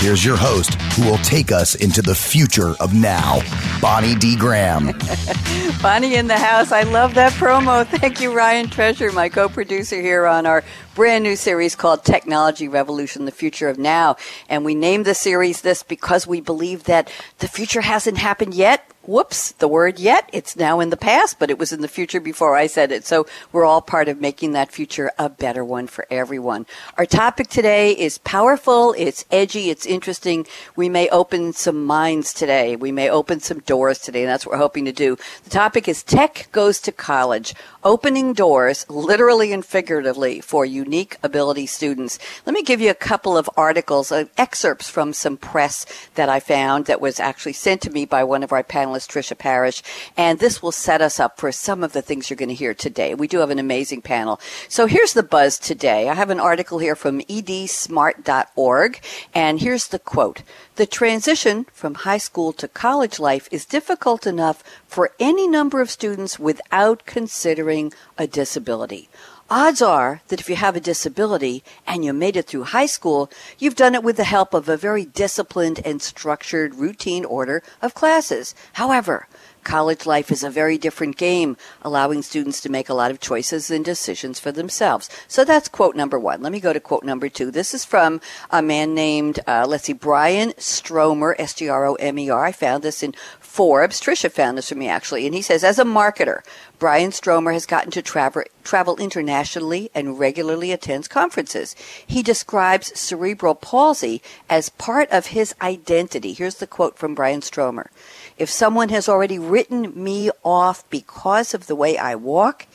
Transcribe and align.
Here's 0.00 0.24
your 0.24 0.38
host, 0.38 0.80
who 0.94 1.04
will 1.04 1.18
take 1.18 1.52
us 1.52 1.74
into 1.74 2.00
the 2.00 2.14
future 2.14 2.74
of 2.80 2.94
now, 2.94 3.42
Bonnie 3.82 4.14
D. 4.14 4.34
Graham. 4.34 4.86
Bonnie 5.82 6.14
in 6.14 6.26
the 6.26 6.38
house. 6.38 6.72
I 6.72 6.84
love 6.84 7.12
that 7.16 7.32
promo. 7.32 7.86
Thank 7.98 8.18
you, 8.18 8.34
Ryan 8.34 8.70
Treasure, 8.70 9.12
my 9.12 9.28
co 9.28 9.50
producer 9.50 10.00
here 10.00 10.24
on 10.24 10.46
our 10.46 10.64
brand 10.94 11.22
new 11.22 11.36
series 11.36 11.76
called 11.76 12.02
Technology 12.02 12.66
Revolution, 12.66 13.26
the 13.26 13.30
Future 13.30 13.68
of 13.68 13.78
Now. 13.78 14.16
And 14.48 14.64
we 14.64 14.74
named 14.74 15.04
the 15.04 15.14
series 15.14 15.60
this 15.60 15.82
because 15.82 16.26
we 16.26 16.40
believe 16.40 16.84
that 16.84 17.12
the 17.40 17.48
future 17.48 17.82
hasn't 17.82 18.16
happened 18.16 18.54
yet 18.54 18.90
whoops, 19.10 19.50
the 19.52 19.66
word 19.66 19.98
yet. 19.98 20.30
It's 20.32 20.54
now 20.54 20.78
in 20.78 20.90
the 20.90 20.96
past, 20.96 21.40
but 21.40 21.50
it 21.50 21.58
was 21.58 21.72
in 21.72 21.80
the 21.80 21.88
future 21.88 22.20
before 22.20 22.54
I 22.54 22.68
said 22.68 22.92
it. 22.92 23.04
So 23.04 23.26
we're 23.50 23.64
all 23.64 23.82
part 23.82 24.06
of 24.06 24.20
making 24.20 24.52
that 24.52 24.70
future 24.70 25.10
a 25.18 25.28
better 25.28 25.64
one 25.64 25.88
for 25.88 26.06
everyone. 26.10 26.64
Our 26.96 27.06
topic 27.06 27.48
today 27.48 27.90
is 27.90 28.18
powerful, 28.18 28.94
it's 28.96 29.24
edgy, 29.32 29.68
it's 29.68 29.84
interesting. 29.84 30.46
We 30.76 30.88
may 30.88 31.08
open 31.08 31.52
some 31.52 31.84
minds 31.84 32.32
today. 32.32 32.76
We 32.76 32.92
may 32.92 33.10
open 33.10 33.40
some 33.40 33.58
doors 33.60 33.98
today, 33.98 34.22
and 34.22 34.30
that's 34.30 34.46
what 34.46 34.52
we're 34.52 34.58
hoping 34.58 34.84
to 34.84 34.92
do. 34.92 35.18
The 35.42 35.50
topic 35.50 35.88
is 35.88 36.04
Tech 36.04 36.48
Goes 36.52 36.80
to 36.82 36.92
College 36.92 37.52
opening 37.84 38.32
doors, 38.32 38.84
literally 38.88 39.52
and 39.52 39.64
figuratively, 39.64 40.40
for 40.40 40.64
unique 40.64 41.16
ability 41.22 41.66
students. 41.66 42.18
Let 42.46 42.54
me 42.54 42.62
give 42.62 42.80
you 42.80 42.90
a 42.90 42.94
couple 42.94 43.36
of 43.36 43.48
articles, 43.56 44.12
uh, 44.12 44.24
excerpts 44.36 44.88
from 44.88 45.12
some 45.12 45.36
press 45.36 45.86
that 46.14 46.28
I 46.28 46.40
found 46.40 46.86
that 46.86 47.00
was 47.00 47.20
actually 47.20 47.54
sent 47.54 47.80
to 47.82 47.90
me 47.90 48.04
by 48.04 48.24
one 48.24 48.42
of 48.42 48.52
our 48.52 48.62
panelists, 48.62 49.08
Tricia 49.08 49.36
Parrish, 49.36 49.82
and 50.16 50.38
this 50.38 50.62
will 50.62 50.72
set 50.72 51.00
us 51.00 51.18
up 51.18 51.38
for 51.38 51.52
some 51.52 51.82
of 51.82 51.92
the 51.92 52.02
things 52.02 52.28
you're 52.28 52.36
going 52.36 52.48
to 52.48 52.54
hear 52.54 52.74
today. 52.74 53.14
We 53.14 53.28
do 53.28 53.38
have 53.38 53.50
an 53.50 53.58
amazing 53.58 54.02
panel. 54.02 54.40
So 54.68 54.86
here's 54.86 55.14
the 55.14 55.22
buzz 55.22 55.58
today. 55.58 56.08
I 56.08 56.14
have 56.14 56.30
an 56.30 56.40
article 56.40 56.78
here 56.78 56.96
from 56.96 57.20
edsmart.org, 57.22 59.00
and 59.34 59.60
here's 59.60 59.88
the 59.88 59.98
quote. 59.98 60.42
The 60.76 60.86
transition 60.86 61.66
from 61.72 61.94
high 61.94 62.18
school 62.18 62.52
to 62.54 62.68
college 62.68 63.18
life 63.18 63.48
is 63.50 63.64
difficult 63.66 64.26
enough 64.26 64.62
for 64.86 65.10
any 65.18 65.46
number 65.46 65.80
of 65.80 65.90
students 65.90 66.38
without 66.38 67.04
considering 67.04 67.92
a 68.16 68.26
disability. 68.26 69.08
Odds 69.50 69.82
are 69.82 70.22
that 70.28 70.40
if 70.40 70.48
you 70.48 70.54
have 70.54 70.76
a 70.76 70.80
disability 70.80 71.64
and 71.84 72.04
you 72.04 72.12
made 72.12 72.36
it 72.36 72.46
through 72.46 72.62
high 72.62 72.86
school, 72.86 73.28
you've 73.58 73.74
done 73.74 73.96
it 73.96 74.04
with 74.04 74.16
the 74.16 74.24
help 74.24 74.54
of 74.54 74.68
a 74.68 74.76
very 74.76 75.04
disciplined 75.04 75.80
and 75.84 76.00
structured 76.00 76.76
routine 76.76 77.24
order 77.24 77.60
of 77.82 77.92
classes. 77.92 78.54
However, 78.74 79.26
College 79.64 80.06
life 80.06 80.30
is 80.30 80.42
a 80.42 80.50
very 80.50 80.78
different 80.78 81.16
game, 81.16 81.56
allowing 81.82 82.22
students 82.22 82.60
to 82.62 82.68
make 82.70 82.88
a 82.88 82.94
lot 82.94 83.10
of 83.10 83.20
choices 83.20 83.70
and 83.70 83.84
decisions 83.84 84.40
for 84.40 84.50
themselves. 84.50 85.10
So 85.28 85.44
that's 85.44 85.68
quote 85.68 85.94
number 85.94 86.18
one. 86.18 86.42
Let 86.42 86.52
me 86.52 86.60
go 86.60 86.72
to 86.72 86.80
quote 86.80 87.04
number 87.04 87.28
two. 87.28 87.50
This 87.50 87.74
is 87.74 87.84
from 87.84 88.20
a 88.50 88.62
man 88.62 88.94
named, 88.94 89.40
uh, 89.46 89.66
let's 89.68 89.84
see, 89.84 89.92
Bryan 89.92 90.54
Stromer, 90.56 91.36
S 91.38 91.54
T 91.54 91.68
R 91.68 91.86
O 91.86 91.94
M 91.96 92.18
E 92.18 92.30
R. 92.30 92.44
I 92.44 92.52
found 92.52 92.82
this 92.82 93.02
in 93.02 93.14
Forbes. 93.38 94.00
Trisha 94.00 94.30
found 94.30 94.56
this 94.56 94.68
for 94.68 94.76
me 94.76 94.88
actually. 94.88 95.26
And 95.26 95.34
he 95.34 95.42
says, 95.42 95.62
as 95.62 95.78
a 95.78 95.84
marketer, 95.84 96.40
Bryan 96.78 97.12
Stromer 97.12 97.52
has 97.52 97.66
gotten 97.66 97.90
to 97.90 98.00
travel, 98.00 98.42
travel 98.64 98.96
internationally 98.96 99.90
and 99.94 100.18
regularly 100.18 100.72
attends 100.72 101.08
conferences. 101.08 101.76
He 102.06 102.22
describes 102.22 102.98
cerebral 102.98 103.54
palsy 103.54 104.22
as 104.48 104.70
part 104.70 105.10
of 105.10 105.26
his 105.26 105.54
identity. 105.60 106.32
Here's 106.32 106.54
the 106.56 106.66
quote 106.66 106.96
from 106.96 107.14
Bryan 107.14 107.42
Stromer. 107.42 107.90
If 108.40 108.48
someone 108.48 108.88
has 108.88 109.06
already 109.06 109.38
written 109.38 109.92
me 109.94 110.30
off 110.42 110.88
because 110.88 111.52
of 111.52 111.66
the 111.66 111.74
way 111.74 111.98
I 111.98 112.14
walk, 112.14 112.66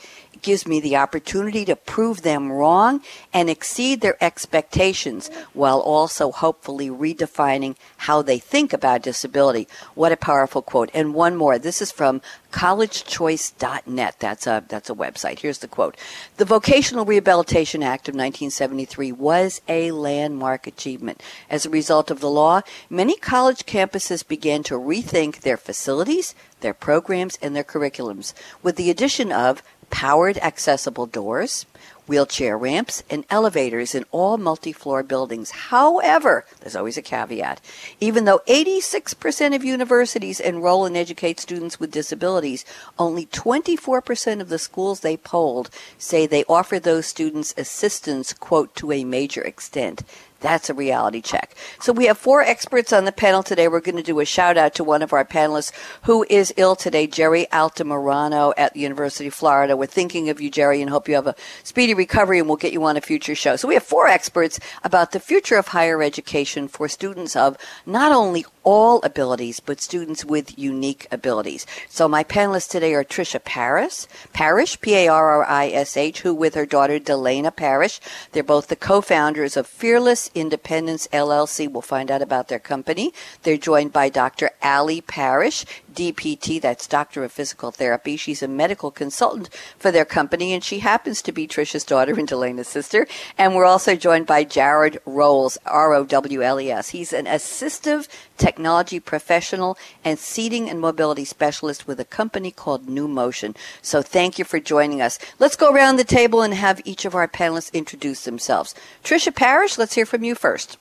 gives 0.46 0.64
me 0.64 0.78
the 0.78 0.96
opportunity 0.96 1.64
to 1.64 1.74
prove 1.74 2.22
them 2.22 2.52
wrong 2.52 3.02
and 3.34 3.50
exceed 3.50 4.00
their 4.00 4.16
expectations 4.22 5.28
while 5.54 5.80
also 5.80 6.30
hopefully 6.30 6.88
redefining 6.88 7.74
how 7.96 8.22
they 8.22 8.38
think 8.38 8.72
about 8.72 9.02
disability. 9.02 9.66
What 9.96 10.12
a 10.12 10.16
powerful 10.16 10.62
quote. 10.62 10.88
And 10.94 11.14
one 11.14 11.34
more. 11.34 11.58
This 11.58 11.82
is 11.82 11.90
from 11.90 12.22
collegechoice.net. 12.52 14.16
That's 14.20 14.46
a, 14.46 14.64
that's 14.68 14.88
a 14.88 14.94
website. 14.94 15.40
Here's 15.40 15.58
the 15.58 15.66
quote. 15.66 15.96
The 16.36 16.44
Vocational 16.44 17.04
Rehabilitation 17.04 17.82
Act 17.82 18.08
of 18.08 18.14
1973 18.14 19.10
was 19.10 19.60
a 19.68 19.90
landmark 19.90 20.68
achievement. 20.68 21.24
As 21.50 21.66
a 21.66 21.70
result 21.70 22.08
of 22.08 22.20
the 22.20 22.30
law, 22.30 22.60
many 22.88 23.16
college 23.16 23.66
campuses 23.66 24.26
began 24.26 24.62
to 24.62 24.74
rethink 24.74 25.40
their 25.40 25.56
facilities, 25.56 26.36
their 26.60 26.72
programs, 26.72 27.36
and 27.42 27.56
their 27.56 27.64
curriculums 27.64 28.32
with 28.62 28.76
the 28.76 28.90
addition 28.90 29.32
of 29.32 29.62
powered 29.90 30.38
accessible 30.38 31.06
doors, 31.06 31.66
wheelchair 32.06 32.56
ramps, 32.56 33.02
and 33.10 33.24
elevators 33.30 33.94
in 33.94 34.04
all 34.10 34.38
multi 34.38 34.72
floor 34.72 35.02
buildings. 35.02 35.50
However, 35.50 36.44
there's 36.60 36.76
always 36.76 36.96
a 36.96 37.02
caveat. 37.02 37.60
Even 38.00 38.24
though 38.24 38.40
86% 38.46 39.54
of 39.54 39.64
universities 39.64 40.40
enroll 40.40 40.86
and 40.86 40.96
educate 40.96 41.40
students 41.40 41.80
with 41.80 41.90
disabilities, 41.90 42.64
only 42.98 43.26
24% 43.26 44.40
of 44.40 44.48
the 44.48 44.58
schools 44.58 45.00
they 45.00 45.16
polled 45.16 45.70
say 45.98 46.26
they 46.26 46.44
offer 46.44 46.78
those 46.78 47.06
students 47.06 47.54
assistance, 47.56 48.32
quote, 48.32 48.74
to 48.76 48.92
a 48.92 49.04
major 49.04 49.42
extent. 49.42 50.02
That's 50.40 50.68
a 50.68 50.74
reality 50.74 51.22
check. 51.22 51.54
So 51.80 51.92
we 51.92 52.06
have 52.06 52.18
four 52.18 52.42
experts 52.42 52.92
on 52.92 53.06
the 53.06 53.12
panel 53.12 53.42
today. 53.42 53.68
We're 53.68 53.80
going 53.80 53.96
to 53.96 54.02
do 54.02 54.20
a 54.20 54.24
shout 54.24 54.58
out 54.58 54.74
to 54.74 54.84
one 54.84 55.02
of 55.02 55.12
our 55.12 55.24
panelists 55.24 55.72
who 56.02 56.26
is 56.28 56.52
ill 56.56 56.76
today, 56.76 57.06
Gerry 57.06 57.46
Altamirano 57.52 58.52
at 58.56 58.74
the 58.74 58.80
University 58.80 59.28
of 59.28 59.34
Florida. 59.34 59.76
We're 59.76 59.86
thinking 59.86 60.28
of 60.28 60.40
you, 60.40 60.50
Gerry, 60.50 60.82
and 60.82 60.90
hope 60.90 61.08
you 61.08 61.14
have 61.14 61.26
a 61.26 61.34
speedy 61.62 61.94
recovery 61.94 62.38
and 62.38 62.48
we'll 62.48 62.58
get 62.58 62.72
you 62.72 62.84
on 62.84 62.96
a 62.96 63.00
future 63.00 63.34
show. 63.34 63.56
So 63.56 63.66
we 63.66 63.74
have 63.74 63.82
four 63.82 64.08
experts 64.08 64.60
about 64.84 65.12
the 65.12 65.20
future 65.20 65.56
of 65.56 65.68
higher 65.68 66.02
education 66.02 66.68
for 66.68 66.86
students 66.88 67.34
of 67.34 67.56
not 67.86 68.12
only 68.12 68.44
all 68.66 69.00
abilities, 69.04 69.60
but 69.60 69.80
students 69.80 70.24
with 70.24 70.58
unique 70.58 71.06
abilities. 71.12 71.64
So 71.88 72.08
my 72.08 72.24
panelists 72.24 72.68
today 72.68 72.94
are 72.94 73.04
Trisha 73.04 73.42
Paris, 73.42 74.08
Parrish, 74.32 74.78
P-A-R-R-I-S-H, 74.80 76.20
who 76.22 76.34
with 76.34 76.56
her 76.56 76.66
daughter 76.66 76.98
Delaina 76.98 77.52
Parrish, 77.52 78.00
they're 78.32 78.42
both 78.42 78.66
the 78.66 78.74
co-founders 78.74 79.56
of 79.56 79.68
Fearless 79.68 80.32
Independence 80.34 81.06
LLC. 81.12 81.70
We'll 81.70 81.80
find 81.80 82.10
out 82.10 82.22
about 82.22 82.48
their 82.48 82.58
company. 82.58 83.14
They're 83.44 83.56
joined 83.56 83.92
by 83.92 84.08
Dr. 84.08 84.50
Ali 84.60 85.00
Parrish. 85.00 85.64
DPT, 85.96 86.60
that's 86.60 86.86
Doctor 86.86 87.24
of 87.24 87.32
Physical 87.32 87.70
Therapy. 87.70 88.16
She's 88.16 88.42
a 88.42 88.48
medical 88.48 88.90
consultant 88.90 89.48
for 89.78 89.90
their 89.90 90.04
company, 90.04 90.52
and 90.52 90.62
she 90.62 90.80
happens 90.80 91.22
to 91.22 91.32
be 91.32 91.48
Trisha's 91.48 91.84
daughter 91.84 92.12
and 92.12 92.28
Delaina's 92.28 92.68
sister. 92.68 93.08
And 93.38 93.54
we're 93.54 93.64
also 93.64 93.96
joined 93.96 94.26
by 94.26 94.44
Jarrod 94.44 94.98
Rowles, 95.06 95.58
R-O-W-L-E-S. 95.66 96.90
He's 96.90 97.12
an 97.12 97.24
assistive 97.24 98.08
technology 98.36 99.00
professional 99.00 99.78
and 100.04 100.18
seating 100.18 100.68
and 100.68 100.80
mobility 100.80 101.24
specialist 101.24 101.86
with 101.86 101.98
a 101.98 102.04
company 102.04 102.50
called 102.50 102.86
Numotion. 102.86 103.56
So 103.80 104.02
thank 104.02 104.38
you 104.38 104.44
for 104.44 104.60
joining 104.60 105.00
us. 105.00 105.18
Let's 105.38 105.56
go 105.56 105.72
around 105.72 105.96
the 105.96 106.04
table 106.04 106.42
and 106.42 106.52
have 106.54 106.82
each 106.84 107.04
of 107.04 107.14
our 107.14 107.26
panelists 107.26 107.72
introduce 107.72 108.24
themselves. 108.24 108.74
Trisha 109.02 109.34
Parrish, 109.34 109.78
let's 109.78 109.94
hear 109.94 110.06
from 110.06 110.22
you 110.22 110.34
first. 110.34 110.76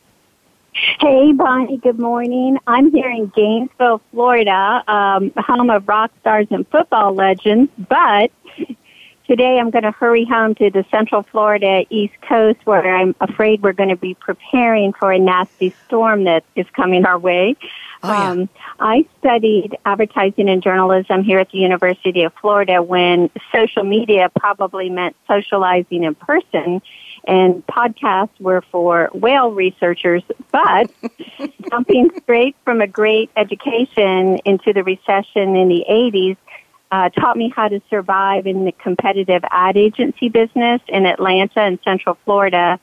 Hey, 0.75 1.31
Bonnie, 1.31 1.78
good 1.78 2.00
morning. 2.00 2.58
I'm 2.68 2.91
here 2.91 3.09
in 3.09 3.32
Gainesville, 3.34 4.02
Florida, 4.11 4.84
um, 4.90 5.32
home 5.38 5.70
of 5.70 5.88
rock 5.88 6.11
stars 6.20 6.47
and 6.50 6.67
football 6.67 7.16
legends, 7.16 7.72
but 7.88 8.29
today 9.26 9.58
I'm 9.58 9.70
going 9.70 9.85
to 9.85 9.91
hurry 9.91 10.26
home 10.26 10.53
to 10.55 10.70
the 10.70 10.85
Central 10.91 11.23
Florida 11.23 11.85
East 11.90 12.16
Coast 12.28 12.59
where 12.66 12.94
I'm 12.94 13.16
afraid 13.22 13.64
we're 13.64 13.72
going 13.72 13.88
to 13.88 13.96
be 13.96 14.16
preparing 14.16 14.91
for 14.91 15.14
a 15.14 15.17
nasty 15.17 15.73
storm 15.85 16.26
that 16.26 16.44
is 16.58 16.66
coming 16.76 17.05
our 17.05 17.17
way. 17.17 17.55
Oh, 18.03 18.11
yeah. 18.11 18.29
um, 18.32 18.50
I 18.78 19.05
studied 19.20 19.78
advertising 19.85 20.50
and 20.50 20.61
journalism 20.61 21.23
here 21.23 21.40
at 21.40 21.52
the 21.52 21.59
University 21.59 22.23
of 22.23 22.34
Florida 22.41 22.84
when 22.84 23.29
social 23.53 23.85
media 23.85 24.29
probably 24.38 24.90
meant 24.90 25.16
socializing 25.26 26.03
in 26.03 26.16
person 26.16 26.82
and 27.28 27.66
podcasts 27.68 28.40
were 28.40 28.62
for 28.72 29.10
whale 29.14 29.52
researchers, 29.52 30.24
but 30.52 30.92
jumping 31.70 32.10
straight 32.22 32.56
from 32.64 32.82
a 32.82 32.88
great 32.88 33.30
education 33.36 34.38
into 34.46 34.74
the 34.74 34.84
recession 34.84 35.56
in 35.56 35.68
the 35.68 35.86
80s 35.90 36.38
uh, 36.92 37.10
taught 37.10 37.36
me 37.36 37.52
how 37.54 37.68
to 37.68 37.82
survive 37.90 38.48
in 38.48 38.66
the 38.66 38.72
competitive 38.72 39.44
ad 39.52 39.76
agency 39.76 40.30
business 40.30 40.82
in 40.88 41.06
Atlanta 41.06 41.60
and 41.60 41.80
Central 41.84 42.18
Florida, 42.24 42.80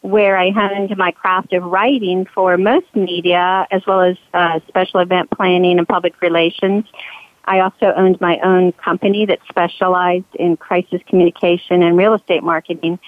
where 0.00 0.36
I 0.36 0.50
honed 0.50 0.94
my 0.98 1.12
craft 1.12 1.52
of 1.54 1.62
writing 1.64 2.26
for 2.26 2.58
most 2.58 2.94
media 2.94 3.66
as 3.70 3.86
well 3.86 4.02
as 4.02 4.16
uh, 4.34 4.60
special 4.68 5.00
event 5.00 5.30
planning 5.30 5.78
and 5.78 5.88
public 5.88 6.20
relations. 6.20 6.84
I 7.46 7.60
also 7.60 7.92
owned 7.96 8.20
my 8.20 8.38
own 8.40 8.72
company 8.72 9.26
that 9.26 9.38
specialized 9.48 10.34
in 10.34 10.56
crisis 10.56 11.00
communication 11.06 11.82
and 11.82 11.96
real 11.96 12.14
estate 12.14 12.42
marketing. 12.42 12.98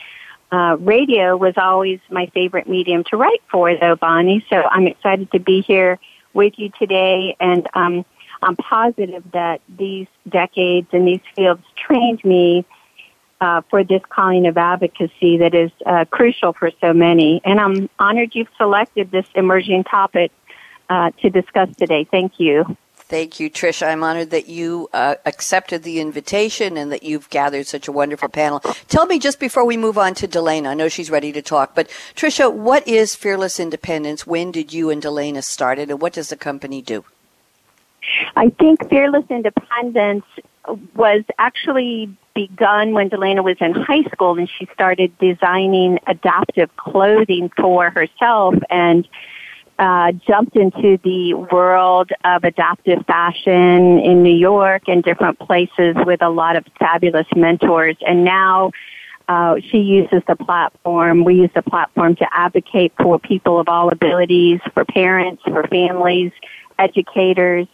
Uh, 0.52 0.76
radio 0.78 1.36
was 1.36 1.54
always 1.56 1.98
my 2.10 2.26
favorite 2.26 2.68
medium 2.68 3.04
to 3.04 3.16
write 3.16 3.42
for, 3.50 3.74
though, 3.76 3.96
Bonnie. 3.96 4.44
So 4.48 4.62
I'm 4.62 4.86
excited 4.86 5.30
to 5.32 5.40
be 5.40 5.62
here 5.62 5.98
with 6.32 6.54
you 6.56 6.70
today, 6.78 7.36
and 7.40 7.66
um, 7.74 8.04
I'm 8.42 8.56
positive 8.56 9.24
that 9.32 9.60
these 9.68 10.06
decades 10.28 10.88
in 10.92 11.04
these 11.04 11.20
fields 11.34 11.62
trained 11.76 12.24
me 12.24 12.64
uh, 13.40 13.62
for 13.68 13.84
this 13.84 14.02
calling 14.08 14.46
of 14.46 14.56
advocacy 14.56 15.38
that 15.38 15.54
is 15.54 15.70
uh, 15.84 16.04
crucial 16.10 16.52
for 16.52 16.70
so 16.80 16.92
many. 16.92 17.40
And 17.44 17.60
I'm 17.60 17.90
honored 17.98 18.34
you've 18.34 18.48
selected 18.56 19.10
this 19.10 19.26
emerging 19.34 19.84
topic 19.84 20.32
uh, 20.88 21.10
to 21.22 21.30
discuss 21.30 21.68
today. 21.76 22.04
Thank 22.04 22.38
you. 22.38 22.76
Thank 23.08 23.38
you, 23.38 23.48
Tricia. 23.48 23.86
I'm 23.86 24.02
honored 24.02 24.30
that 24.30 24.48
you 24.48 24.88
uh, 24.92 25.14
accepted 25.24 25.84
the 25.84 26.00
invitation 26.00 26.76
and 26.76 26.90
that 26.90 27.04
you've 27.04 27.30
gathered 27.30 27.68
such 27.68 27.86
a 27.86 27.92
wonderful 27.92 28.28
panel. 28.28 28.58
Tell 28.88 29.06
me 29.06 29.20
just 29.20 29.38
before 29.38 29.64
we 29.64 29.76
move 29.76 29.96
on 29.96 30.14
to 30.14 30.26
Delaina, 30.26 30.70
I 30.70 30.74
know 30.74 30.88
she's 30.88 31.08
ready 31.08 31.30
to 31.30 31.40
talk, 31.40 31.76
but 31.76 31.88
Tricia, 32.16 32.52
what 32.52 32.86
is 32.88 33.14
Fearless 33.14 33.60
Independence? 33.60 34.26
When 34.26 34.50
did 34.50 34.72
you 34.72 34.90
and 34.90 35.00
Delaina 35.00 35.42
start 35.42 35.78
it, 35.78 35.88
and 35.88 36.00
what 36.00 36.14
does 36.14 36.30
the 36.30 36.36
company 36.36 36.82
do? 36.82 37.04
I 38.34 38.48
think 38.50 38.88
Fearless 38.88 39.24
Independence 39.30 40.24
was 40.96 41.22
actually 41.38 42.16
begun 42.34 42.92
when 42.92 43.08
Delaina 43.08 43.42
was 43.42 43.56
in 43.60 43.72
high 43.72 44.02
school 44.12 44.36
and 44.36 44.50
she 44.50 44.68
started 44.74 45.16
designing 45.18 46.00
adaptive 46.08 46.76
clothing 46.76 47.50
for 47.56 47.90
herself 47.90 48.54
and 48.68 49.08
uh, 49.78 50.12
jumped 50.26 50.56
into 50.56 50.98
the 51.04 51.34
world 51.34 52.10
of 52.24 52.44
adaptive 52.44 53.04
fashion 53.06 53.98
in 53.98 54.22
New 54.22 54.34
York 54.34 54.84
and 54.88 55.02
different 55.02 55.38
places 55.38 55.94
with 56.06 56.22
a 56.22 56.30
lot 56.30 56.56
of 56.56 56.64
fabulous 56.78 57.26
mentors. 57.36 57.96
And 58.06 58.24
now 58.24 58.72
uh, 59.28 59.56
she 59.70 59.78
uses 59.78 60.22
the 60.26 60.36
platform. 60.36 61.24
We 61.24 61.34
use 61.34 61.50
the 61.54 61.62
platform 61.62 62.16
to 62.16 62.26
advocate 62.32 62.92
for 63.00 63.18
people 63.18 63.60
of 63.60 63.68
all 63.68 63.90
abilities, 63.90 64.60
for 64.72 64.84
parents, 64.84 65.42
for 65.42 65.66
families, 65.66 66.32
educators, 66.78 67.66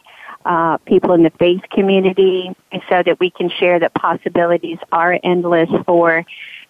uh, 0.45 0.79
people 0.79 1.13
in 1.13 1.23
the 1.23 1.33
faith 1.39 1.63
community, 1.71 2.51
so 2.89 3.03
that 3.03 3.21
we 3.21 3.31
can 3.31 3.49
share 3.49 3.79
that 3.79 3.95
possibilities 3.95 4.79
are 4.91 5.19
endless 5.23 5.69
for 5.87 6.25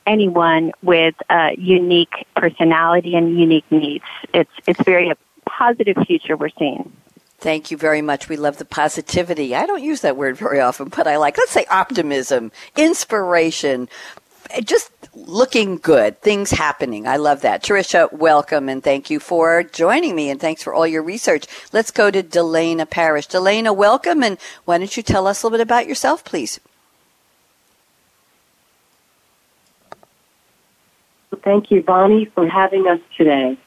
anyone 0.06 0.72
with 0.82 1.14
a 1.30 1.54
unique 1.58 2.26
personality 2.36 3.14
and 3.14 3.38
unique 3.38 3.64
needs. 3.70 4.04
It's 4.32 4.50
it's 4.66 4.82
very 4.82 5.10
a 5.10 5.16
positive 5.46 5.96
future 6.06 6.36
we're 6.36 6.50
seeing. 6.58 6.92
Thank 7.38 7.72
you 7.72 7.76
very 7.76 8.02
much. 8.02 8.28
We 8.28 8.36
love 8.36 8.58
the 8.58 8.64
positivity. 8.64 9.54
I 9.54 9.66
don't 9.66 9.82
use 9.82 10.02
that 10.02 10.16
word 10.16 10.36
very 10.36 10.60
often, 10.60 10.88
but 10.88 11.08
I 11.08 11.16
like, 11.16 11.36
let's 11.36 11.50
say 11.50 11.66
optimism, 11.68 12.52
inspiration, 12.76 13.88
just 14.62 14.92
looking 15.14 15.78
good, 15.78 16.20
things 16.20 16.50
happening. 16.50 17.08
I 17.08 17.16
love 17.16 17.40
that. 17.40 17.64
Tricia, 17.64 18.12
welcome 18.12 18.68
and 18.68 18.82
thank 18.82 19.10
you 19.10 19.18
for 19.18 19.64
joining 19.64 20.14
me 20.14 20.30
and 20.30 20.40
thanks 20.40 20.62
for 20.62 20.72
all 20.72 20.86
your 20.86 21.02
research. 21.02 21.46
Let's 21.72 21.90
go 21.90 22.12
to 22.12 22.22
Delaina 22.22 22.86
Parrish. 22.86 23.26
Delaina, 23.26 23.74
welcome 23.74 24.22
and 24.22 24.38
why 24.64 24.78
don't 24.78 24.96
you 24.96 25.02
tell 25.02 25.26
us 25.26 25.42
a 25.42 25.46
little 25.46 25.58
bit 25.58 25.62
about 25.62 25.88
yourself, 25.88 26.24
please? 26.24 26.60
Thank 31.44 31.70
you, 31.70 31.82
Bonnie, 31.82 32.26
for 32.34 32.46
having 32.48 32.86
us 32.86 33.00
today. 33.16 33.58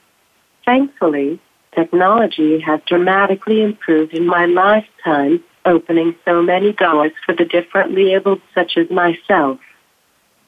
Thankfully, 0.66 1.40
technology 1.74 2.60
has 2.62 2.80
dramatically 2.88 3.62
improved 3.62 4.14
in 4.14 4.26
my 4.26 4.46
lifetime, 4.46 5.44
opening 5.66 6.16
so 6.24 6.42
many 6.42 6.72
doors 6.74 7.12
for 7.26 7.36
the 7.36 7.46
differently 7.46 8.14
abled 8.14 8.42
such 8.54 8.78
as 8.78 8.90
myself. 8.90 9.60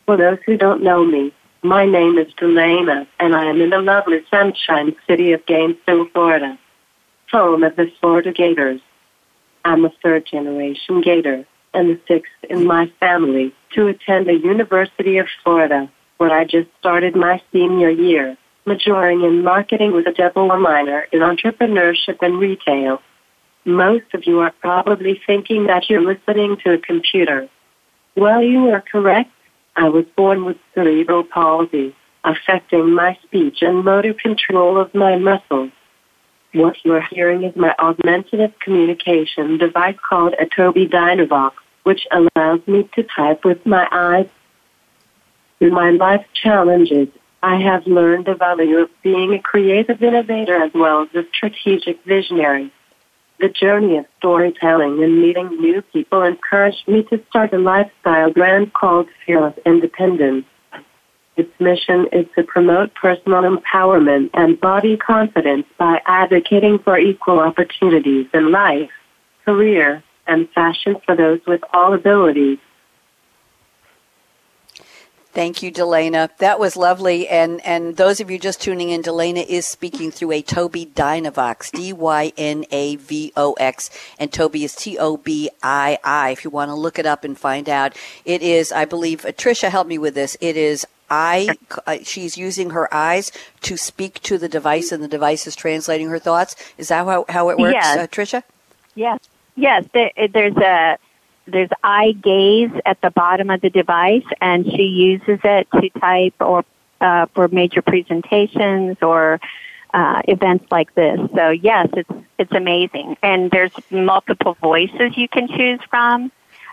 For 0.05 0.15
those 0.15 0.39
who 0.45 0.57
don't 0.57 0.83
know 0.83 1.03
me, 1.03 1.33
my 1.63 1.85
name 1.85 2.17
is 2.17 2.33
Delaina, 2.35 3.07
and 3.19 3.35
I 3.35 3.45
am 3.45 3.59
in 3.59 3.71
the 3.71 3.81
lovely 3.81 4.23
sunshine 4.31 4.95
city 5.05 5.33
of 5.33 5.45
Gainesville, 5.45 6.07
Florida, 6.13 6.57
home 7.29 7.63
of 7.63 7.75
the 7.75 7.91
Florida 7.99 8.31
Gators. 8.31 8.79
I'm 9.65 9.83
a 9.83 9.91
third 10.01 10.25
generation 10.25 11.01
Gator 11.01 11.45
and 11.73 11.89
the 11.89 11.99
sixth 12.07 12.31
in 12.49 12.65
my 12.65 12.89
family 13.01 13.53
to 13.73 13.87
attend 13.87 14.27
the 14.27 14.33
University 14.33 15.17
of 15.17 15.27
Florida 15.43 15.91
where 16.17 16.31
I 16.31 16.43
just 16.43 16.69
started 16.79 17.15
my 17.15 17.41
senior 17.51 17.89
year, 17.89 18.37
majoring 18.65 19.23
in 19.23 19.43
marketing 19.43 19.93
with 19.93 20.07
a 20.07 20.11
double 20.11 20.47
minor 20.57 21.07
in 21.11 21.19
entrepreneurship 21.19 22.17
and 22.21 22.39
retail. 22.39 23.01
Most 23.65 24.13
of 24.13 24.25
you 24.25 24.39
are 24.39 24.53
probably 24.61 25.21
thinking 25.25 25.67
that 25.67 25.89
you're 25.89 26.01
listening 26.01 26.57
to 26.63 26.73
a 26.73 26.77
computer. 26.77 27.49
Well, 28.15 28.41
you 28.41 28.69
are 28.69 28.81
correct. 28.81 29.31
I 29.75 29.89
was 29.89 30.05
born 30.15 30.45
with 30.45 30.57
cerebral 30.73 31.23
palsy, 31.23 31.95
affecting 32.23 32.93
my 32.93 33.17
speech 33.23 33.61
and 33.61 33.83
motor 33.83 34.13
control 34.13 34.79
of 34.79 34.93
my 34.95 35.17
muscles. 35.17 35.71
What 36.53 36.77
you 36.83 36.93
are 36.93 37.07
hearing 37.11 37.43
is 37.43 37.55
my 37.55 37.75
augmentative 37.77 38.57
communication 38.59 39.57
device 39.57 39.97
called 40.09 40.33
a 40.39 40.45
Tobii 40.45 40.89
Dynavox, 40.89 41.51
which 41.83 42.07
allows 42.11 42.65
me 42.67 42.89
to 42.95 43.03
type 43.03 43.45
with 43.45 43.65
my 43.65 43.87
eyes 43.91 44.27
through 45.59 45.71
my 45.71 45.91
life 45.91 46.25
challenges, 46.33 47.07
I 47.41 47.59
have 47.61 47.85
learned 47.85 48.25
the 48.25 48.35
value 48.35 48.77
of 48.77 48.89
being 49.03 49.33
a 49.33 49.41
creative 49.41 50.01
innovator 50.01 50.55
as 50.55 50.71
well 50.73 51.03
as 51.03 51.09
a 51.15 51.27
strategic 51.33 52.03
visionary. 52.05 52.71
The 53.39 53.49
journey 53.49 53.97
of 53.97 54.05
storytelling 54.17 55.03
and 55.03 55.21
meeting 55.21 55.49
new 55.59 55.83
people 55.93 56.23
encouraged 56.23 56.87
me 56.87 57.03
to 57.03 57.23
start 57.29 57.53
a 57.53 57.59
lifestyle 57.59 58.31
brand 58.31 58.73
called 58.73 59.07
Fearless 59.25 59.53
Independence. 59.65 60.45
Its 61.35 61.51
mission 61.59 62.07
is 62.11 62.25
to 62.35 62.43
promote 62.43 62.95
personal 62.95 63.43
empowerment 63.43 64.31
and 64.33 64.59
body 64.59 64.97
confidence 64.97 65.67
by 65.77 66.01
advocating 66.07 66.79
for 66.79 66.97
equal 66.97 67.39
opportunities 67.39 68.25
in 68.33 68.51
life, 68.51 68.89
career, 69.45 70.03
and 70.25 70.49
fashion 70.49 70.95
for 71.05 71.15
those 71.15 71.39
with 71.45 71.61
all 71.73 71.93
abilities. 71.93 72.57
Thank 75.37 75.61
you, 75.61 75.69
Delaina. 75.69 76.31
That 76.39 76.59
was 76.59 76.75
lovely. 76.75 77.27
And, 77.27 77.63
and 77.63 77.95
those 77.95 78.19
of 78.19 78.31
you 78.31 78.39
just 78.39 78.59
tuning 78.59 78.89
in, 78.89 79.03
Delaina 79.03 79.41
is 79.41 79.67
speaking 79.67 80.09
through 80.09 80.31
a 80.31 80.41
Tobii 80.41 80.91
Dynavox, 80.93 81.69
D-Y-N-A-V-O-X, 81.73 82.29
and 84.17 84.31
Tobii 84.31 84.63
is 84.63 84.73
T-O-B-I-I. 84.73 86.29
If 86.31 86.43
you 86.43 86.49
want 86.49 86.69
to 86.69 86.73
look 86.73 86.97
it 86.97 87.05
up 87.05 87.23
and 87.23 87.37
find 87.37 87.69
out, 87.69 87.95
it 88.25 88.41
is, 88.41 88.71
I 88.71 88.85
believe, 88.85 89.21
Tricia 89.37 89.69
helped 89.69 89.87
me 89.87 89.99
with 89.99 90.15
this. 90.15 90.35
It 90.41 90.57
is 90.57 90.87
I, 91.07 91.49
uh, 91.85 91.97
she's 92.01 92.35
using 92.35 92.71
her 92.71 92.91
eyes 92.91 93.31
to 93.61 93.77
speak 93.77 94.19
to 94.23 94.39
the 94.39 94.49
device 94.49 94.91
and 94.91 95.03
the 95.03 95.07
device 95.07 95.45
is 95.45 95.55
translating 95.55 96.07
her 96.07 96.17
thoughts. 96.17 96.55
Is 96.79 96.87
that 96.87 97.05
how, 97.05 97.25
how 97.29 97.49
it 97.49 97.59
works, 97.59 97.75
yes. 97.75 97.95
uh, 97.95 98.07
Tricia? 98.07 98.41
Yes. 98.95 99.19
Yes. 99.55 99.85
There, 99.93 100.11
there's 100.33 100.57
a, 100.57 100.97
there's 101.47 101.69
eye 101.83 102.11
gaze 102.11 102.71
at 102.85 103.01
the 103.01 103.09
bottom 103.09 103.49
of 103.49 103.61
the 103.61 103.69
device, 103.69 104.25
and 104.41 104.65
she 104.65 104.83
uses 104.83 105.39
it 105.43 105.67
to 105.71 105.89
type 105.99 106.35
or 106.39 106.65
uh, 107.01 107.27
for 107.33 107.47
major 107.47 107.81
presentations 107.81 108.97
or 109.01 109.39
uh, 109.93 110.21
events 110.27 110.65
like 110.71 110.93
this. 110.95 111.19
So 111.35 111.49
yes, 111.49 111.87
it's 111.93 112.09
it's 112.37 112.51
amazing, 112.51 113.17
and 113.23 113.49
there's 113.49 113.71
multiple 113.89 114.55
voices 114.61 115.17
you 115.17 115.27
can 115.27 115.47
choose 115.47 115.79
from, 115.89 116.31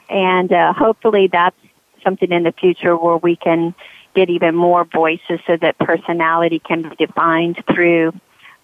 and 0.08 0.52
uh, 0.52 0.72
hopefully 0.72 1.28
that's 1.28 1.56
something 2.02 2.30
in 2.30 2.42
the 2.42 2.52
future 2.52 2.96
where 2.96 3.16
we 3.16 3.36
can 3.36 3.74
get 4.14 4.30
even 4.30 4.54
more 4.54 4.84
voices 4.84 5.40
so 5.46 5.56
that 5.56 5.78
personality 5.78 6.58
can 6.58 6.82
be 6.82 7.06
defined 7.06 7.62
through 7.72 8.12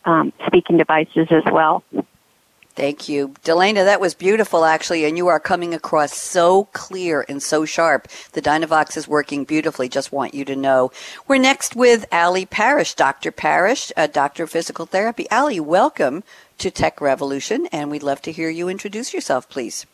um, 0.05 0.33
speaking 0.47 0.77
devices 0.77 1.27
as 1.31 1.43
well. 1.51 1.83
Thank 2.77 3.09
you. 3.09 3.35
Delaina, 3.45 3.85
that 3.85 4.01
was 4.01 4.15
beautiful 4.15 4.65
actually, 4.65 5.05
and 5.05 5.17
you 5.17 5.27
are 5.27 5.41
coming 5.41 5.75
across 5.75 6.17
so 6.17 6.65
clear 6.73 7.27
and 7.29 7.43
so 7.43 7.65
sharp. 7.65 8.09
The 8.33 8.41
Dynavox 8.41 8.97
is 8.97 9.09
working 9.09 9.45
beautifully, 9.45 9.89
just 9.89 10.13
want 10.13 10.35
you 10.35 10.45
to 10.45 10.55
know. 10.55 10.93
We're 11.27 11.39
next 11.39 11.75
with 11.75 12.07
Ali 12.13 12.47
Parrish, 12.47 12.95
Dr. 12.95 13.33
Parrish, 13.33 13.93
a 13.97 14.07
doctor 14.07 14.45
of 14.45 14.51
physical 14.51 14.87
therapy. 14.87 15.29
Ali, 15.31 15.59
welcome 15.59 16.23
to 16.59 16.71
Tech 16.71 17.01
Revolution, 17.01 17.67
and 17.73 17.91
we'd 17.91 18.05
love 18.05 18.23
to 18.23 18.33
hear 18.33 18.49
you 18.49 18.69
introduce 18.69 19.13
yourself, 19.13 19.49
please. 19.49 19.85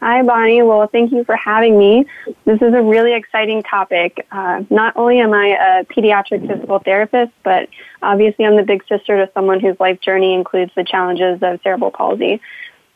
Hi, 0.00 0.22
Bonnie. 0.22 0.62
Well, 0.62 0.86
thank 0.86 1.12
you 1.12 1.24
for 1.24 1.36
having 1.36 1.78
me. 1.78 2.06
This 2.46 2.62
is 2.62 2.72
a 2.72 2.80
really 2.80 3.12
exciting 3.12 3.62
topic. 3.62 4.26
Uh, 4.32 4.62
not 4.70 4.96
only 4.96 5.20
am 5.20 5.34
I 5.34 5.48
a 5.48 5.84
pediatric 5.84 6.48
physical 6.48 6.78
therapist, 6.78 7.32
but 7.42 7.68
obviously 8.00 8.46
I'm 8.46 8.56
the 8.56 8.62
big 8.62 8.82
sister 8.88 9.18
to 9.18 9.30
someone 9.34 9.60
whose 9.60 9.78
life 9.78 10.00
journey 10.00 10.32
includes 10.32 10.72
the 10.74 10.84
challenges 10.84 11.42
of 11.42 11.60
cerebral 11.62 11.90
palsy. 11.90 12.40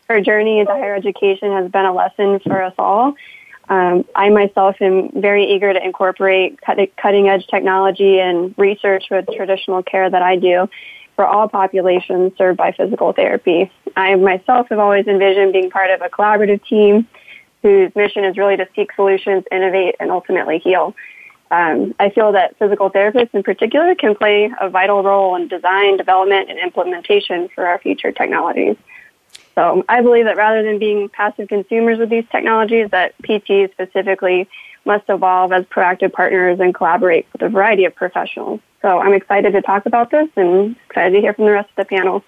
Her 0.08 0.23
journey 0.23 0.61
into 0.61 0.73
higher 0.73 0.94
education 0.94 1.52
has 1.52 1.70
been 1.70 1.84
a 1.84 1.92
lesson 1.92 2.40
for 2.40 2.62
us 2.62 2.75
all. 2.78 3.14
Um, 3.68 4.06
I 4.14 4.30
myself 4.30 4.76
am 4.80 5.11
very 5.20 5.54
eager 5.54 5.73
to 5.73 5.82
incorporate 5.82 6.58
cutting 6.62 7.28
edge 7.28 7.46
technology 7.49 8.18
and 8.18 8.54
research 8.56 9.04
with 9.11 9.26
traditional 9.34 9.82
care 9.82 10.08
that 10.08 10.23
I 10.23 10.37
do. 10.37 10.68
For 11.16 11.26
all 11.26 11.49
populations 11.49 12.33
served 12.37 12.56
by 12.56 12.73
physical 12.73 13.12
therapy. 13.12 13.71
I 13.97 14.14
myself 14.16 14.68
have 14.71 14.78
always 14.78 15.06
envisioned 15.06 15.52
being 15.52 15.71
part 15.71 15.90
of 15.90 16.02
a 16.02 16.09
collaborative 16.09 16.64
team 16.66 17.06
whose 17.62 17.94
mission 17.94 18.25
is 18.25 18.37
really 18.37 18.56
to 18.56 18.68
seek 18.75 18.92
solutions, 18.92 19.44
innovate, 19.50 19.97
and 19.99 20.11
ultimately 20.11 20.59
heal. 20.59 20.94
Um, 21.50 21.94
I 22.00 22.11
feel 22.11 22.33
that 22.33 22.56
physical 22.59 22.90
therapists 22.90 23.35
in 23.35 23.42
particular 23.42 23.94
can 23.94 24.14
play 24.14 24.50
a 24.61 24.68
vital 24.68 25.02
role 25.02 25.37
in 25.37 25.49
design, 25.49 25.97
development, 25.97 26.50
and 26.50 26.59
implementation 26.59 27.49
for 27.54 27.66
our 27.66 27.78
future 27.78 28.12
technologies. 28.12 28.76
So 29.54 29.85
I 29.88 30.00
believe 30.00 30.25
that 30.25 30.37
rather 30.37 30.62
than 30.62 30.78
being 30.78 31.09
passive 31.09 31.49
consumers 31.49 32.00
of 32.00 32.11
these 32.11 32.25
technologies, 32.30 32.90
that 32.90 33.16
PTs 33.23 33.71
specifically 33.73 34.49
must 34.85 35.05
evolve 35.09 35.53
as 35.53 35.64
proactive 35.67 36.12
partners 36.12 36.61
and 36.61 36.75
collaborate 36.75 37.26
with 37.33 37.43
a 37.43 37.49
variety 37.49 37.85
of 37.85 37.95
professionals. 37.95 38.61
So 38.83 38.99
I'm 38.99 39.14
excited 39.14 39.53
to 39.53 39.62
talk 39.62 39.87
about 39.87 40.11
this 40.11 40.29
and 40.37 40.76
excited 40.88 41.14
to 41.14 41.21
hear 41.21 41.33
from 41.33 41.47
the 41.47 41.53
rest 41.53 41.71
of 41.71 41.76
the 41.76 41.85
panel. 41.97 42.23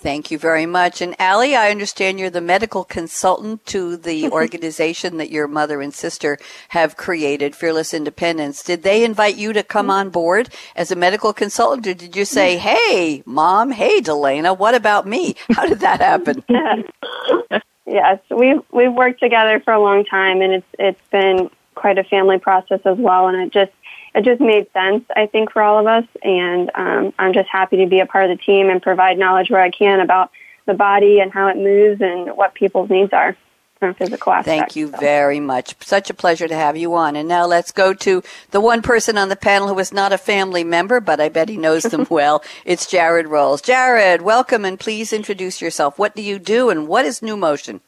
Thank 0.00 0.30
you 0.30 0.38
very 0.38 0.64
much. 0.64 1.00
And 1.00 1.16
Ali, 1.18 1.56
I 1.56 1.72
understand 1.72 2.20
you're 2.20 2.30
the 2.30 2.40
medical 2.40 2.84
consultant 2.84 3.66
to 3.66 3.96
the 3.96 4.28
organization 4.30 5.16
that 5.16 5.30
your 5.30 5.48
mother 5.48 5.82
and 5.82 5.92
sister 5.92 6.38
have 6.68 6.96
created, 6.96 7.56
Fearless 7.56 7.92
Independence. 7.92 8.62
Did 8.62 8.84
they 8.84 9.04
invite 9.04 9.34
you 9.36 9.52
to 9.52 9.64
come 9.64 9.90
on 9.90 10.10
board 10.10 10.50
as 10.76 10.92
a 10.92 10.96
medical 10.96 11.32
consultant, 11.32 11.84
or 11.88 11.94
did 11.94 12.14
you 12.14 12.24
say, 12.24 12.58
"Hey, 12.68 13.24
mom, 13.26 13.72
hey, 13.72 14.00
Delaina, 14.00 14.56
what 14.56 14.76
about 14.76 15.04
me?" 15.04 15.34
How 15.50 15.66
did 15.66 15.80
that 15.80 16.00
happen? 16.00 16.44
yes, 17.86 18.20
we've 18.30 18.62
we've 18.70 18.92
worked 18.92 19.18
together 19.18 19.58
for 19.58 19.72
a 19.72 19.80
long 19.80 20.04
time, 20.04 20.42
and 20.42 20.52
it's 20.52 20.66
it's 20.78 21.08
been 21.10 21.50
quite 21.78 21.98
a 21.98 22.04
family 22.04 22.38
process 22.38 22.80
as 22.84 22.98
well. 22.98 23.28
And 23.28 23.40
it 23.40 23.52
just 23.52 23.72
it 24.14 24.24
just 24.24 24.40
made 24.40 24.70
sense, 24.72 25.04
I 25.14 25.26
think, 25.26 25.52
for 25.52 25.62
all 25.62 25.78
of 25.78 25.86
us. 25.86 26.04
And 26.22 26.70
um, 26.74 27.14
I'm 27.18 27.32
just 27.32 27.48
happy 27.48 27.76
to 27.78 27.86
be 27.86 28.00
a 28.00 28.06
part 28.06 28.30
of 28.30 28.36
the 28.36 28.42
team 28.42 28.68
and 28.68 28.82
provide 28.82 29.18
knowledge 29.18 29.50
where 29.50 29.60
I 29.60 29.70
can 29.70 30.00
about 30.00 30.30
the 30.66 30.74
body 30.74 31.20
and 31.20 31.32
how 31.32 31.48
it 31.48 31.56
moves 31.56 32.00
and 32.00 32.36
what 32.36 32.54
people's 32.54 32.90
needs 32.90 33.12
are 33.12 33.36
from 33.78 33.94
physical 33.94 34.32
aspect. 34.32 34.58
Thank 34.58 34.76
you 34.76 34.90
so. 34.90 34.98
very 34.98 35.40
much. 35.40 35.74
Such 35.80 36.10
a 36.10 36.14
pleasure 36.14 36.48
to 36.48 36.54
have 36.54 36.76
you 36.76 36.94
on. 36.94 37.16
And 37.16 37.28
now 37.28 37.46
let's 37.46 37.70
go 37.70 37.94
to 37.94 38.22
the 38.50 38.60
one 38.60 38.82
person 38.82 39.16
on 39.16 39.28
the 39.28 39.36
panel 39.36 39.68
who 39.68 39.78
is 39.78 39.92
not 39.92 40.12
a 40.12 40.18
family 40.18 40.64
member, 40.64 41.00
but 41.00 41.20
I 41.20 41.28
bet 41.28 41.48
he 41.48 41.56
knows 41.56 41.84
them 41.84 42.06
well. 42.10 42.42
It's 42.64 42.86
Jarrod 42.86 43.28
Rowles. 43.28 43.62
Jarrod, 43.62 44.22
welcome 44.22 44.64
and 44.64 44.80
please 44.80 45.12
introduce 45.12 45.60
yourself. 45.60 45.98
What 45.98 46.16
do 46.16 46.22
you 46.22 46.38
do 46.38 46.70
and 46.70 46.88
what 46.88 47.04
is 47.04 47.20
Numotion? 47.20 47.80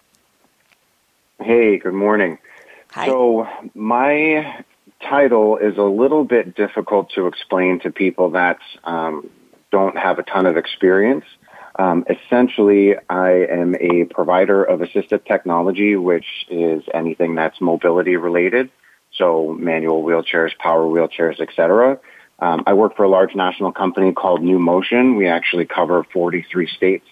Hey, 1.41 1.79
good 1.79 1.95
morning. 1.95 2.39
Hi. 2.93 3.07
So 3.07 3.47
my 3.75 4.65
title 5.01 5.57
is 5.59 5.79
a 5.79 5.83
little 5.83 6.25
bit 6.25 6.57
difficult 6.57 7.11
to 7.15 7.27
explain 7.27 7.81
to 7.81 7.91
people 7.91 8.31
that 8.31 8.59
um, 8.85 9.31
don't 9.71 9.97
have 9.97 10.19
a 10.19 10.25
ton 10.25 10.47
of 10.47 10.57
experience. 10.57 11.25
Um, 11.79 12.05
essentially, 12.11 12.97
I 13.09 13.47
am 13.49 13.77
a 13.77 14.05
provider 14.05 14.65
of 14.65 14.81
assistive 14.81 15.25
technology, 15.25 15.95
which 15.95 16.27
is 16.51 16.83
anything 16.93 17.37
that's 17.37 17.61
mobility 17.61 18.17
related, 18.17 18.71
so 19.17 19.55
manual 19.59 20.03
wheelchairs, 20.03 20.51
power 20.59 20.83
wheelchairs, 20.83 21.41
etc. 21.41 22.01
Um, 22.41 22.65
I 22.67 22.73
work 22.75 22.97
for 22.97 23.05
a 23.05 23.09
large 23.09 23.37
national 23.37 23.71
company 23.71 24.13
called 24.13 24.41
Numotion. 24.41 25.17
We 25.17 25.29
actually 25.29 25.67
cover 25.67 26.05
43 26.13 26.67
states 26.67 27.07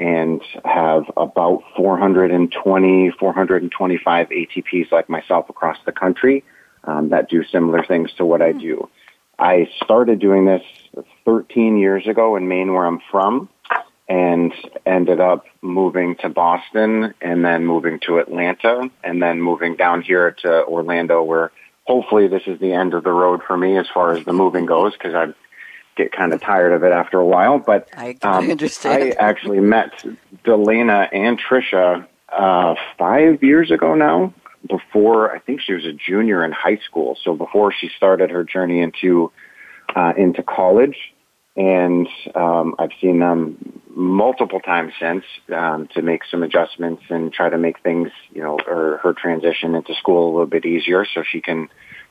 and 0.00 0.40
have 0.64 1.04
about 1.16 1.62
420, 1.76 3.10
425 3.10 4.28
ATPs 4.30 4.90
like 4.90 5.10
myself 5.10 5.50
across 5.50 5.76
the 5.84 5.92
country 5.92 6.42
um, 6.84 7.10
that 7.10 7.28
do 7.28 7.44
similar 7.44 7.84
things 7.84 8.10
to 8.14 8.24
what 8.24 8.40
I 8.40 8.52
do. 8.52 8.88
I 9.38 9.68
started 9.84 10.18
doing 10.18 10.46
this 10.46 10.62
13 11.26 11.76
years 11.76 12.06
ago 12.06 12.36
in 12.36 12.48
Maine, 12.48 12.72
where 12.72 12.86
I'm 12.86 13.00
from, 13.10 13.50
and 14.08 14.52
ended 14.86 15.20
up 15.20 15.44
moving 15.60 16.16
to 16.16 16.30
Boston 16.30 17.14
and 17.20 17.44
then 17.44 17.66
moving 17.66 18.00
to 18.00 18.18
Atlanta 18.18 18.90
and 19.04 19.22
then 19.22 19.40
moving 19.40 19.76
down 19.76 20.00
here 20.00 20.32
to 20.42 20.64
Orlando, 20.64 21.22
where 21.22 21.52
hopefully 21.84 22.26
this 22.26 22.42
is 22.46 22.58
the 22.58 22.72
end 22.72 22.94
of 22.94 23.04
the 23.04 23.12
road 23.12 23.42
for 23.46 23.56
me 23.56 23.76
as 23.76 23.86
far 23.92 24.12
as 24.12 24.24
the 24.24 24.32
moving 24.32 24.64
goes 24.64 24.94
because 24.94 25.14
I 25.14 25.34
get 26.02 26.12
kind 26.12 26.32
of 26.32 26.40
tired 26.40 26.72
of 26.72 26.82
it 26.82 26.92
after 26.92 27.18
a 27.18 27.26
while. 27.26 27.58
But 27.58 27.88
I, 27.96 28.16
um, 28.22 28.50
understand. 28.50 29.02
I 29.02 29.10
actually 29.18 29.60
met 29.60 30.04
Delaina 30.44 31.08
and 31.12 31.40
Trisha 31.40 32.06
uh, 32.30 32.74
five 32.98 33.42
years 33.42 33.70
ago 33.70 33.94
now 33.94 34.34
before 34.68 35.34
I 35.34 35.38
think 35.38 35.60
she 35.60 35.72
was 35.72 35.84
a 35.84 35.92
junior 35.92 36.44
in 36.44 36.52
high 36.52 36.78
school. 36.84 37.16
So 37.22 37.34
before 37.34 37.72
she 37.72 37.90
started 37.96 38.30
her 38.30 38.44
journey 38.44 38.80
into 38.80 39.32
uh, 39.94 40.12
into 40.16 40.42
college, 40.42 40.96
and 41.56 42.08
um, 42.34 42.74
I've 42.78 42.92
seen 43.00 43.18
them 43.18 43.82
multiple 43.88 44.60
times 44.60 44.92
since 45.00 45.24
um, 45.54 45.88
to 45.94 46.02
make 46.02 46.22
some 46.30 46.42
adjustments 46.42 47.02
and 47.10 47.32
try 47.32 47.50
to 47.50 47.58
make 47.58 47.82
things, 47.82 48.10
you 48.32 48.42
know, 48.42 48.58
or 48.66 49.00
her 49.02 49.12
transition 49.12 49.74
into 49.74 49.94
school 49.94 50.28
a 50.28 50.30
little 50.30 50.46
bit 50.46 50.64
easier 50.64 51.04
so 51.12 51.22
she 51.28 51.40
can 51.40 51.68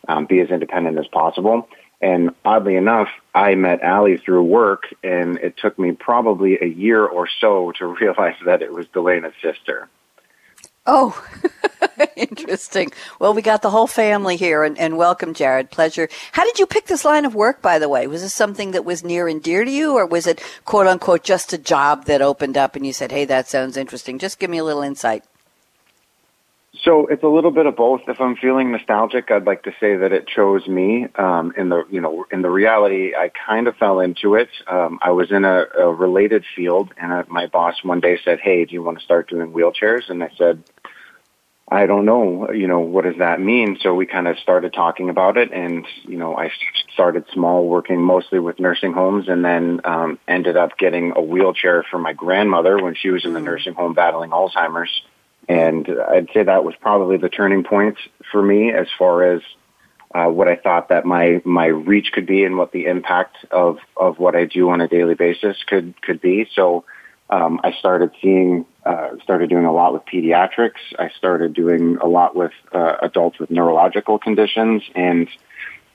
um, 0.08 0.26
be 0.26 0.40
as 0.42 0.50
independent 0.50 0.98
as 1.00 1.08
possible. 1.08 1.70
And 2.02 2.32
oddly 2.46 2.76
enough, 2.76 3.10
I 3.36 3.56
met 3.56 3.84
Ali 3.84 4.18
through 4.18 4.44
work, 4.44 4.84
and 5.04 5.38
it 5.38 5.58
took 5.58 5.78
me 5.78 5.92
probably 5.92 6.58
a 6.62 6.66
year 6.66 7.06
or 7.06 7.28
so 7.42 7.74
to 7.78 7.86
realize 8.02 8.36
that 8.46 8.62
it 8.62 8.74
was 8.74 8.88
Delaina's 8.94 9.34
sister. 9.42 9.90
Oh, 10.86 11.24
interesting. 12.16 12.92
Well, 13.20 13.34
we 13.34 13.42
got 13.42 13.62
the 13.62 13.70
whole 13.70 13.86
family 13.86 14.38
here, 14.38 14.64
and, 14.64 14.78
and, 14.80 14.98
welcome, 14.98 15.34
Jarrod. 15.34 15.70
Pleasure. 15.70 16.10
How 16.32 16.44
did 16.46 16.58
you 16.58 16.66
pick 16.66 16.88
this 16.88 17.06
line 17.06 17.26
of 17.26 17.36
work, 17.36 17.62
by 17.62 17.78
the 17.78 17.90
way? 17.90 18.08
Was 18.08 18.22
this 18.22 18.34
something 18.34 18.72
that 18.72 18.86
was 18.86 19.04
near 19.04 19.28
and 19.28 19.44
dear 19.44 19.66
to 19.66 19.72
you, 19.72 19.94
or 19.94 20.06
was 20.06 20.26
it, 20.26 20.42
quote 20.66 20.88
unquote, 20.88 21.24
just 21.24 21.54
a 21.54 21.60
job 21.60 22.06
that 22.06 22.22
opened 22.22 22.58
up 22.58 22.76
and 22.76 22.88
you 22.88 22.94
said, 22.94 23.12
hey, 23.12 23.26
that 23.26 23.48
sounds 23.48 23.78
interesting? 23.78 24.18
Just 24.18 24.40
give 24.40 24.50
me 24.50 24.58
a 24.58 24.64
little 24.64 24.82
insight. 24.82 25.24
So 26.76 27.08
it's 27.08 27.24
a 27.24 27.28
little 27.28 27.52
bit 27.52 27.66
of 27.66 27.76
both. 27.76 28.02
If 28.08 28.22
I'm 28.22 28.36
feeling 28.36 28.72
nostalgic, 28.72 29.32
I'd 29.32 29.46
like 29.46 29.64
to 29.64 29.72
say 29.80 29.98
that 29.98 30.12
it 30.12 30.28
chose 30.28 30.68
me. 30.68 31.08
Um, 31.16 31.52
in 31.58 31.70
the 31.70 31.84
you 31.90 32.00
know 32.00 32.26
in 32.32 32.44
the 32.44 32.50
reality, 32.50 33.16
I 33.16 33.32
kind 33.48 33.68
of 33.68 33.76
fell 33.78 34.00
into 34.00 34.36
it. 34.36 34.50
Um, 34.68 35.00
I 35.02 35.12
was 35.12 35.32
in 35.32 35.46
a, 35.46 35.66
a 35.78 35.92
related 35.92 36.46
field, 36.56 36.94
and 36.98 37.12
I, 37.12 37.24
my 37.28 37.48
boss 37.48 37.84
one 37.84 38.00
day 38.00 38.20
said, 38.24 38.40
"Hey, 38.40 38.66
do 38.66 38.74
you 38.74 38.84
want 38.84 39.00
to 39.00 39.04
start 39.04 39.30
doing 39.30 39.52
wheelchairs?" 39.52 40.10
And 40.12 40.24
I 40.24 40.30
said, 40.38 40.64
"I 41.68 41.88
don't 41.88 42.06
know. 42.06 42.52
You 42.52 42.68
know, 42.68 42.82
what 42.82 43.04
does 43.04 43.18
that 43.18 43.42
mean?" 43.42 43.80
So 43.82 43.96
we 43.96 44.06
kind 44.06 44.28
of 44.28 44.38
started 44.38 44.72
talking 44.72 45.10
about 45.10 45.38
it, 45.38 45.52
and 45.52 45.88
you 46.04 46.18
know, 46.18 46.38
I 46.38 46.52
started 46.94 47.26
small, 47.34 47.68
working 47.68 48.00
mostly 48.00 48.38
with 48.38 48.60
nursing 48.60 48.94
homes, 48.94 49.28
and 49.28 49.44
then 49.44 49.82
um, 49.86 50.20
ended 50.28 50.56
up 50.56 50.78
getting 50.78 51.14
a 51.16 51.22
wheelchair 51.22 51.84
for 51.90 51.98
my 51.98 52.14
grandmother 52.14 52.78
when 52.78 52.94
she 52.94 53.10
was 53.10 53.26
in 53.26 53.34
the 53.34 53.40
mm. 53.40 53.46
nursing 53.46 53.74
home 53.74 53.96
battling 53.96 54.30
Alzheimer's 54.30 55.02
and 55.50 55.90
I'd 56.08 56.30
say 56.32 56.44
that 56.44 56.64
was 56.64 56.76
probably 56.80 57.18
the 57.18 57.28
turning 57.28 57.64
point 57.64 57.98
for 58.32 58.42
me 58.42 58.72
as 58.72 58.88
far 58.98 59.24
as 59.24 59.42
uh, 60.14 60.28
what 60.28 60.48
I 60.48 60.56
thought 60.56 60.90
that 60.90 61.06
my 61.06 61.42
my 61.44 61.66
reach 61.66 62.12
could 62.14 62.28
be 62.28 62.44
and 62.44 62.58
what 62.58 62.72
the 62.72 62.86
impact 62.86 63.38
of 63.52 63.80
of 63.98 64.20
what 64.20 64.36
I 64.36 64.46
do 64.46 64.70
on 64.70 64.80
a 64.80 64.88
daily 64.88 65.16
basis 65.16 65.58
could 65.68 66.00
could 66.02 66.22
be. 66.22 66.48
So 66.54 66.86
um, 67.32 67.60
I 67.64 67.74
started 67.74 68.12
seeing 68.22 68.66
uh, 68.86 69.10
started 69.24 69.50
doing 69.50 69.66
a 69.66 69.74
lot 69.74 69.94
with 69.94 70.04
pediatrics. 70.06 70.80
I 70.98 71.10
started 71.18 71.54
doing 71.54 71.98
a 71.98 72.08
lot 72.08 72.36
with 72.36 72.54
uh, 72.72 72.98
adults 73.02 73.40
with 73.40 73.50
neurological 73.50 74.20
conditions 74.20 74.84
and 74.96 75.28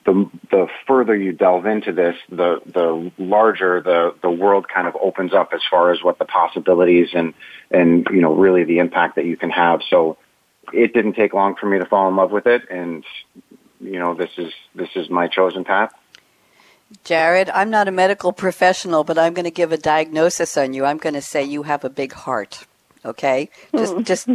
the 0.05 0.31
the 0.51 0.67
further 0.87 1.17
you 1.17 1.33
delve 1.33 1.67
into 1.67 1.93
this, 1.93 2.17
the 2.29 2.61
the 2.67 3.13
larger 3.19 3.81
the 3.81 4.15
the 4.23 4.31
world 4.31 4.67
kind 4.69 4.87
of 4.87 4.97
opens 5.01 5.33
up 5.33 5.51
as 5.55 5.61
far 5.71 5.93
as 5.93 6.03
what 6.03 6.19
the 6.19 6.25
possibilities 6.25 7.09
and 7.15 7.35
and 7.71 8.07
you 8.11 8.21
know 8.21 8.35
really 8.35 8.65
the 8.65 8.79
impact 8.79 9.17
that 9.17 9.25
you 9.25 9.37
can 9.37 9.51
have. 9.51 9.81
So 9.89 10.19
it 10.73 10.93
didn't 10.93 11.15
take 11.15 11.33
long 11.33 11.57
for 11.57 11.67
me 11.67 11.79
to 11.79 11.87
fall 11.87 12.09
in 12.09 12.17
love 12.17 12.31
with 12.31 12.47
it, 12.47 12.63
and 12.71 13.05
you 13.81 13.99
know 13.99 14.15
this 14.15 14.31
is 14.37 14.53
this 14.75 14.91
is 14.95 15.09
my 15.09 15.29
chosen 15.29 15.65
path. 15.65 15.93
Jarrod, 17.05 17.51
I'm 17.53 17.71
not 17.71 17.89
a 17.89 17.91
medical 17.91 18.33
professional, 18.33 19.05
but 19.05 19.19
I'm 19.19 19.35
going 19.35 19.47
to 19.47 19.51
give 19.51 19.73
a 19.73 19.79
diagnosis 19.79 20.57
on 20.57 20.75
you. 20.75 20.85
I'm 20.85 20.99
going 20.99 21.15
to 21.15 21.23
say 21.23 21.43
you 21.43 21.65
have 21.65 21.83
a 21.83 21.91
big 21.91 22.13
heart. 22.13 22.67
Okay, 23.05 23.51
just 23.77 23.95
hmm. 23.95 24.03
just 24.03 24.29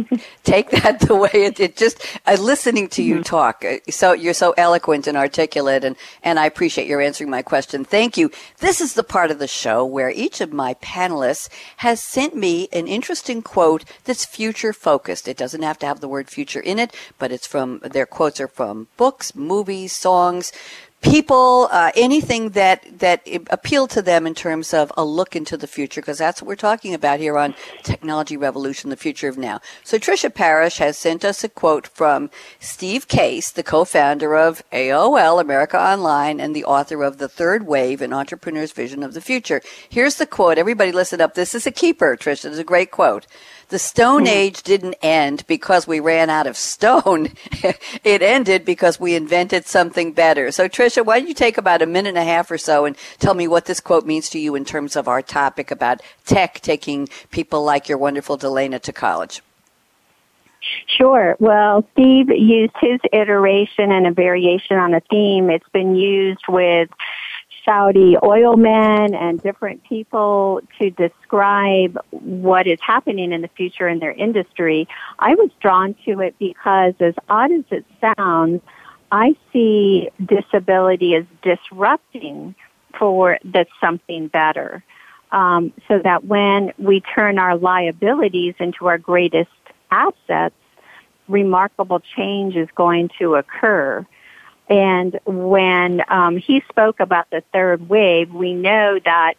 take 0.44 0.70
that 0.70 1.00
the 1.00 1.16
way 1.16 1.30
it, 1.32 1.58
it 1.58 1.76
just 1.76 2.06
uh, 2.26 2.36
listening 2.40 2.88
to 2.90 3.02
you 3.02 3.16
hmm. 3.16 3.22
talk. 3.22 3.64
Uh, 3.64 3.78
so 3.90 4.12
you're 4.12 4.32
so 4.32 4.54
eloquent 4.56 5.08
and 5.08 5.16
articulate, 5.16 5.82
and 5.84 5.96
and 6.22 6.38
I 6.38 6.46
appreciate 6.46 6.86
your 6.86 7.00
answering 7.00 7.30
my 7.30 7.42
question. 7.42 7.84
Thank 7.84 8.16
you. 8.16 8.30
This 8.58 8.80
is 8.80 8.94
the 8.94 9.02
part 9.02 9.32
of 9.32 9.40
the 9.40 9.48
show 9.48 9.84
where 9.84 10.10
each 10.10 10.40
of 10.40 10.52
my 10.52 10.74
panelists 10.74 11.48
has 11.78 12.00
sent 12.00 12.36
me 12.36 12.68
an 12.72 12.86
interesting 12.86 13.42
quote 13.42 13.84
that's 14.04 14.24
future 14.24 14.72
focused. 14.72 15.26
It 15.26 15.36
doesn't 15.36 15.62
have 15.62 15.78
to 15.80 15.86
have 15.86 16.00
the 16.00 16.08
word 16.08 16.30
future 16.30 16.60
in 16.60 16.78
it, 16.78 16.94
but 17.18 17.32
it's 17.32 17.46
from 17.48 17.80
their 17.80 18.06
quotes 18.06 18.40
are 18.40 18.48
from 18.48 18.86
books, 18.96 19.34
movies, 19.34 19.92
songs 19.92 20.52
people, 21.00 21.68
uh, 21.70 21.90
anything 21.94 22.50
that 22.50 22.84
that 22.98 23.26
appealed 23.50 23.90
to 23.90 24.02
them 24.02 24.26
in 24.26 24.34
terms 24.34 24.74
of 24.74 24.92
a 24.96 25.04
look 25.04 25.34
into 25.34 25.56
the 25.56 25.66
future, 25.66 26.00
because 26.00 26.18
that's 26.18 26.42
what 26.42 26.48
we're 26.48 26.56
talking 26.56 26.94
about 26.94 27.20
here 27.20 27.38
on 27.38 27.54
Technology 27.82 28.36
Revolution: 28.36 28.90
The 28.90 28.96
Future 28.96 29.28
of 29.28 29.38
Now. 29.38 29.60
So 29.84 29.98
Tricia 29.98 30.32
Parrish 30.32 30.78
has 30.78 30.98
sent 30.98 31.24
us 31.24 31.42
a 31.44 31.48
quote 31.48 31.86
from 31.86 32.30
Steve 32.58 33.08
Case, 33.08 33.50
the 33.50 33.62
co-founder 33.62 34.36
of 34.36 34.62
AOL 34.72 35.40
America 35.40 35.80
Online 35.80 36.40
and 36.40 36.54
the 36.54 36.64
author 36.64 37.02
of 37.02 37.18
The 37.18 37.28
Third 37.28 37.66
Wave: 37.66 38.02
An 38.02 38.12
Entrepreneur's 38.12 38.72
Vision 38.72 39.02
of 39.02 39.14
the 39.14 39.20
Future. 39.20 39.62
Here's 39.88 40.16
the 40.16 40.26
quote. 40.26 40.58
Everybody, 40.58 40.92
listen 40.92 41.20
up. 41.20 41.34
This 41.34 41.54
is 41.54 41.66
a 41.66 41.72
keeper. 41.72 42.16
Tricia, 42.16 42.46
it's 42.46 42.58
a 42.58 42.64
great 42.64 42.90
quote. 42.90 43.26
The 43.70 43.78
Stone 43.78 44.24
mm-hmm. 44.24 44.36
Age 44.36 44.62
didn't 44.64 44.96
end 45.00 45.46
because 45.46 45.86
we 45.86 46.00
ran 46.00 46.28
out 46.28 46.48
of 46.48 46.56
stone. 46.56 47.28
it 48.04 48.20
ended 48.20 48.64
because 48.64 48.98
we 48.98 49.14
invented 49.14 49.64
something 49.64 50.12
better. 50.12 50.50
So, 50.50 50.68
Tricia, 50.68 51.06
why 51.06 51.20
don't 51.20 51.28
you 51.28 51.34
take 51.34 51.56
about 51.56 51.80
a 51.80 51.86
minute 51.86 52.10
and 52.10 52.18
a 52.18 52.24
half 52.24 52.50
or 52.50 52.58
so 52.58 52.84
and 52.84 52.96
tell 53.20 53.34
me 53.34 53.46
what 53.46 53.66
this 53.66 53.78
quote 53.78 54.04
means 54.04 54.28
to 54.30 54.40
you 54.40 54.56
in 54.56 54.64
terms 54.64 54.96
of 54.96 55.06
our 55.06 55.22
topic 55.22 55.70
about 55.70 56.02
tech 56.26 56.60
taking 56.60 57.08
people 57.30 57.62
like 57.62 57.88
your 57.88 57.96
wonderful 57.96 58.36
Delaina 58.36 58.80
to 58.80 58.92
college? 58.92 59.40
Sure. 60.86 61.36
Well, 61.38 61.86
Steve 61.92 62.28
used 62.28 62.74
his 62.80 63.00
iteration 63.12 63.92
and 63.92 64.04
a 64.06 64.12
variation 64.12 64.78
on 64.78 64.94
a 64.94 65.00
theme. 65.00 65.48
It's 65.48 65.68
been 65.72 65.94
used 65.94 66.42
with 66.48 66.90
Saudi 67.64 68.16
oil 68.22 68.56
men 68.56 69.14
and 69.14 69.42
different 69.42 69.84
people 69.84 70.60
to 70.80 70.90
describe 70.90 71.98
what 72.10 72.66
is 72.66 72.78
happening 72.80 73.32
in 73.32 73.42
the 73.42 73.48
future 73.48 73.88
in 73.88 73.98
their 73.98 74.12
industry. 74.12 74.88
I 75.18 75.34
was 75.34 75.50
drawn 75.60 75.94
to 76.06 76.20
it 76.20 76.34
because 76.38 76.94
as 77.00 77.14
odd 77.28 77.52
as 77.52 77.64
it 77.70 77.84
sounds, 78.00 78.62
I 79.12 79.36
see 79.52 80.08
disability 80.24 81.14
as 81.14 81.24
disrupting 81.42 82.54
for 82.98 83.38
the 83.44 83.66
something 83.80 84.28
better. 84.28 84.84
Um, 85.32 85.72
so 85.86 86.00
that 86.02 86.24
when 86.24 86.72
we 86.76 87.02
turn 87.14 87.38
our 87.38 87.56
liabilities 87.56 88.54
into 88.58 88.88
our 88.88 88.98
greatest 88.98 89.50
assets, 89.90 90.56
remarkable 91.28 92.02
change 92.16 92.56
is 92.56 92.68
going 92.74 93.10
to 93.20 93.36
occur. 93.36 94.04
And 94.70 95.18
when 95.26 96.02
um, 96.08 96.36
he 96.36 96.62
spoke 96.68 97.00
about 97.00 97.28
the 97.30 97.42
third 97.52 97.88
wave, 97.88 98.32
we 98.32 98.54
know 98.54 99.00
that 99.04 99.34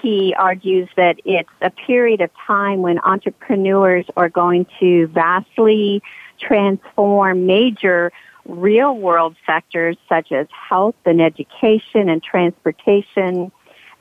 he 0.00 0.34
argues 0.38 0.88
that 0.96 1.16
it's 1.24 1.50
a 1.60 1.70
period 1.70 2.20
of 2.20 2.30
time 2.46 2.80
when 2.80 3.00
entrepreneurs 3.00 4.06
are 4.16 4.28
going 4.28 4.66
to 4.78 5.08
vastly 5.08 6.00
transform 6.38 7.44
major 7.44 8.12
real 8.46 8.96
world 8.96 9.36
sectors 9.44 9.96
such 10.08 10.30
as 10.30 10.46
health 10.50 10.96
and 11.04 11.20
education 11.20 12.08
and 12.08 12.22
transportation, 12.22 13.50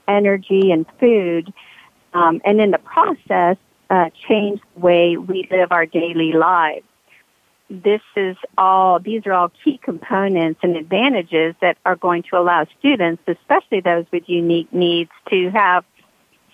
energy 0.07 0.71
and 0.71 0.85
food, 0.99 1.51
um, 2.13 2.39
and 2.45 2.61
in 2.61 2.71
the 2.71 2.79
process, 2.79 3.57
uh, 3.89 4.09
change 4.27 4.61
the 4.75 4.79
way 4.79 5.17
we 5.17 5.47
live 5.51 5.71
our 5.71 5.85
daily 5.85 6.33
lives 6.33 6.85
this 7.71 8.01
is 8.17 8.35
all, 8.57 8.99
these 8.99 9.25
are 9.25 9.31
all 9.31 9.51
key 9.63 9.79
components 9.81 10.59
and 10.61 10.75
advantages 10.75 11.55
that 11.61 11.77
are 11.85 11.95
going 11.95 12.23
to 12.23 12.37
allow 12.37 12.65
students, 12.79 13.23
especially 13.27 13.79
those 13.79 14.05
with 14.11 14.23
unique 14.27 14.73
needs, 14.73 15.09
to 15.29 15.49
have 15.51 15.85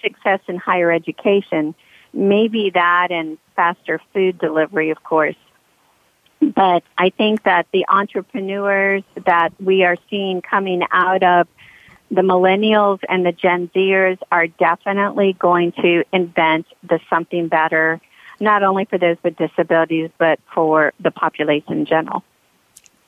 success 0.01 0.39
in 0.47 0.57
higher 0.57 0.91
education. 0.91 1.73
Maybe 2.13 2.69
that 2.69 3.07
and 3.09 3.39
faster 3.55 3.99
food 4.13 4.37
delivery, 4.37 4.91
of 4.91 5.03
course. 5.03 5.35
But 6.39 6.83
I 6.95 7.09
think 7.09 7.43
that 7.43 7.65
the 7.73 7.85
entrepreneurs 7.89 9.03
that 9.25 9.49
we 9.59 9.83
are 9.83 9.97
seeing 10.11 10.43
coming 10.43 10.83
out 10.91 11.23
of 11.23 11.47
the 12.11 12.21
millennials 12.21 12.99
and 13.09 13.25
the 13.25 13.31
Gen 13.31 13.69
Zers 13.69 14.19
are 14.31 14.45
definitely 14.45 15.33
going 15.33 15.71
to 15.73 16.03
invent 16.13 16.67
the 16.87 16.99
something 17.09 17.47
better 17.47 17.99
not 18.39 18.63
only 18.63 18.85
for 18.85 18.97
those 18.97 19.17
with 19.23 19.35
disabilities, 19.37 20.09
but 20.17 20.39
for 20.53 20.93
the 20.99 21.11
population 21.11 21.73
in 21.73 21.85
general. 21.85 22.23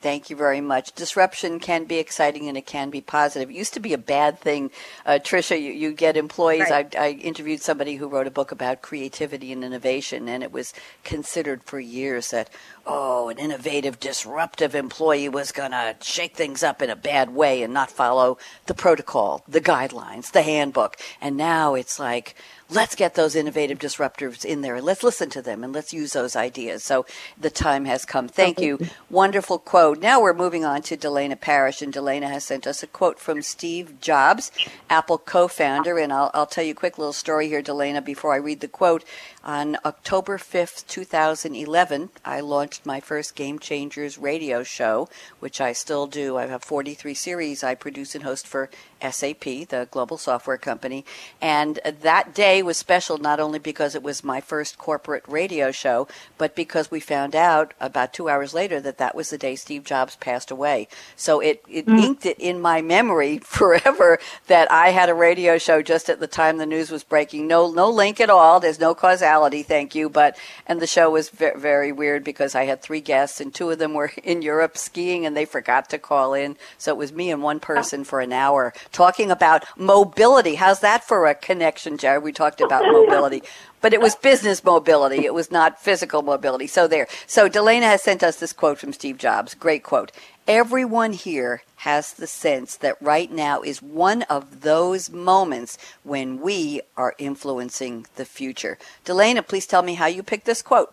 Thank 0.02 0.30
you 0.30 0.36
very 0.36 0.62
much. 0.62 0.92
Disruption 0.92 1.60
can 1.60 1.84
be 1.84 1.98
exciting 1.98 2.48
and 2.48 2.56
it 2.56 2.64
can 2.64 2.88
be 2.88 3.02
positive. 3.02 3.50
It 3.50 3.54
used 3.54 3.74
to 3.74 3.80
be 3.80 3.92
a 3.92 3.98
bad 3.98 4.40
thing. 4.40 4.70
Uh, 5.04 5.18
Tricia, 5.22 5.60
you, 5.60 5.72
you, 5.72 5.92
get 5.92 6.16
employees. 6.16 6.70
Right. 6.70 6.96
I, 6.96 7.08
I, 7.08 7.10
interviewed 7.10 7.60
somebody 7.60 7.96
who 7.96 8.08
wrote 8.08 8.26
a 8.26 8.30
book 8.30 8.50
about 8.50 8.80
creativity 8.80 9.52
and 9.52 9.62
innovation, 9.62 10.26
and 10.26 10.42
it 10.42 10.52
was 10.52 10.72
considered 11.04 11.62
for 11.64 11.78
years 11.78 12.30
that, 12.30 12.48
oh, 12.90 13.28
an 13.28 13.38
innovative, 13.38 14.00
disruptive 14.00 14.74
employee 14.74 15.28
was 15.28 15.52
going 15.52 15.70
to 15.70 15.94
shake 16.00 16.36
things 16.36 16.62
up 16.62 16.82
in 16.82 16.90
a 16.90 16.96
bad 16.96 17.30
way 17.30 17.62
and 17.62 17.72
not 17.72 17.90
follow 17.90 18.36
the 18.66 18.74
protocol, 18.74 19.42
the 19.46 19.60
guidelines, 19.60 20.32
the 20.32 20.42
handbook. 20.42 20.96
And 21.20 21.36
now 21.36 21.74
it's 21.74 21.98
like, 22.00 22.34
let's 22.72 22.94
get 22.94 23.14
those 23.14 23.34
innovative 23.34 23.78
disruptors 23.78 24.44
in 24.44 24.60
there 24.60 24.76
and 24.76 24.84
let's 24.84 25.02
listen 25.02 25.28
to 25.30 25.42
them 25.42 25.64
and 25.64 25.72
let's 25.72 25.92
use 25.92 26.12
those 26.12 26.36
ideas. 26.36 26.84
So 26.84 27.04
the 27.38 27.50
time 27.50 27.84
has 27.84 28.04
come. 28.04 28.28
Thank 28.28 28.60
you. 28.60 28.78
Wonderful 29.10 29.58
quote. 29.58 30.00
Now 30.00 30.20
we're 30.20 30.34
moving 30.34 30.64
on 30.64 30.82
to 30.82 30.96
Delaina 30.96 31.36
Parrish, 31.36 31.82
and 31.82 31.92
Delaina 31.92 32.28
has 32.28 32.44
sent 32.44 32.66
us 32.66 32.82
a 32.82 32.86
quote 32.86 33.18
from 33.18 33.42
Steve 33.42 34.00
Jobs, 34.00 34.50
Apple 34.88 35.18
co-founder. 35.18 35.98
And 35.98 36.12
I'll, 36.12 36.30
I'll 36.32 36.46
tell 36.46 36.64
you 36.64 36.72
a 36.72 36.76
quick 36.76 36.98
little 36.98 37.12
story 37.12 37.48
here, 37.48 37.62
Delaina, 37.62 38.02
before 38.02 38.32
I 38.32 38.38
read 38.38 38.60
the 38.60 38.68
quote. 38.68 39.04
On 39.42 39.76
October 39.84 40.38
5th, 40.38 40.86
2011, 40.86 42.10
I 42.24 42.40
launched 42.40 42.79
my 42.84 43.00
first 43.00 43.34
Game 43.34 43.58
Changers 43.58 44.18
radio 44.18 44.62
show, 44.62 45.08
which 45.38 45.60
I 45.60 45.72
still 45.72 46.06
do. 46.06 46.36
I 46.36 46.46
have 46.46 46.62
43 46.62 47.14
series 47.14 47.64
I 47.64 47.74
produce 47.74 48.14
and 48.14 48.24
host 48.24 48.46
for 48.46 48.70
SAP, 49.00 49.44
the 49.44 49.88
global 49.90 50.18
software 50.18 50.58
company. 50.58 51.04
And 51.40 51.80
that 51.84 52.34
day 52.34 52.62
was 52.62 52.76
special 52.76 53.18
not 53.18 53.40
only 53.40 53.58
because 53.58 53.94
it 53.94 54.02
was 54.02 54.22
my 54.22 54.40
first 54.40 54.76
corporate 54.76 55.24
radio 55.26 55.70
show, 55.70 56.06
but 56.36 56.54
because 56.54 56.90
we 56.90 57.00
found 57.00 57.34
out 57.34 57.72
about 57.80 58.12
two 58.12 58.28
hours 58.28 58.52
later 58.52 58.80
that 58.80 58.98
that 58.98 59.14
was 59.14 59.30
the 59.30 59.38
day 59.38 59.56
Steve 59.56 59.84
Jobs 59.84 60.16
passed 60.16 60.50
away. 60.50 60.88
So 61.16 61.40
it, 61.40 61.62
it 61.68 61.86
mm. 61.86 61.98
inked 61.98 62.26
it 62.26 62.38
in 62.38 62.60
my 62.60 62.82
memory 62.82 63.38
forever 63.44 64.18
that 64.46 64.70
I 64.70 64.90
had 64.90 65.08
a 65.08 65.14
radio 65.14 65.58
show 65.58 65.82
just 65.82 66.08
at 66.08 66.20
the 66.20 66.26
time 66.26 66.58
the 66.58 66.66
news 66.66 66.90
was 66.90 67.04
breaking. 67.04 67.46
No, 67.46 67.70
no 67.70 67.88
link 67.88 68.20
at 68.20 68.30
all. 68.30 68.60
There's 68.60 68.80
no 68.80 68.94
causality 68.94 69.62
thank 69.62 69.94
you. 69.94 70.08
But 70.08 70.36
and 70.66 70.80
the 70.80 70.86
show 70.86 71.10
was 71.10 71.30
very, 71.30 71.58
very 71.58 71.92
weird 71.92 72.24
because 72.24 72.54
I 72.54 72.59
had 72.64 72.82
three 72.82 73.00
guests 73.00 73.40
and 73.40 73.52
two 73.54 73.70
of 73.70 73.78
them 73.78 73.94
were 73.94 74.12
in 74.24 74.42
Europe 74.42 74.76
skiing 74.76 75.26
and 75.26 75.36
they 75.36 75.44
forgot 75.44 75.90
to 75.90 75.98
call 75.98 76.34
in, 76.34 76.56
so 76.78 76.92
it 76.92 76.98
was 76.98 77.12
me 77.12 77.30
and 77.30 77.42
one 77.42 77.60
person 77.60 78.04
for 78.04 78.20
an 78.20 78.32
hour 78.32 78.72
talking 78.92 79.30
about 79.30 79.64
mobility. 79.76 80.56
How's 80.56 80.80
that 80.80 81.04
for 81.04 81.26
a 81.26 81.34
connection, 81.34 81.96
Jarrod? 81.96 82.22
We 82.22 82.32
talked 82.32 82.60
about 82.60 82.84
mobility 82.92 83.42
but 83.80 83.94
it 83.94 84.00
was 84.00 84.14
business 84.14 84.62
mobility. 84.62 85.24
It 85.24 85.34
was 85.34 85.50
not 85.50 85.80
physical 85.80 86.22
mobility. 86.22 86.66
So 86.66 86.86
there. 86.86 87.06
So 87.26 87.48
Delaina 87.48 87.86
has 87.86 88.02
sent 88.02 88.22
us 88.22 88.36
this 88.36 88.52
quote 88.52 88.78
from 88.78 88.92
Steve 88.92 89.18
Jobs. 89.18 89.54
Great 89.54 89.82
quote. 89.82 90.12
Everyone 90.46 91.12
here 91.12 91.62
has 91.76 92.12
the 92.12 92.26
sense 92.26 92.76
that 92.76 93.00
right 93.00 93.30
now 93.30 93.62
is 93.62 93.80
one 93.80 94.22
of 94.22 94.62
those 94.62 95.10
moments 95.10 95.78
when 96.02 96.40
we 96.40 96.80
are 96.96 97.14
influencing 97.18 98.06
the 98.16 98.24
future. 98.24 98.76
Delaina, 99.04 99.42
please 99.46 99.66
tell 99.66 99.82
me 99.82 99.94
how 99.94 100.06
you 100.06 100.22
picked 100.22 100.46
this 100.46 100.62
quote. 100.62 100.92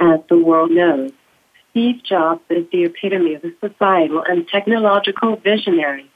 As 0.00 0.19
the 0.30 0.38
world 0.38 0.70
knows, 0.70 1.10
Steve 1.70 2.02
Jobs 2.02 2.40
is 2.48 2.64
the 2.72 2.84
epitome 2.84 3.34
of 3.34 3.44
a 3.44 3.52
societal 3.60 4.22
and 4.22 4.48
technological 4.48 5.36
visionary. 5.36 6.10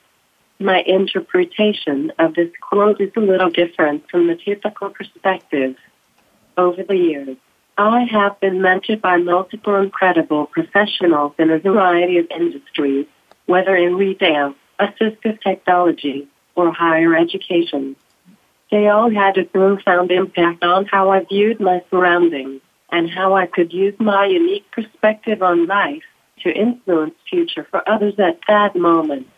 My 0.58 0.82
interpretation 0.86 2.12
of 2.18 2.34
this 2.34 2.50
quote 2.60 3.00
is 3.00 3.10
a 3.16 3.20
little 3.20 3.50
different 3.50 4.08
from 4.08 4.28
the 4.28 4.36
typical 4.36 4.90
perspective. 4.90 5.76
Over 6.56 6.84
the 6.84 6.96
years, 6.96 7.36
I 7.76 8.04
have 8.04 8.38
been 8.38 8.58
mentored 8.60 9.00
by 9.00 9.16
multiple 9.16 9.74
incredible 9.76 10.46
professionals 10.46 11.34
in 11.38 11.50
a 11.50 11.58
variety 11.58 12.18
of 12.18 12.30
industries, 12.30 13.06
whether 13.46 13.74
in 13.74 13.96
retail, 13.96 14.54
assistive 14.78 15.42
technology, 15.42 16.28
or 16.54 16.72
higher 16.72 17.16
education. 17.16 17.96
They 18.70 18.86
all 18.88 19.10
had 19.10 19.36
a 19.38 19.44
profound 19.44 20.12
impact 20.12 20.62
on 20.62 20.86
how 20.86 21.10
I 21.10 21.24
viewed 21.24 21.60
my 21.60 21.82
surroundings 21.90 22.60
and 22.90 23.10
how 23.10 23.34
I 23.34 23.46
could 23.46 23.72
use 23.72 23.94
my 23.98 24.26
unique 24.26 24.70
perspective 24.70 25.42
on 25.42 25.66
life 25.66 26.02
to 26.42 26.50
influence 26.50 27.14
future 27.28 27.66
for 27.70 27.88
others 27.88 28.14
at 28.18 28.40
that 28.48 28.76
moment. 28.76 29.28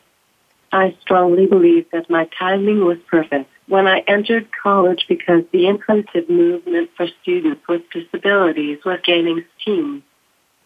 I 0.72 0.96
strongly 1.00 1.46
believe 1.46 1.86
that 1.92 2.10
my 2.10 2.28
timing 2.38 2.84
was 2.84 2.98
perfect 3.08 3.48
when 3.68 3.86
I 3.86 4.00
entered 4.06 4.48
college 4.62 5.06
because 5.08 5.44
the 5.52 5.66
inclusive 5.66 6.28
movement 6.28 6.90
for 6.96 7.06
students 7.22 7.62
with 7.68 7.82
disabilities 7.90 8.78
was 8.84 9.00
gaining 9.04 9.44
steam. 9.60 10.02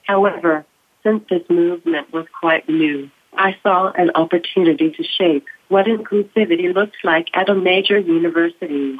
However, 0.07 0.65
since 1.03 1.25
this 1.31 1.49
movement 1.49 2.13
was 2.13 2.27
quite 2.41 2.69
new, 2.69 3.11
I 3.35 3.57
saw 3.63 3.91
an 3.93 4.11
opportunity 4.15 4.91
to 4.91 5.05
shape 5.05 5.47
what 5.69 5.87
inclusivity 5.87 6.75
looks 6.75 6.99
like 7.05 7.29
at 7.33 7.49
a 7.49 7.55
major 7.55 7.99
university. 7.99 8.99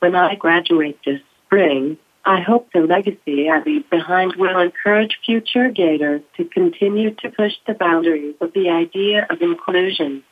When 0.00 0.14
I 0.14 0.34
graduate 0.34 0.98
this 1.04 1.20
spring, 1.46 1.96
I 2.24 2.40
hope 2.40 2.70
the 2.72 2.80
legacy 2.80 3.48
I 3.50 3.62
leave 3.62 3.90
behind 3.90 4.36
will 4.36 4.58
encourage 4.58 5.18
future 5.26 5.70
Gators 5.70 6.22
to 6.36 6.44
continue 6.44 7.14
to 7.16 7.30
push 7.30 7.54
the 7.66 7.74
boundaries 7.74 8.36
of 8.40 8.52
the 8.52 8.70
idea 8.70 9.26
of 9.28 9.42
inclusion. 9.42 10.22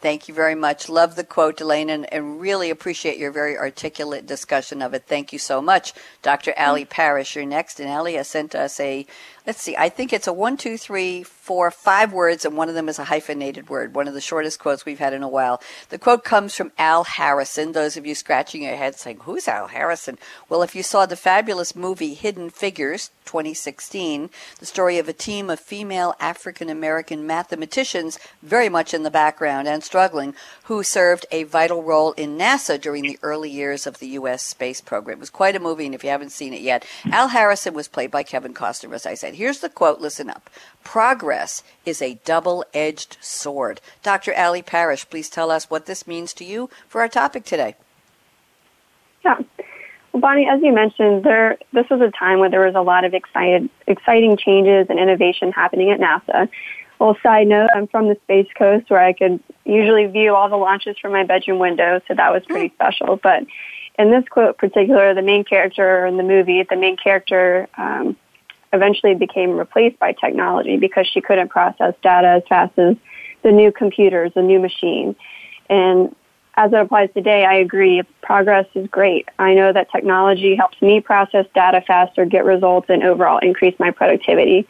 Thank 0.00 0.28
you 0.28 0.34
very 0.34 0.54
much. 0.54 0.88
Love 0.88 1.16
the 1.16 1.24
quote, 1.24 1.60
Elaine, 1.60 1.90
and, 1.90 2.12
and, 2.12 2.40
really 2.40 2.70
appreciate 2.70 3.18
your 3.18 3.32
very 3.32 3.58
articulate 3.58 4.26
discussion 4.26 4.80
of 4.80 4.94
it. 4.94 5.06
Thank 5.06 5.32
you 5.32 5.40
so 5.40 5.60
much. 5.60 5.92
Dr. 6.22 6.54
Ali 6.56 6.84
Parrish, 6.84 7.34
you're 7.34 7.44
next. 7.44 7.80
And 7.80 7.90
Ali 7.90 8.14
has 8.14 8.28
sent 8.28 8.54
us 8.54 8.78
a 8.78 9.06
let's 9.48 9.62
see, 9.62 9.74
I 9.78 9.88
think 9.88 10.12
it's 10.12 10.26
a 10.26 10.32
one, 10.32 10.58
two, 10.58 10.76
three, 10.76 11.22
four, 11.22 11.70
five 11.70 12.12
words, 12.12 12.44
and 12.44 12.54
one 12.54 12.68
of 12.68 12.74
them 12.74 12.86
is 12.86 12.98
a 12.98 13.04
hyphenated 13.04 13.70
word, 13.70 13.94
one 13.94 14.06
of 14.06 14.12
the 14.12 14.20
shortest 14.20 14.58
quotes 14.58 14.84
we've 14.84 14.98
had 14.98 15.14
in 15.14 15.22
a 15.22 15.28
while. 15.28 15.62
The 15.88 15.98
quote 15.98 16.22
comes 16.22 16.54
from 16.54 16.70
Al 16.76 17.04
Harrison. 17.04 17.72
Those 17.72 17.96
of 17.96 18.04
you 18.04 18.14
scratching 18.14 18.62
your 18.62 18.76
head 18.76 18.96
saying, 18.96 19.20
Who's 19.22 19.48
Al 19.48 19.68
Harrison? 19.68 20.18
Well, 20.50 20.62
if 20.62 20.74
you 20.74 20.82
saw 20.82 21.06
the 21.06 21.16
fabulous 21.16 21.74
movie 21.74 22.12
Hidden 22.12 22.50
Figures, 22.50 23.10
2016, 23.24 24.28
the 24.60 24.66
story 24.66 24.98
of 24.98 25.08
a 25.08 25.14
team 25.14 25.48
of 25.48 25.58
female 25.58 26.14
African 26.20 26.68
American 26.68 27.26
mathematicians, 27.26 28.18
very 28.42 28.68
much 28.68 28.92
in 28.92 29.02
the 29.02 29.10
background 29.10 29.66
and 29.66 29.82
struggling, 29.88 30.34
who 30.64 30.82
served 30.82 31.24
a 31.32 31.44
vital 31.44 31.82
role 31.82 32.12
in 32.12 32.36
NASA 32.36 32.78
during 32.78 33.04
the 33.04 33.18
early 33.22 33.50
years 33.50 33.86
of 33.86 33.98
the 33.98 34.08
U.S. 34.20 34.42
space 34.42 34.82
program. 34.82 35.16
It 35.16 35.20
was 35.20 35.30
quite 35.30 35.56
a 35.56 35.60
movie, 35.60 35.86
and 35.86 35.94
if 35.94 36.04
you 36.04 36.10
haven't 36.10 36.30
seen 36.30 36.52
it 36.52 36.60
yet, 36.60 36.84
Al 37.10 37.28
Harrison 37.28 37.72
was 37.72 37.88
played 37.88 38.10
by 38.10 38.22
Kevin 38.22 38.52
Costner, 38.52 38.94
as 38.94 39.06
I 39.06 39.14
said. 39.14 39.34
Here's 39.34 39.60
the 39.60 39.70
quote 39.70 40.00
listen 40.00 40.28
up 40.28 40.50
Progress 40.84 41.62
is 41.86 42.02
a 42.02 42.20
double 42.26 42.64
edged 42.74 43.16
sword. 43.20 43.80
Dr. 44.02 44.34
Ali 44.34 44.60
Parrish, 44.60 45.08
please 45.08 45.30
tell 45.30 45.50
us 45.50 45.70
what 45.70 45.86
this 45.86 46.06
means 46.06 46.34
to 46.34 46.44
you 46.44 46.68
for 46.86 47.00
our 47.00 47.08
topic 47.08 47.44
today. 47.44 47.74
Yeah. 49.24 49.38
Well, 50.12 50.20
Bonnie, 50.20 50.48
as 50.48 50.60
you 50.62 50.72
mentioned, 50.72 51.24
there 51.24 51.56
this 51.72 51.88
was 51.90 52.00
a 52.00 52.10
time 52.10 52.40
when 52.40 52.50
there 52.50 52.66
was 52.66 52.74
a 52.74 52.82
lot 52.82 53.04
of 53.04 53.14
excited, 53.14 53.70
exciting 53.86 54.36
changes 54.36 54.86
and 54.90 54.98
innovation 54.98 55.52
happening 55.52 55.90
at 55.90 56.00
NASA. 56.00 56.48
Well, 56.98 57.16
side 57.22 57.46
note, 57.46 57.68
I'm 57.74 57.86
from 57.86 58.08
the 58.08 58.16
Space 58.24 58.48
Coast 58.56 58.90
where 58.90 59.00
I 59.00 59.12
could 59.12 59.40
usually 59.64 60.06
view 60.06 60.34
all 60.34 60.48
the 60.48 60.56
launches 60.56 60.96
from 60.98 61.12
my 61.12 61.24
bedroom 61.24 61.58
window, 61.58 62.00
so 62.08 62.14
that 62.14 62.32
was 62.32 62.42
pretty 62.44 62.74
special. 62.74 63.16
But 63.16 63.44
in 63.98 64.10
this 64.10 64.24
quote 64.28 64.56
in 64.60 64.70
particular, 64.70 65.14
the 65.14 65.22
main 65.22 65.44
character 65.44 66.06
in 66.06 66.16
the 66.16 66.22
movie, 66.24 66.64
the 66.68 66.76
main 66.76 66.96
character 66.96 67.68
um, 67.76 68.16
eventually 68.72 69.14
became 69.14 69.56
replaced 69.56 69.98
by 69.98 70.12
technology 70.12 70.76
because 70.76 71.06
she 71.06 71.20
couldn't 71.20 71.48
process 71.48 71.94
data 72.02 72.28
as 72.28 72.42
fast 72.48 72.76
as 72.78 72.96
the 73.42 73.52
new 73.52 73.70
computers, 73.70 74.32
the 74.34 74.42
new 74.42 74.58
machine. 74.58 75.14
And 75.70 76.14
as 76.56 76.72
it 76.72 76.78
applies 76.78 77.10
today, 77.14 77.44
I 77.44 77.54
agree. 77.54 78.02
Progress 78.22 78.66
is 78.74 78.88
great. 78.88 79.28
I 79.38 79.54
know 79.54 79.72
that 79.72 79.92
technology 79.92 80.56
helps 80.56 80.82
me 80.82 81.00
process 81.00 81.46
data 81.54 81.80
faster, 81.86 82.24
get 82.24 82.44
results, 82.44 82.90
and 82.90 83.04
overall 83.04 83.38
increase 83.38 83.78
my 83.78 83.92
productivity. 83.92 84.66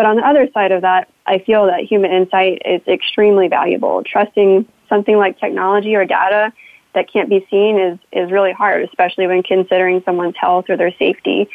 But 0.00 0.06
on 0.06 0.16
the 0.16 0.26
other 0.26 0.48
side 0.54 0.72
of 0.72 0.80
that, 0.80 1.10
I 1.26 1.40
feel 1.40 1.66
that 1.66 1.80
human 1.80 2.10
insight 2.10 2.62
is 2.64 2.80
extremely 2.88 3.48
valuable. 3.48 4.02
Trusting 4.02 4.66
something 4.88 5.14
like 5.14 5.38
technology 5.38 5.94
or 5.94 6.06
data 6.06 6.54
that 6.94 7.12
can't 7.12 7.28
be 7.28 7.46
seen 7.50 7.78
is, 7.78 7.98
is 8.10 8.32
really 8.32 8.52
hard, 8.52 8.82
especially 8.84 9.26
when 9.26 9.42
considering 9.42 10.00
someone's 10.06 10.36
health 10.38 10.70
or 10.70 10.78
their 10.78 10.94
safety. 10.98 11.50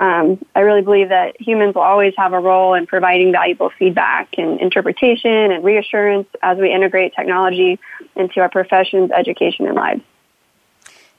Um, 0.00 0.44
I 0.56 0.62
really 0.62 0.82
believe 0.82 1.10
that 1.10 1.40
humans 1.40 1.76
will 1.76 1.82
always 1.82 2.14
have 2.16 2.32
a 2.32 2.40
role 2.40 2.74
in 2.74 2.84
providing 2.88 3.30
valuable 3.30 3.70
feedback 3.78 4.28
and 4.38 4.60
interpretation 4.60 5.52
and 5.52 5.62
reassurance 5.62 6.26
as 6.42 6.58
we 6.58 6.72
integrate 6.72 7.14
technology 7.14 7.78
into 8.16 8.40
our 8.40 8.48
professions, 8.48 9.12
education, 9.12 9.68
and 9.68 9.76
lives. 9.76 10.02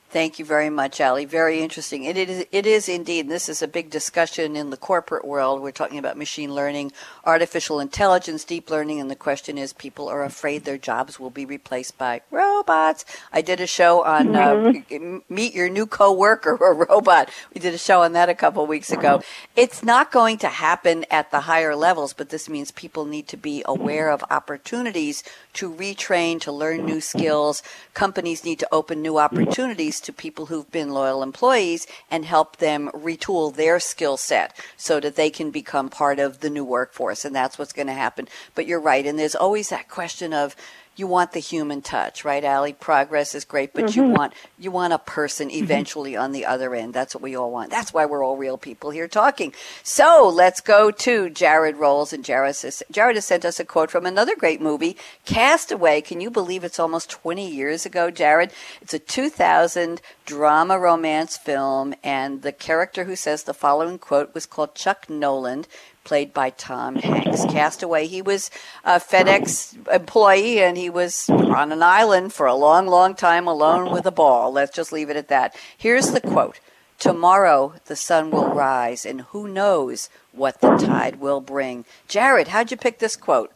Thank 0.08 0.38
you 0.38 0.44
very 0.44 0.70
much, 0.70 1.00
Ali. 1.00 1.24
Very 1.24 1.60
interesting. 1.60 2.04
It 2.04 2.16
is, 2.16 2.46
it 2.52 2.64
is 2.64 2.88
indeed, 2.88 3.28
this 3.28 3.48
is 3.48 3.60
a 3.60 3.66
big 3.66 3.90
discussion 3.90 4.54
in 4.54 4.70
the 4.70 4.76
corporate 4.76 5.24
world. 5.24 5.60
We're 5.60 5.72
talking 5.72 5.98
about 5.98 6.16
machine 6.16 6.54
learning, 6.54 6.92
artificial 7.24 7.80
intelligence, 7.80 8.44
deep 8.44 8.70
learning, 8.70 9.00
and 9.00 9.10
the 9.10 9.16
question 9.16 9.58
is 9.58 9.72
people 9.72 10.08
are 10.08 10.22
afraid 10.22 10.64
their 10.64 10.78
jobs 10.78 11.18
will 11.18 11.30
be 11.30 11.44
replaced 11.44 11.98
by 11.98 12.22
robots. 12.30 13.04
I 13.32 13.42
did 13.42 13.60
a 13.60 13.66
show 13.66 14.04
on 14.04 14.34
uh, 14.36 14.54
mm-hmm. 14.54 15.16
uh, 15.16 15.20
Meet 15.28 15.54
Your 15.54 15.68
New 15.68 15.86
Coworker, 15.86 16.54
a 16.64 16.72
robot. 16.72 17.28
We 17.52 17.60
did 17.60 17.74
a 17.74 17.78
show 17.78 18.02
on 18.02 18.12
that 18.12 18.28
a 18.28 18.34
couple 18.34 18.62
of 18.62 18.68
weeks 18.68 18.92
ago. 18.92 19.22
It's 19.56 19.82
not 19.82 20.12
going 20.12 20.38
to 20.38 20.48
happen 20.48 21.04
at 21.10 21.32
the 21.32 21.40
higher 21.40 21.74
levels, 21.74 22.12
but 22.12 22.28
this 22.28 22.48
means 22.48 22.70
people 22.70 23.06
need 23.06 23.26
to 23.28 23.36
be 23.36 23.64
aware 23.66 24.10
of 24.10 24.22
opportunities 24.30 25.24
to 25.54 25.72
retrain, 25.72 26.40
to 26.42 26.52
learn 26.52 26.86
new 26.86 27.00
skills. 27.00 27.62
Companies 27.92 28.44
need 28.44 28.60
to 28.60 28.68
open 28.70 29.02
new 29.02 29.18
opportunities 29.18 30.00
to 30.06 30.12
people 30.12 30.46
who've 30.46 30.70
been 30.72 30.90
loyal 30.90 31.22
employees 31.22 31.86
and 32.10 32.24
help 32.24 32.56
them 32.56 32.90
retool 32.94 33.54
their 33.54 33.78
skill 33.78 34.16
set 34.16 34.56
so 34.76 34.98
that 34.98 35.16
they 35.16 35.30
can 35.30 35.50
become 35.50 35.88
part 35.88 36.18
of 36.18 36.40
the 36.40 36.50
new 36.50 36.64
workforce. 36.64 37.24
And 37.24 37.36
that's 37.36 37.58
what's 37.58 37.72
going 37.72 37.88
to 37.88 37.92
happen. 37.92 38.26
But 38.54 38.66
you're 38.66 38.80
right. 38.80 39.04
And 39.04 39.18
there's 39.18 39.36
always 39.36 39.68
that 39.68 39.88
question 39.88 40.32
of, 40.32 40.56
you 40.96 41.06
want 41.06 41.32
the 41.32 41.40
human 41.40 41.82
touch, 41.82 42.24
right, 42.24 42.44
Ali? 42.44 42.72
Progress 42.72 43.34
is 43.34 43.44
great, 43.44 43.72
but 43.72 43.84
mm-hmm. 43.84 44.00
you 44.00 44.08
want 44.08 44.32
you 44.58 44.70
want 44.70 44.92
a 44.92 44.98
person 44.98 45.48
mm-hmm. 45.48 45.62
eventually 45.62 46.12
mm-hmm. 46.12 46.22
on 46.22 46.32
the 46.32 46.46
other 46.46 46.74
end. 46.74 46.94
That's 46.94 47.14
what 47.14 47.22
we 47.22 47.36
all 47.36 47.50
want. 47.50 47.70
That's 47.70 47.92
why 47.92 48.06
we're 48.06 48.24
all 48.24 48.36
real 48.36 48.56
people 48.56 48.90
here 48.90 49.06
talking. 49.06 49.52
So 49.82 50.28
let's 50.28 50.60
go 50.60 50.90
to 50.90 51.28
Jarrod 51.30 51.78
Rowles, 51.78 52.12
and 52.12 52.24
Jarrod 52.24 52.62
has, 52.62 52.82
Jarrod 52.92 53.14
has 53.14 53.26
sent 53.26 53.44
us 53.44 53.60
a 53.60 53.64
quote 53.64 53.90
from 53.90 54.06
another 54.06 54.34
great 54.34 54.60
movie, 54.60 54.96
Castaway. 55.24 56.00
Can 56.00 56.20
you 56.20 56.30
believe 56.30 56.64
it's 56.64 56.80
almost 56.80 57.10
20 57.10 57.48
years 57.48 57.84
ago, 57.84 58.10
Jarrod? 58.10 58.50
It's 58.80 58.94
a 58.94 58.98
2000 58.98 60.00
drama 60.24 60.78
romance 60.78 61.36
film, 61.36 61.94
and 62.02 62.42
the 62.42 62.52
character 62.52 63.04
who 63.04 63.16
says 63.16 63.42
the 63.42 63.54
following 63.54 63.98
quote 63.98 64.34
was 64.34 64.46
called 64.46 64.74
Chuck 64.74 65.10
Noland 65.10 65.68
played 66.06 66.32
by 66.32 66.50
Tom 66.50 66.94
Hanks. 66.94 67.44
Castaway, 67.46 68.06
he 68.06 68.22
was 68.22 68.50
a 68.84 69.00
FedEx 69.00 69.76
employee 69.92 70.60
and 70.60 70.78
he 70.78 70.88
was 70.88 71.28
on 71.28 71.72
an 71.72 71.82
island 71.82 72.32
for 72.32 72.46
a 72.46 72.54
long, 72.54 72.86
long 72.86 73.14
time 73.14 73.46
alone 73.46 73.92
with 73.92 74.06
a 74.06 74.12
ball. 74.12 74.52
Let's 74.52 74.74
just 74.74 74.92
leave 74.92 75.10
it 75.10 75.16
at 75.16 75.28
that. 75.28 75.54
Here's 75.76 76.12
the 76.12 76.20
quote 76.20 76.60
Tomorrow 76.98 77.74
the 77.86 77.96
sun 77.96 78.30
will 78.30 78.48
rise, 78.48 79.04
and 79.04 79.20
who 79.20 79.48
knows 79.48 80.08
what 80.32 80.60
the 80.60 80.76
tide 80.76 81.16
will 81.16 81.40
bring. 81.40 81.84
Jarrod, 82.08 82.48
how'd 82.48 82.70
you 82.70 82.76
pick 82.76 83.00
this 83.00 83.16
quote? 83.16 83.52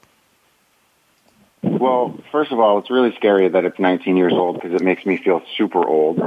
Well, 1.63 2.19
first 2.33 2.53
of 2.53 2.59
all, 2.59 2.79
it's 2.79 2.91
really 2.91 3.15
scary 3.17 3.49
that 3.49 3.65
it's 3.65 3.79
19 3.79 4.17
years 4.17 4.33
old 4.33 4.57
because 4.57 4.75
it 4.75 4.83
makes 4.83 5.07
me 5.07 5.17
feel 5.17 5.43
super 5.57 5.87
old. 5.87 6.21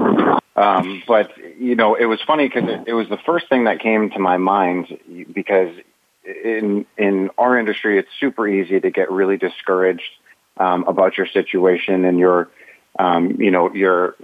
Um, 0.55 1.03
but 1.07 1.31
you 1.59 1.75
know, 1.75 1.95
it 1.95 2.05
was 2.05 2.21
funny 2.21 2.47
because 2.47 2.69
it, 2.69 2.87
it 2.87 2.93
was 2.93 3.09
the 3.09 3.17
first 3.17 3.49
thing 3.49 3.65
that 3.65 3.79
came 3.79 4.09
to 4.11 4.19
my 4.19 4.37
mind 4.37 4.97
because 5.31 5.75
in 6.25 6.85
in 6.97 7.29
our 7.37 7.57
industry, 7.57 7.99
it's 7.99 8.09
super 8.19 8.47
easy 8.47 8.79
to 8.79 8.89
get 8.89 9.11
really 9.11 9.37
discouraged 9.37 10.01
um, 10.57 10.83
about 10.87 11.17
your 11.17 11.27
situation 11.27 12.05
and 12.05 12.19
your 12.19 12.49
um, 12.97 13.37
you 13.39 13.51
know 13.51 13.73
your 13.73 14.15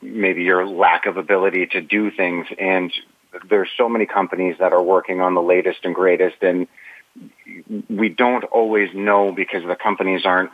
maybe 0.00 0.42
your 0.42 0.66
lack 0.66 1.06
of 1.06 1.16
ability 1.16 1.66
to 1.68 1.80
do 1.80 2.10
things. 2.10 2.46
And 2.58 2.92
there's 3.48 3.68
so 3.76 3.88
many 3.88 4.06
companies 4.06 4.56
that 4.58 4.72
are 4.72 4.82
working 4.82 5.20
on 5.20 5.34
the 5.34 5.42
latest 5.42 5.80
and 5.84 5.94
greatest, 5.94 6.42
and 6.42 6.66
we 7.88 8.08
don't 8.08 8.44
always 8.44 8.88
know 8.94 9.32
because 9.32 9.62
the 9.66 9.76
companies 9.76 10.22
aren't 10.24 10.50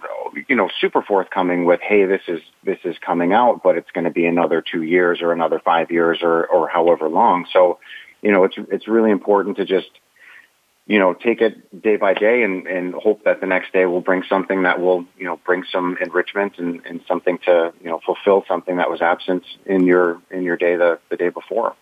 you 0.49 0.57
know 0.57 0.69
super 0.81 1.03
forthcoming 1.03 1.65
with 1.65 1.81
hey 1.81 2.05
this 2.05 2.23
is 2.27 2.41
this 2.65 2.79
is 2.85 2.97
coming 2.99 3.33
out 3.33 3.63
but 3.63 3.77
it's 3.77 3.91
going 3.93 4.05
to 4.05 4.11
be 4.11 4.27
another 4.27 4.61
2 4.61 4.83
years 4.83 5.23
or 5.23 5.33
another 5.33 5.61
5 5.61 5.91
years 5.93 6.19
or 6.21 6.47
or 6.47 6.69
however 6.69 7.09
long 7.09 7.47
so 7.53 7.79
you 8.23 8.33
know 8.33 8.43
it's 8.43 8.57
it's 8.73 8.89
really 8.89 9.13
important 9.13 9.57
to 9.59 9.65
just 9.65 9.89
you 10.89 10.99
know, 10.99 11.13
take 11.13 11.43
it 11.43 11.83
day 11.83 11.97
by 11.97 12.15
day 12.15 12.43
and, 12.43 12.67
and 12.67 12.95
hope 12.95 13.23
that 13.25 13.41
the 13.43 13.47
next 13.47 13.75
day 13.75 13.85
will 13.85 14.01
bring 14.01 14.23
something 14.27 14.63
that 14.63 14.81
will, 14.81 15.05
you 15.19 15.27
know, 15.27 15.39
bring 15.45 15.63
some 15.71 15.99
enrichment 16.01 16.55
and, 16.57 16.81
and 16.87 17.03
something 17.07 17.39
to, 17.45 17.73
you 17.83 17.89
know, 17.91 18.01
fulfill 18.05 18.43
something 18.49 18.79
that 18.79 18.91
was 18.91 19.03
absent 19.03 19.45
in 19.67 19.85
your, 19.85 20.19
in 20.31 20.43
your 20.43 20.57
day 20.57 20.77
the, 20.77 20.99
the 21.11 21.17
day 21.17 21.29
before. 21.29 21.77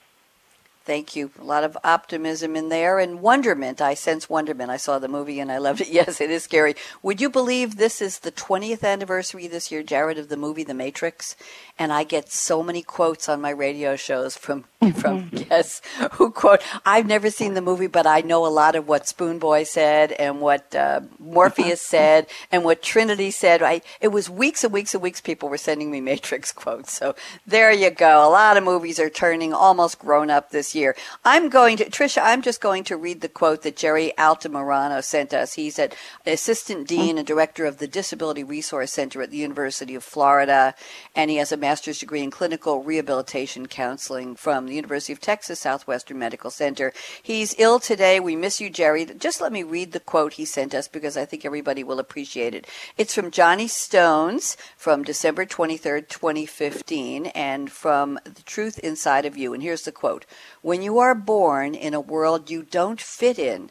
Thank 0.86 1.16
you. 1.16 1.32
A 1.40 1.42
lot 1.42 1.64
of 1.64 1.76
optimism 1.82 2.54
in 2.54 2.68
there 2.68 3.00
and 3.00 3.20
wonderment. 3.20 3.80
I 3.80 3.94
sense 3.94 4.30
wonderment. 4.30 4.70
I 4.70 4.76
saw 4.76 5.00
the 5.00 5.08
movie 5.08 5.40
and 5.40 5.50
I 5.50 5.58
loved 5.58 5.80
it. 5.80 5.88
Yes, 5.96 6.20
it 6.20 6.30
is 6.30 6.44
scary. 6.44 6.76
Would 7.02 7.20
you 7.22 7.30
believe 7.30 7.76
this 7.76 8.02
is 8.02 8.18
the 8.18 8.30
20th 8.30 8.84
anniversary 8.84 9.48
this 9.48 9.72
year, 9.72 9.82
Jarrod, 9.82 10.18
of 10.18 10.28
the 10.28 10.36
movie 10.36 10.62
The 10.62 10.74
Matrix? 10.74 11.34
And 11.78 11.92
I 11.92 12.04
get 12.04 12.30
so 12.30 12.62
many 12.62 12.82
quotes 12.82 13.28
on 13.28 13.40
my 13.40 13.50
radio 13.50 13.96
shows 13.96 14.36
from 14.36 14.64
from 14.94 15.28
guests 15.48 15.80
who 16.12 16.30
quote. 16.30 16.60
I've 16.84 17.06
never 17.06 17.30
seen 17.30 17.54
the 17.54 17.62
movie, 17.62 17.86
but 17.86 18.06
I 18.06 18.20
know 18.20 18.46
a 18.46 18.48
lot 18.48 18.76
of 18.76 18.86
what 18.86 19.08
Spoon 19.08 19.38
Boy 19.38 19.64
said 19.64 20.12
and 20.12 20.40
what 20.40 20.74
uh, 20.74 21.00
Morpheus 21.18 21.80
said 21.80 22.26
and 22.52 22.64
what 22.64 22.82
Trinity 22.82 23.30
said. 23.30 23.62
I, 23.62 23.80
it 24.00 24.08
was 24.08 24.30
weeks 24.30 24.64
and 24.64 24.72
weeks 24.72 24.94
and 24.94 25.02
weeks. 25.02 25.20
People 25.20 25.48
were 25.48 25.58
sending 25.58 25.90
me 25.90 26.00
Matrix 26.00 26.52
quotes. 26.52 26.92
So 26.92 27.14
there 27.46 27.72
you 27.72 27.90
go. 27.90 28.26
A 28.26 28.30
lot 28.30 28.56
of 28.56 28.64
movies 28.64 29.00
are 29.00 29.10
turning 29.10 29.52
almost 29.52 29.98
grown 29.98 30.30
up 30.30 30.50
this 30.50 30.74
year. 30.76 30.94
I'm 31.24 31.48
going 31.48 31.78
to, 31.78 31.86
Tricia, 31.86 32.22
I'm 32.22 32.42
just 32.42 32.60
going 32.60 32.84
to 32.84 32.96
read 32.96 33.22
the 33.22 33.28
quote 33.28 33.62
that 33.62 33.76
Gerry 33.76 34.12
Altamirano 34.16 35.02
sent 35.02 35.34
us. 35.34 35.54
He's 35.54 35.78
an 35.78 35.90
Assistant 36.24 36.86
Dean 36.86 37.18
and 37.18 37.26
Director 37.26 37.64
of 37.64 37.78
the 37.78 37.88
Disability 37.88 38.44
Resource 38.44 38.92
Center 38.92 39.22
at 39.22 39.30
the 39.30 39.36
University 39.38 39.94
of 39.94 40.04
Florida, 40.04 40.74
and 41.14 41.30
he 41.30 41.38
has 41.38 41.50
a 41.50 41.56
master's 41.56 41.98
degree 41.98 42.22
in 42.22 42.30
clinical 42.30 42.82
rehabilitation 42.84 43.66
counseling 43.66 44.36
from 44.36 44.66
the 44.66 44.74
University 44.74 45.12
of 45.12 45.20
Texas 45.20 45.60
Southwestern 45.60 46.18
Medical 46.18 46.50
Center. 46.50 46.92
He's 47.22 47.54
ill 47.58 47.80
today. 47.80 48.20
We 48.20 48.36
miss 48.36 48.60
you, 48.60 48.70
Gerry. 48.70 49.06
Just 49.06 49.40
let 49.40 49.52
me 49.52 49.62
read 49.62 49.92
the 49.92 50.00
quote 50.00 50.34
he 50.34 50.44
sent 50.44 50.74
us 50.74 50.86
because 50.86 51.16
I 51.16 51.24
think 51.24 51.44
everybody 51.44 51.82
will 51.82 51.98
appreciate 51.98 52.54
it. 52.54 52.66
It's 52.96 53.14
from 53.14 53.30
Johnny 53.30 53.66
Stones 53.66 54.56
from 54.76 55.02
December 55.02 55.46
23rd, 55.46 56.08
2015, 56.08 57.26
and 57.26 57.70
from 57.70 58.18
The 58.24 58.42
Truth 58.44 58.78
Inside 58.80 59.24
of 59.24 59.36
You. 59.36 59.54
And 59.54 59.62
here's 59.62 59.82
the 59.82 59.92
quote 59.92 60.26
When 60.66 60.82
you 60.82 60.98
are 60.98 61.14
born 61.14 61.76
in 61.76 61.94
a 61.94 62.00
world 62.00 62.50
you 62.50 62.64
don't 62.64 63.00
fit 63.00 63.38
in, 63.38 63.70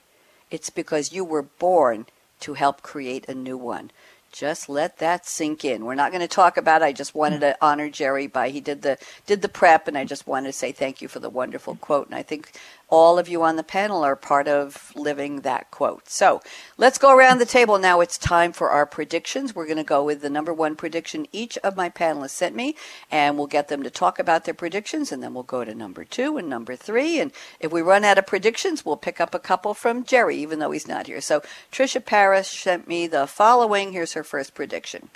it's 0.50 0.70
because 0.70 1.12
you 1.12 1.26
were 1.26 1.42
born 1.42 2.06
to 2.40 2.54
help 2.54 2.84
create 2.84 3.28
a 3.28 3.36
new 3.36 3.58
one 3.58 3.92
just 4.36 4.68
let 4.68 4.98
that 4.98 5.26
sink 5.26 5.64
in. 5.64 5.86
We're 5.86 5.96
not 5.96 6.12
going 6.12 6.20
to 6.22 6.28
talk 6.28 6.58
about 6.58 6.82
it. 6.82 6.86
I 6.86 6.92
just 6.92 7.16
wanted 7.16 7.40
to 7.40 7.58
honor 7.62 7.90
Gerry 7.90 8.28
by 8.28 8.50
he 8.50 8.60
did 8.60 8.82
the 8.82 8.98
did 9.26 9.42
the 9.42 9.48
prep 9.48 9.88
and 9.88 9.98
I 9.98 10.04
just 10.04 10.28
wanted 10.28 10.48
to 10.48 10.54
say 10.54 10.74
thank 10.74 11.02
you 11.02 11.08
for 11.08 11.20
the 11.20 11.30
wonderful 11.30 11.76
quote. 11.76 12.08
And 12.08 12.16
I 12.16 12.22
think 12.22 12.52
all 12.90 13.18
of 13.18 13.28
you 13.28 13.42
on 13.42 13.56
the 13.56 13.64
panel 13.64 14.04
are 14.04 14.16
part 14.16 14.48
of 14.48 14.92
living 14.96 15.42
that 15.42 15.72
quote. 15.72 16.08
So 16.08 16.42
let's 16.78 16.98
go 16.98 17.16
around 17.16 17.40
the 17.40 17.46
table 17.46 17.80
now. 17.80 18.00
It's 18.00 18.18
time 18.18 18.54
for 18.54 18.70
our 18.70 18.86
predictions. 18.86 19.56
We're 19.56 19.66
going 19.66 19.78
to 19.78 19.84
go 19.84 20.04
with 20.04 20.22
the 20.22 20.30
number 20.30 20.54
one 20.54 20.76
prediction 20.76 21.26
each 21.32 21.58
of 21.60 21.76
my 21.76 21.90
panelists 21.90 22.32
sent 22.32 22.56
me, 22.56 22.76
and 23.10 23.38
we'll 23.38 23.48
get 23.48 23.68
them 23.68 23.84
to 23.84 23.90
talk 23.90 24.20
about 24.20 24.46
their 24.46 24.54
predictions, 24.54 25.12
and 25.12 25.24
then 25.24 25.34
we'll 25.34 25.44
go 25.44 25.66
to 25.66 25.74
number 25.74 26.06
two 26.06 26.38
and 26.38 26.48
number 26.48 26.76
three. 26.76 27.20
And 27.20 27.32
if 27.60 27.72
we 27.72 27.82
run 27.82 28.04
out 28.04 28.18
of 28.18 28.28
predictions, 28.28 28.86
we'll 28.86 28.98
pick 28.98 29.20
up 29.20 29.34
a 29.34 29.40
couple 29.40 29.74
from 29.74 30.04
Gerry, 30.04 30.38
even 30.38 30.60
though 30.60 30.72
he's 30.72 30.88
not 30.88 31.08
here. 31.08 31.22
So 31.22 31.42
Tricia 31.72 32.06
Paris 32.06 32.48
sent 32.48 32.88
me 32.88 33.08
the 33.08 33.26
following. 33.28 33.92
Here's 33.92 34.14
her 34.14 34.24
first 34.24 34.54
prediction. 34.54 35.10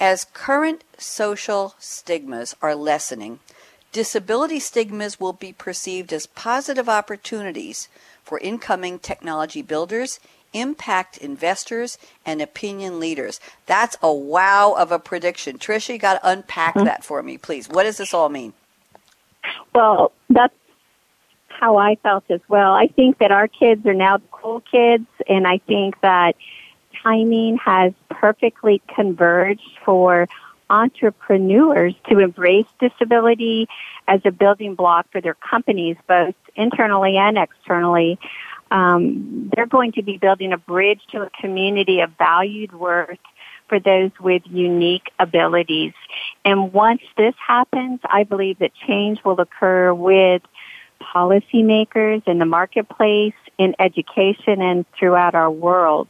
As 0.00 0.24
current 0.24 0.82
social 0.98 1.74
stigmas 1.78 2.56
are 2.60 2.74
lessening, 2.74 3.38
disability 3.92 4.58
stigmas 4.58 5.20
will 5.20 5.32
be 5.32 5.52
perceived 5.52 6.12
as 6.12 6.26
positive 6.26 6.88
opportunities 6.88 7.88
for 8.24 8.38
incoming 8.38 8.98
technology 8.98 9.62
builders, 9.62 10.18
impact 10.52 11.18
investors, 11.18 11.98
and 12.24 12.40
opinion 12.40 12.98
leaders. 12.98 13.40
That's 13.66 13.96
a 14.02 14.12
wow 14.12 14.74
of 14.76 14.90
a 14.90 14.98
prediction. 14.98 15.58
Tricia, 15.58 15.94
you 15.94 15.98
got 15.98 16.22
to 16.22 16.28
unpack 16.28 16.74
mm-hmm. 16.74 16.86
that 16.86 17.04
for 17.04 17.22
me, 17.22 17.38
please. 17.38 17.68
What 17.68 17.84
does 17.84 17.98
this 17.98 18.14
all 18.14 18.28
mean? 18.28 18.54
Well, 19.74 20.12
that's 20.28 20.54
how 21.48 21.76
I 21.76 21.96
felt 21.96 22.24
as 22.30 22.40
well. 22.48 22.72
I 22.72 22.88
think 22.88 23.18
that 23.18 23.30
our 23.30 23.48
kids 23.48 23.86
are 23.86 23.94
now 23.94 24.16
the 24.16 24.24
cool 24.30 24.60
kids, 24.60 25.06
and 25.28 25.46
I 25.46 25.58
think 25.58 26.00
that 26.00 26.34
timing 27.02 27.58
has 27.58 27.92
perfectly 28.08 28.82
converged 28.94 29.78
for 29.84 30.28
entrepreneurs 30.72 31.94
to 32.08 32.18
embrace 32.18 32.66
disability 32.80 33.68
as 34.08 34.20
a 34.24 34.32
building 34.32 34.74
block 34.74 35.06
for 35.12 35.20
their 35.20 35.34
companies, 35.34 35.96
both 36.08 36.34
internally 36.56 37.16
and 37.16 37.38
externally. 37.38 38.18
Um, 38.70 39.50
they're 39.54 39.66
going 39.66 39.92
to 39.92 40.02
be 40.02 40.16
building 40.16 40.52
a 40.52 40.58
bridge 40.58 41.02
to 41.10 41.22
a 41.22 41.30
community 41.40 42.00
of 42.00 42.10
valued 42.18 42.72
worth 42.72 43.18
for 43.68 43.78
those 43.78 44.10
with 44.18 44.42
unique 44.46 45.10
abilities. 45.18 45.92
And 46.44 46.72
once 46.72 47.02
this 47.16 47.34
happens, 47.46 48.00
I 48.04 48.24
believe 48.24 48.58
that 48.60 48.72
change 48.86 49.22
will 49.24 49.40
occur 49.40 49.92
with 49.92 50.42
policymakers 51.02 52.26
in 52.26 52.38
the 52.38 52.46
marketplace, 52.46 53.34
in 53.58 53.74
education, 53.78 54.62
and 54.62 54.86
throughout 54.98 55.34
our 55.34 55.50
world. 55.50 56.08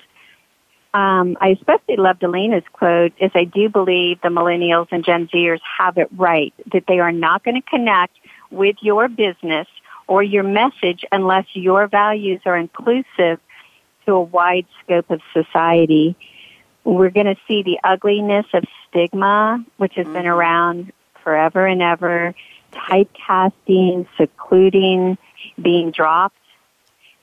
Um, 0.95 1.39
I 1.41 1.51
especially 1.51 1.97
love 1.97 2.19
Delaina's 2.19 2.65
quote, 2.73 3.13
is 3.19 3.31
I 3.35 3.45
do 3.45 3.71
believe 3.71 4.21
the 4.21 4.29
millennials 4.29 4.89
and 4.91 5.03
Gen 5.05 5.29
Zers 5.29 5.61
have 5.79 5.97
it 5.97 6.09
right, 6.15 6.53
that 6.73 6.85
they 6.87 6.99
are 6.99 7.13
not 7.13 7.43
going 7.43 7.55
to 7.55 7.69
connect 7.69 8.15
with 8.51 8.77
your 8.83 9.09
business 9.09 9.67
or 10.07 10.23
your 10.23 10.43
message 10.43 11.05
unless 11.11 11.47
your 11.55 11.87
values 11.87 12.43
are 12.45 12.59
inclusive 12.59 13.41
to 14.05 14.13
a 14.13 14.21
wide 14.21 14.67
scope 14.83 15.11
of 15.11 15.23
society. 15.33 16.15
We're 16.85 17.11
going 17.11 17.27
to 17.27 17.37
see 17.49 17.63
the 17.63 17.79
ugliness 17.83 18.47
of 18.53 18.65
stigma, 18.89 19.65
which 19.79 19.95
has 19.95 20.05
mm-hmm. 20.05 20.15
been 20.15 20.27
around 20.27 20.93
forever 21.25 21.67
and 21.67 21.81
ever, 21.81 22.35
typecasting, 22.73 24.07
secluding, 24.19 25.17
being 25.61 25.91
dropped, 25.91 26.37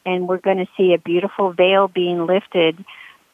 and 0.05 0.27
we're 0.27 0.37
going 0.37 0.57
to 0.57 0.67
see 0.77 0.93
a 0.93 0.97
beautiful 0.97 1.51
veil 1.51 1.87
being 1.87 2.25
lifted 2.25 2.83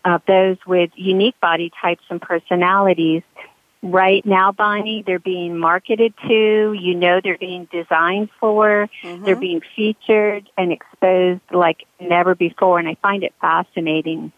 of 0.06 0.22
those 0.28 0.58
with 0.66 0.92
unique 0.96 1.40
body 1.42 1.72
types 1.82 2.04
and 2.10 2.22
personalities. 2.22 3.24
Right 3.84 4.26
now, 4.26 4.52
Bonnie, 4.52 5.04
they're 5.06 5.20
being 5.20 5.58
marketed 5.58 6.14
to. 6.28 6.74
You 6.74 6.96
know, 6.96 7.20
they're 7.24 7.38
being 7.38 7.68
designed 7.72 8.30
for. 8.40 8.90
Mm-hmm. 9.04 9.26
They're 9.26 9.36
being 9.36 9.62
featured 9.76 10.50
and 10.58 10.72
exposed 10.72 11.42
like 11.52 11.86
never 12.00 12.34
before, 12.34 12.80
and 12.80 12.88
I 12.88 12.96
find 13.02 13.24
it 13.24 13.34
fascinating. 13.42 14.32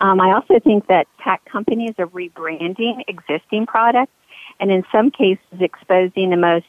Um, 0.00 0.20
I 0.20 0.32
also 0.32 0.58
think 0.60 0.88
that 0.88 1.06
tech 1.22 1.44
companies 1.44 1.94
are 1.98 2.06
rebranding 2.06 3.04
existing 3.08 3.66
products 3.66 4.12
and 4.60 4.70
in 4.70 4.84
some 4.92 5.10
cases 5.10 5.44
exposing 5.60 6.30
the 6.30 6.36
most, 6.36 6.66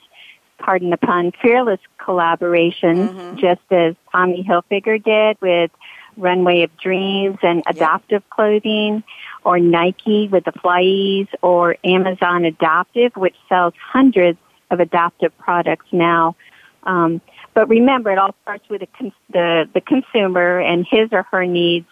pardon 0.57 0.89
the 0.89 0.97
pun, 0.97 1.31
fearless 1.41 1.79
collaborations, 1.99 3.09
mm-hmm. 3.09 3.37
just 3.37 3.61
as 3.71 3.95
Tommy 4.11 4.43
Hilfiger 4.47 5.03
did 5.03 5.37
with 5.41 5.71
Runway 6.17 6.63
of 6.63 6.75
Dreams 6.77 7.37
and 7.41 7.63
adaptive 7.67 8.23
clothing, 8.29 9.03
or 9.43 9.59
Nike 9.59 10.27
with 10.27 10.45
the 10.45 10.51
FlyEase, 10.51 11.29
or 11.41 11.77
Amazon 11.83 12.45
Adaptive, 12.45 13.15
which 13.15 13.35
sells 13.47 13.73
hundreds 13.79 14.39
of 14.69 14.79
adaptive 14.79 15.37
products 15.37 15.85
now. 15.91 16.35
Um, 16.83 17.21
but 17.53 17.69
remember, 17.69 18.11
it 18.11 18.17
all 18.17 18.35
starts 18.43 18.67
with 18.69 18.81
the, 18.81 19.11
the, 19.29 19.69
the 19.73 19.81
consumer 19.81 20.59
and 20.59 20.85
his 20.89 21.09
or 21.11 21.23
her 21.23 21.45
needs. 21.45 21.87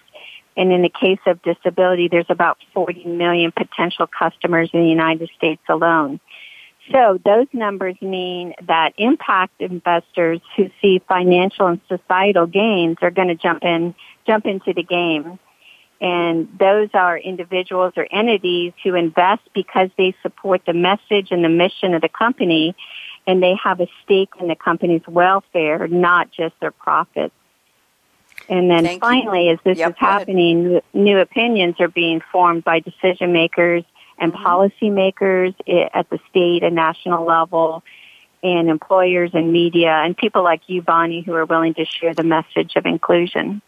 And 0.58 0.72
in 0.72 0.84
the 0.84 0.90
case 0.90 1.20
of 1.26 1.42
disability, 1.42 2.08
there's 2.08 2.30
about 2.30 2.58
40 2.74 3.04
million 3.06 3.52
potential 3.52 4.08
customers 4.08 4.70
in 4.74 4.82
the 4.82 4.90
United 4.90 5.30
States 5.38 5.62
alone. 5.68 6.20
So 6.92 7.20
those 7.26 7.48
numbers 7.52 7.96
mean 8.02 8.54
that 8.68 8.94
impact 8.98 9.60
investors 9.60 10.40
who 10.56 10.70
see 10.82 11.02
financial 11.08 11.68
and 11.68 11.82
societal 11.90 12.46
gains 12.46 12.98
are 13.02 13.12
going 13.12 13.30
to 13.30 13.36
jump 13.36 13.64
in 13.64 13.96
jump 14.26 14.46
into 14.46 14.74
the 14.74 14.84
game. 14.84 15.40
And 16.02 16.50
those 16.60 16.90
are 16.94 17.18
individuals 17.18 17.94
or 17.96 18.06
entities 18.12 18.74
who 18.84 18.96
invest 18.96 19.42
because 19.54 19.90
they 19.98 20.14
support 20.22 20.62
the 20.66 20.74
message 20.74 21.32
and 21.32 21.44
the 21.44 21.50
mission 21.50 21.94
of 21.94 22.02
the 22.02 22.10
company 22.10 22.76
and 23.28 23.42
they 23.42 23.56
have 23.64 23.80
a 23.80 23.88
stake 24.04 24.30
in 24.40 24.48
the 24.48 24.56
company's 24.56 25.08
welfare, 25.08 25.88
not 25.88 26.32
just 26.32 26.54
their 26.60 26.72
profits. 26.72 27.34
And 28.50 28.70
then 28.70 28.84
Thank 28.84 29.02
finally, 29.02 29.48
you. 29.48 29.54
as 29.54 29.60
this 29.64 29.78
yep, 29.78 29.92
is 29.92 29.98
happening, 29.98 30.82
new 30.94 31.18
opinions 31.20 31.76
are 31.80 31.88
being 31.88 32.22
formed 32.32 32.64
by 32.64 32.80
decision 32.82 33.34
makers 33.34 33.84
and 34.20 34.34
mm-hmm. 34.34 34.46
policymakers 34.46 35.56
at 35.94 36.10
the 36.10 36.20
state 36.30 36.64
and 36.64 36.76
national 36.76 37.26
level 37.26 37.84
and 38.44 38.70
employers 38.70 39.32
and 39.34 39.52
media 39.52 39.90
and 39.90 40.16
people 40.16 40.44
like 40.44 40.62
you, 40.68 40.82
Bonnie, 40.82 41.22
who 41.22 41.34
are 41.34 41.46
willing 41.46 41.74
to 41.76 41.86
share 41.86 42.14
the 42.14 42.24
message 42.24 42.74
of 42.76 42.86
inclusion. 42.86 43.62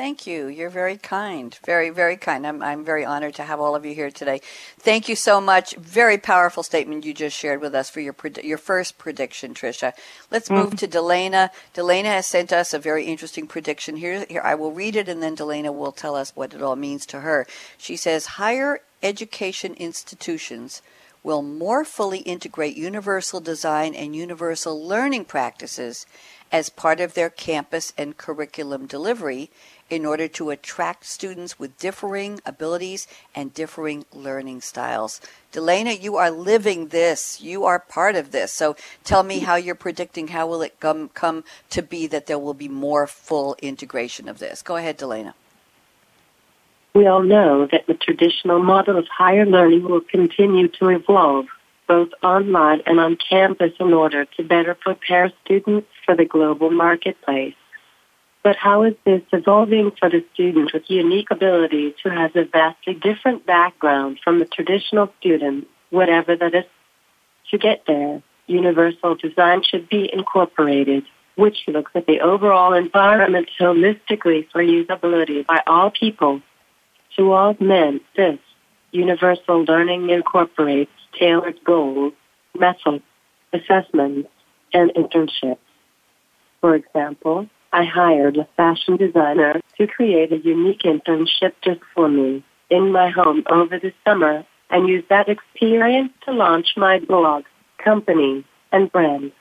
Thank 0.00 0.26
you. 0.26 0.46
You're 0.46 0.70
very 0.70 0.96
kind. 0.96 1.58
Very, 1.66 1.90
very 1.90 2.16
kind. 2.16 2.46
I'm, 2.46 2.62
I'm 2.62 2.86
very 2.86 3.04
honored 3.04 3.34
to 3.34 3.42
have 3.42 3.60
all 3.60 3.74
of 3.74 3.84
you 3.84 3.94
here 3.94 4.10
today. 4.10 4.40
Thank 4.78 5.10
you 5.10 5.14
so 5.14 5.42
much. 5.42 5.76
Very 5.76 6.16
powerful 6.16 6.62
statement 6.62 7.04
you 7.04 7.12
just 7.12 7.36
shared 7.36 7.60
with 7.60 7.74
us 7.74 7.90
for 7.90 8.00
your 8.00 8.16
your 8.42 8.56
first 8.56 8.96
prediction, 8.96 9.52
Tricia. 9.52 9.92
Let's 10.30 10.48
move 10.48 10.68
mm-hmm. 10.68 10.76
to 10.76 10.86
Delaina. 10.86 11.50
Delaina 11.74 12.06
has 12.06 12.26
sent 12.26 12.50
us 12.50 12.72
a 12.72 12.78
very 12.78 13.04
interesting 13.04 13.46
prediction. 13.46 13.96
Here, 13.96 14.24
here 14.30 14.40
I 14.42 14.54
will 14.54 14.72
read 14.72 14.96
it, 14.96 15.06
and 15.06 15.22
then 15.22 15.34
Delaina 15.34 15.70
will 15.70 15.92
tell 15.92 16.16
us 16.16 16.34
what 16.34 16.54
it 16.54 16.62
all 16.62 16.76
means 16.76 17.04
to 17.04 17.20
her. 17.20 17.46
She 17.76 17.96
says, 17.96 18.24
higher 18.24 18.80
education 19.02 19.74
institutions 19.74 20.80
will 21.22 21.42
more 21.42 21.84
fully 21.84 22.20
integrate 22.20 22.74
universal 22.74 23.40
design 23.40 23.94
and 23.94 24.16
universal 24.16 24.82
learning 24.82 25.26
practices 25.26 26.06
as 26.52 26.68
part 26.68 27.00
of 27.00 27.14
their 27.14 27.30
campus 27.30 27.92
and 27.96 28.16
curriculum 28.16 28.86
delivery 28.86 29.50
in 29.90 30.06
order 30.06 30.28
to 30.28 30.50
attract 30.50 31.04
students 31.04 31.58
with 31.58 31.76
differing 31.78 32.40
abilities 32.46 33.06
and 33.34 33.52
differing 33.52 34.06
learning 34.14 34.60
styles. 34.60 35.20
Delaina, 35.52 35.92
you 35.92 36.16
are 36.16 36.30
living 36.30 36.88
this. 36.88 37.40
You 37.40 37.64
are 37.64 37.80
part 37.80 38.14
of 38.14 38.30
this. 38.30 38.52
So 38.52 38.76
tell 39.04 39.24
me 39.24 39.40
how 39.40 39.56
you're 39.56 39.74
predicting 39.74 40.28
how 40.28 40.46
will 40.46 40.62
it 40.62 40.78
come, 40.80 41.08
come 41.08 41.44
to 41.70 41.82
be 41.82 42.06
that 42.06 42.26
there 42.26 42.38
will 42.38 42.54
be 42.54 42.68
more 42.68 43.06
full 43.06 43.56
integration 43.60 44.28
of 44.28 44.38
this. 44.38 44.62
Go 44.62 44.76
ahead, 44.76 44.96
Delaina. 44.96 45.34
We 46.94 47.06
all 47.06 47.22
know 47.22 47.66
that 47.70 47.86
the 47.86 47.94
traditional 47.94 48.62
model 48.62 48.96
of 48.96 49.06
higher 49.06 49.46
learning 49.46 49.84
will 49.84 50.00
continue 50.00 50.68
to 50.68 50.88
evolve 50.88 51.46
both 51.86 52.10
online 52.22 52.82
and 52.86 53.00
on 53.00 53.16
campus 53.16 53.72
in 53.80 53.92
order 53.92 54.24
to 54.24 54.44
better 54.44 54.74
prepare 54.74 55.32
students 55.44 55.88
for 56.04 56.14
the 56.14 56.24
global 56.24 56.70
marketplace. 56.70 57.54
But 58.42 58.56
how 58.56 58.84
is 58.84 58.94
this 59.04 59.22
evolving 59.32 59.92
for 59.98 60.08
the 60.08 60.24
student 60.32 60.72
with 60.72 60.84
unique 60.88 61.30
abilities 61.30 61.94
who 62.02 62.10
has 62.10 62.30
a 62.34 62.44
vastly 62.44 62.94
different 62.94 63.44
background 63.44 64.18
from 64.24 64.38
the 64.38 64.46
traditional 64.46 65.12
student, 65.20 65.68
whatever 65.90 66.36
that 66.36 66.54
is? 66.54 66.64
To 67.50 67.58
get 67.58 67.82
there, 67.86 68.22
universal 68.46 69.14
design 69.14 69.62
should 69.62 69.88
be 69.88 70.08
incorporated, 70.10 71.04
which 71.36 71.58
looks 71.68 71.92
at 71.94 72.06
the 72.06 72.20
overall 72.20 72.72
environment 72.72 73.50
holistically 73.58 74.48
for 74.50 74.62
usability 74.62 75.46
by 75.46 75.62
all 75.66 75.90
people. 75.90 76.40
To 77.16 77.34
augment 77.34 78.02
this, 78.16 78.38
universal 78.92 79.64
learning 79.64 80.08
incorporates 80.08 80.92
tailored 81.18 81.62
goals, 81.64 82.14
methods, 82.58 83.04
assessments, 83.52 84.28
and 84.72 84.90
internships. 84.94 85.58
For 86.60 86.74
example, 86.74 87.48
I 87.72 87.84
hired 87.84 88.36
a 88.36 88.48
fashion 88.56 88.96
designer 88.96 89.60
to 89.78 89.86
create 89.86 90.32
a 90.32 90.38
unique 90.38 90.82
internship 90.82 91.52
just 91.62 91.80
for 91.94 92.08
me 92.08 92.42
in 92.68 92.90
my 92.90 93.10
home 93.10 93.44
over 93.48 93.78
the 93.78 93.92
summer 94.04 94.44
and 94.70 94.88
use 94.88 95.04
that 95.08 95.28
experience 95.28 96.12
to 96.24 96.32
launch 96.32 96.74
my 96.76 96.98
blog, 96.98 97.44
company, 97.78 98.44
and 98.72 98.90
brand. 98.90 99.32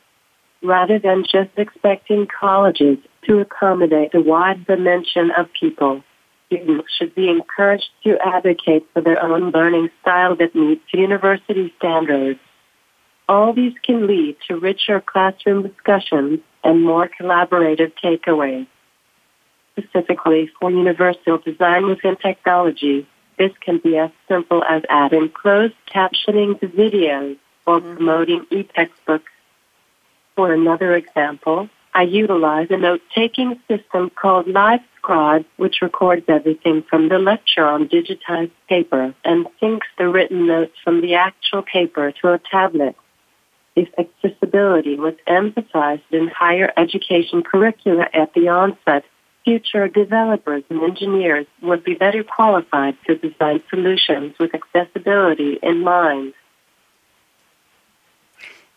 Rather 0.62 1.00
than 1.00 1.24
just 1.24 1.52
expecting 1.58 2.28
colleges 2.28 2.98
to 3.26 3.40
accommodate 3.40 4.14
a 4.14 4.22
wide 4.22 4.66
dimension 4.68 5.32
of 5.38 5.48
people, 5.60 6.04
students 6.48 6.94
should 6.98 7.16
be 7.16 7.30
encouraged 7.30 7.90
to 8.04 8.18
advocate 8.24 8.86
for 8.94 9.02
their 9.02 9.24
own 9.24 9.52
learning 9.52 9.90
style 10.02 10.36
that 10.36 10.54
meets 10.54 10.84
university 10.94 11.74
standards. 11.78 12.40
All 13.28 13.54
these 13.54 13.74
can 13.84 14.06
lead 14.06 14.38
to 14.48 14.60
richer 14.60 15.02
classroom 15.02 15.64
discussions 15.64 16.42
and 16.64 16.84
more 16.84 17.10
collaborative 17.20 17.94
takeaways. 18.04 18.68
Specifically 19.78 20.50
for 20.60 20.70
universal 20.70 21.38
design 21.38 21.88
within 21.88 22.16
technology, 22.18 23.08
this 23.38 23.52
can 23.62 23.78
be 23.78 23.98
as 23.98 24.12
simple 24.28 24.64
as 24.64 24.84
adding 24.90 25.30
closed 25.30 25.76
captioning 25.94 26.60
to 26.60 26.68
videos 26.68 27.38
or 27.66 27.80
mm-hmm. 27.80 27.96
promoting 27.96 28.46
e-textbooks. 28.52 29.32
For 30.36 30.54
another 30.54 30.94
example, 30.94 31.70
I 31.94 32.04
utilize 32.04 32.68
a 32.70 32.78
note-taking 32.78 33.60
system 33.68 34.10
called 34.10 34.46
LiveScribe, 34.46 35.46
which 35.58 35.82
records 35.82 36.26
everything 36.28 36.84
from 36.90 37.10
the 37.10 37.18
lecture 37.18 37.66
on 37.66 37.88
digitized 37.88 38.52
paper 38.68 39.16
and 39.24 39.48
syncs 39.62 39.90
the 39.98 40.08
written 40.08 40.46
notes 40.46 40.76
from 40.84 41.02
the 41.02 41.16
actual 41.16 41.64
paper 41.64 42.12
to 42.22 42.34
a 42.34 42.40
tablet 42.40 42.96
if 43.80 43.88
accessibility 43.98 44.96
was 44.96 45.14
emphasized 45.26 46.12
in 46.12 46.28
higher 46.28 46.72
education 46.76 47.44
curricula 47.44 48.08
at 48.14 48.34
the 48.34 48.50
onset, 48.50 49.06
future 49.46 49.88
developers 49.88 50.64
and 50.70 50.84
engineers 50.84 51.48
would 51.62 51.84
be 51.86 51.94
better 51.94 52.24
qualified 52.24 52.98
to 53.08 53.16
design 53.16 53.64
solutions 53.70 54.36
with 54.38 54.52
accessibility 54.54 55.58
in 55.64 55.82
mind. 55.82 56.34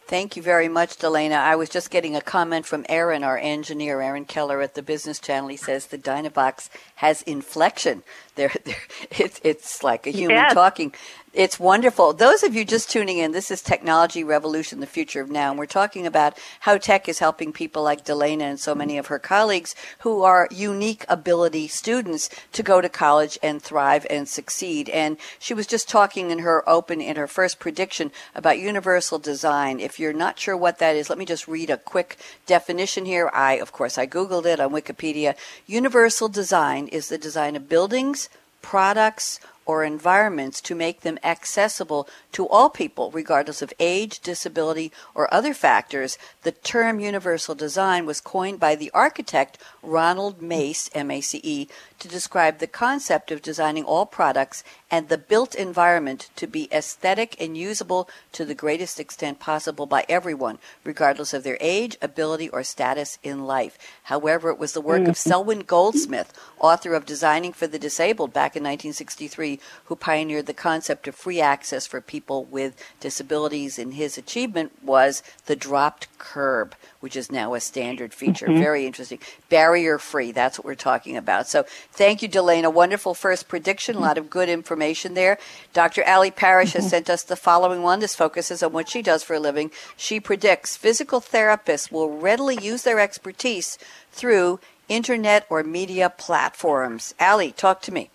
Thank 0.07 0.37
you 0.37 0.43
very 0.43 0.69
much, 0.69 0.99
Delaina. 0.99 1.37
I 1.37 1.57
was 1.57 1.71
just 1.71 1.91
getting 1.91 2.15
a 2.15 2.21
comment 2.21 2.67
from 2.67 2.85
Aaron, 2.89 3.25
our 3.25 3.39
engineer, 3.39 4.03
Aaron 4.03 4.27
Keller 4.27 4.61
at 4.61 4.75
the 4.75 4.83
Business 4.83 5.19
Channel. 5.19 5.49
He 5.49 5.57
says 5.57 5.87
the 5.87 5.97
Dynavox 5.97 6.69
has 6.97 7.23
inflection. 7.23 8.03
There, 8.35 8.53
it's, 9.11 9.41
it's 9.43 9.83
like 9.83 10.07
a 10.07 10.11
human 10.11 10.37
yes. 10.37 10.53
talking. 10.53 10.93
It's 11.35 11.59
wonderful. 11.59 12.13
Those 12.13 12.43
of 12.43 12.55
you 12.55 12.63
just 12.63 12.91
tuning 12.91 13.17
in, 13.17 13.33
this 13.33 13.51
is 13.51 13.63
Technology 13.63 14.23
Revolution, 14.23 14.81
the 14.81 14.87
future 14.87 15.23
of 15.23 15.31
now. 15.31 15.49
And 15.49 15.59
we're 15.59 15.65
talking 15.65 16.07
about 16.07 16.37
how 16.61 16.77
tech 16.77 17.09
is 17.09 17.21
helping 17.21 17.55
people 17.55 17.83
like 17.83 18.05
Delaina 18.05 18.45
and 18.45 18.61
so 18.61 18.75
many 18.75 18.99
of 18.99 19.07
her 19.07 19.19
colleagues 19.19 19.75
who 20.01 20.25
are 20.25 20.47
unique 20.51 21.07
ability 21.09 21.69
students 21.69 22.29
to 22.53 22.63
go 22.63 22.83
to 22.83 22.89
college 22.91 23.39
and 23.43 23.63
thrive 23.63 24.07
and 24.11 24.29
succeed. 24.29 24.91
And 24.91 25.17
she 25.39 25.55
was 25.55 25.67
just 25.67 25.89
talking 25.89 26.31
in 26.31 26.41
her 26.41 26.69
open, 26.69 27.01
in 27.01 27.17
her 27.17 27.27
first 27.27 27.59
prediction 27.59 28.13
about 28.35 28.59
universal 28.59 29.19
design. 29.19 29.81
If 29.81 29.99
you're 29.99 30.13
not 30.13 30.39
sure 30.39 30.57
what 30.57 30.81
that 30.81 30.97
is, 30.97 31.09
let 31.09 31.19
me 31.19 31.25
just 31.25 31.49
read 31.49 31.71
a 31.71 31.79
quick 31.79 32.19
definition 32.45 33.07
here. 33.07 33.31
I, 33.33 33.55
of 33.55 33.73
course, 33.73 33.97
I 33.97 34.07
Googled 34.07 34.45
it 34.45 34.61
on 34.61 34.71
Wikipedia. 34.71 35.35
Universal 35.67 36.29
design 36.29 36.89
is 36.89 37.09
the 37.09 37.17
design 37.17 37.57
of 37.57 37.71
buildings, 37.71 38.29
products, 38.61 39.41
or 39.65 39.85
environments 39.85 40.61
to 40.63 40.75
make 40.75 41.01
them 41.01 41.19
accessible 41.23 42.09
to 42.33 42.49
all 42.49 42.71
people, 42.71 43.11
regardless 43.11 43.63
of 43.63 43.73
age, 43.79 44.21
disability, 44.21 44.91
or 45.15 45.33
other 45.33 45.55
factors. 45.55 46.19
The 46.43 46.53
term 46.53 47.01
universal 47.01 47.55
design 47.55 48.07
was 48.07 48.21
coined 48.21 48.59
by 48.59 48.75
the 48.75 48.91
architect 48.93 49.59
Ronald 49.83 50.43
Mace, 50.43 50.91
M 50.95 51.11
A 51.11 51.21
C 51.21 51.41
E, 51.43 51.69
to 51.99 52.09
describe 52.09 52.59
the 52.59 52.67
concept 52.67 53.31
of 53.31 53.43
designing 53.43 53.85
all 53.85 54.07
products 54.07 54.65
and 54.91 55.09
the 55.09 55.19
built 55.19 55.55
environment 55.55 56.31
to 56.37 56.47
be 56.47 56.69
aesthetic 56.73 57.37
and 57.41 57.57
usable 57.57 58.09
to 58.33 58.45
the 58.45 58.55
greatest 58.55 58.99
extent 58.99 59.39
possible 59.39 59.87
by 59.87 60.05
everyone, 60.09 60.59
regardless 60.85 61.33
of 61.33 61.45
their 61.45 61.59
age, 61.61 61.97
ability, 62.03 62.49
or 62.49 62.63
status 62.63 63.19
in 63.23 63.47
life. 63.47 63.79
However, 64.05 64.51
it 64.51 64.59
was 64.59 64.73
the 64.73 64.81
work 64.81 65.03
of 65.03 65.15
mm-hmm. 65.15 65.31
Selwyn 65.31 65.61
Goldsmith, 65.61 66.33
author 66.59 66.95
of 66.95 67.07
Designing 67.07 67.53
for 67.53 67.67
the 67.67 67.79
Disabled 67.79 68.33
back 68.33 68.57
in 68.57 68.63
1963, 68.63 69.52
who 69.87 69.97
pioneered 69.97 70.47
the 70.47 70.55
concept 70.55 71.09
of 71.09 71.15
free 71.15 71.41
access 71.41 71.87
for 71.87 72.01
people 72.01 72.45
with 72.45 72.77
disabilities, 73.01 73.79
and 73.79 73.95
his 73.95 74.19
achievement 74.19 74.73
was 74.83 75.23
the 75.47 75.57
dropped 75.57 76.07
curb, 76.19 76.75
which 77.01 77.17
is 77.17 77.33
now 77.33 77.55
a 77.55 77.61
standard 77.61 78.15
feature. 78.15 78.47
Mm-hmm. 78.47 78.61
Very 78.61 78.87
interesting. 78.87 79.19
Barrier 79.49 79.99
free, 79.99 80.33
that's 80.33 80.59
what 80.59 80.65
we're 80.65 80.75
talking 80.75 81.17
about. 81.17 81.49
So 81.49 81.65
thank 81.93 82.23
you, 82.23 82.29
Delaina. 82.29 82.71
Wonderful 82.71 83.15
first 83.15 83.49
prediction. 83.49 83.97
A 83.97 84.01
lot 84.01 84.19
of 84.19 84.31
good 84.31 84.49
information 84.49 85.15
there. 85.15 85.39
Dr. 85.73 86.05
Ali 86.07 86.31
Parrish 86.31 86.73
has 86.73 86.85
mm-hmm. 86.85 86.91
sent 86.91 87.11
us 87.11 87.23
the 87.23 87.37
following 87.37 87.83
one. 87.83 88.01
This 88.01 88.15
focuses 88.15 88.63
on 88.63 88.73
what 88.73 88.89
she 88.89 89.03
does 89.03 89.23
for 89.23 89.35
a 89.35 89.41
living. 89.41 89.71
She 89.97 90.21
predicts 90.21 90.77
physical 90.77 91.21
therapists 91.21 91.91
will 91.91 92.17
readily 92.19 92.59
use 92.61 92.83
their 92.83 93.01
expertise 93.01 93.79
through 94.13 94.61
internet 94.89 95.47
or 95.49 95.63
media 95.63 96.11
platforms. 96.11 97.15
Ali, 97.19 97.53
talk 97.53 97.83
to 97.83 97.93
me. 97.93 98.11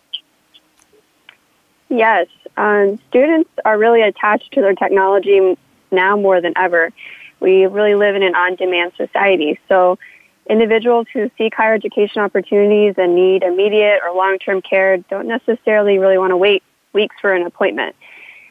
Yes, 1.90 2.28
um, 2.58 3.00
students 3.10 3.50
are 3.64 3.78
really 3.78 4.02
attached 4.02 4.52
to 4.54 4.62
their 4.62 4.76
technology 4.76 5.58
now 5.92 6.18
more 6.18 6.42
than 6.42 6.54
ever 6.58 6.92
we 7.40 7.66
really 7.66 7.96
live 7.96 8.16
in 8.16 8.24
an 8.24 8.36
on-demand 8.36 8.94
society. 8.98 9.60
So 9.68 10.00
individuals 10.50 11.08
who 11.14 11.30
seek 11.38 11.54
higher 11.54 11.74
education 11.74 12.22
opportunities 12.22 12.96
and 12.98 13.16
need 13.16 13.44
immediate 13.44 14.00
or 14.06 14.16
long-term 14.16 14.62
care 14.62 14.98
don't 14.98 15.28
necessarily 15.28 15.98
really 15.98 16.18
want 16.18 16.32
to 16.32 16.38
wait 16.38 16.64
weeks 16.94 17.16
for 17.22 17.34
an 17.34 17.46
appointment. 17.46 17.96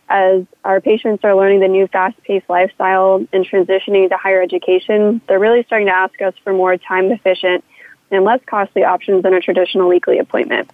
As 0.09 0.45
our 0.65 0.81
patients 0.81 1.25
are 1.25 1.35
learning 1.35 1.61
the 1.61 1.69
new 1.69 1.89
fast-paced 1.89 2.49
lifestyle 2.49 3.27
and 3.33 3.45
transitioning 3.45 4.09
to 4.09 4.17
higher 4.17 4.41
education, 4.41 5.21
they're 5.27 5.41
really 5.41 5.65
starting 5.65 5.89
to 5.89 5.95
ask 5.95 6.21
us 6.23 6.35
for 6.45 6.53
more 6.53 6.77
time-efficient 6.77 7.65
and 8.13 8.25
less 8.25 8.41
costly 8.47 8.85
options 8.85 9.25
than 9.25 9.35
a 9.35 9.41
traditional 9.41 9.89
weekly 9.89 10.19
appointment. 10.21 10.71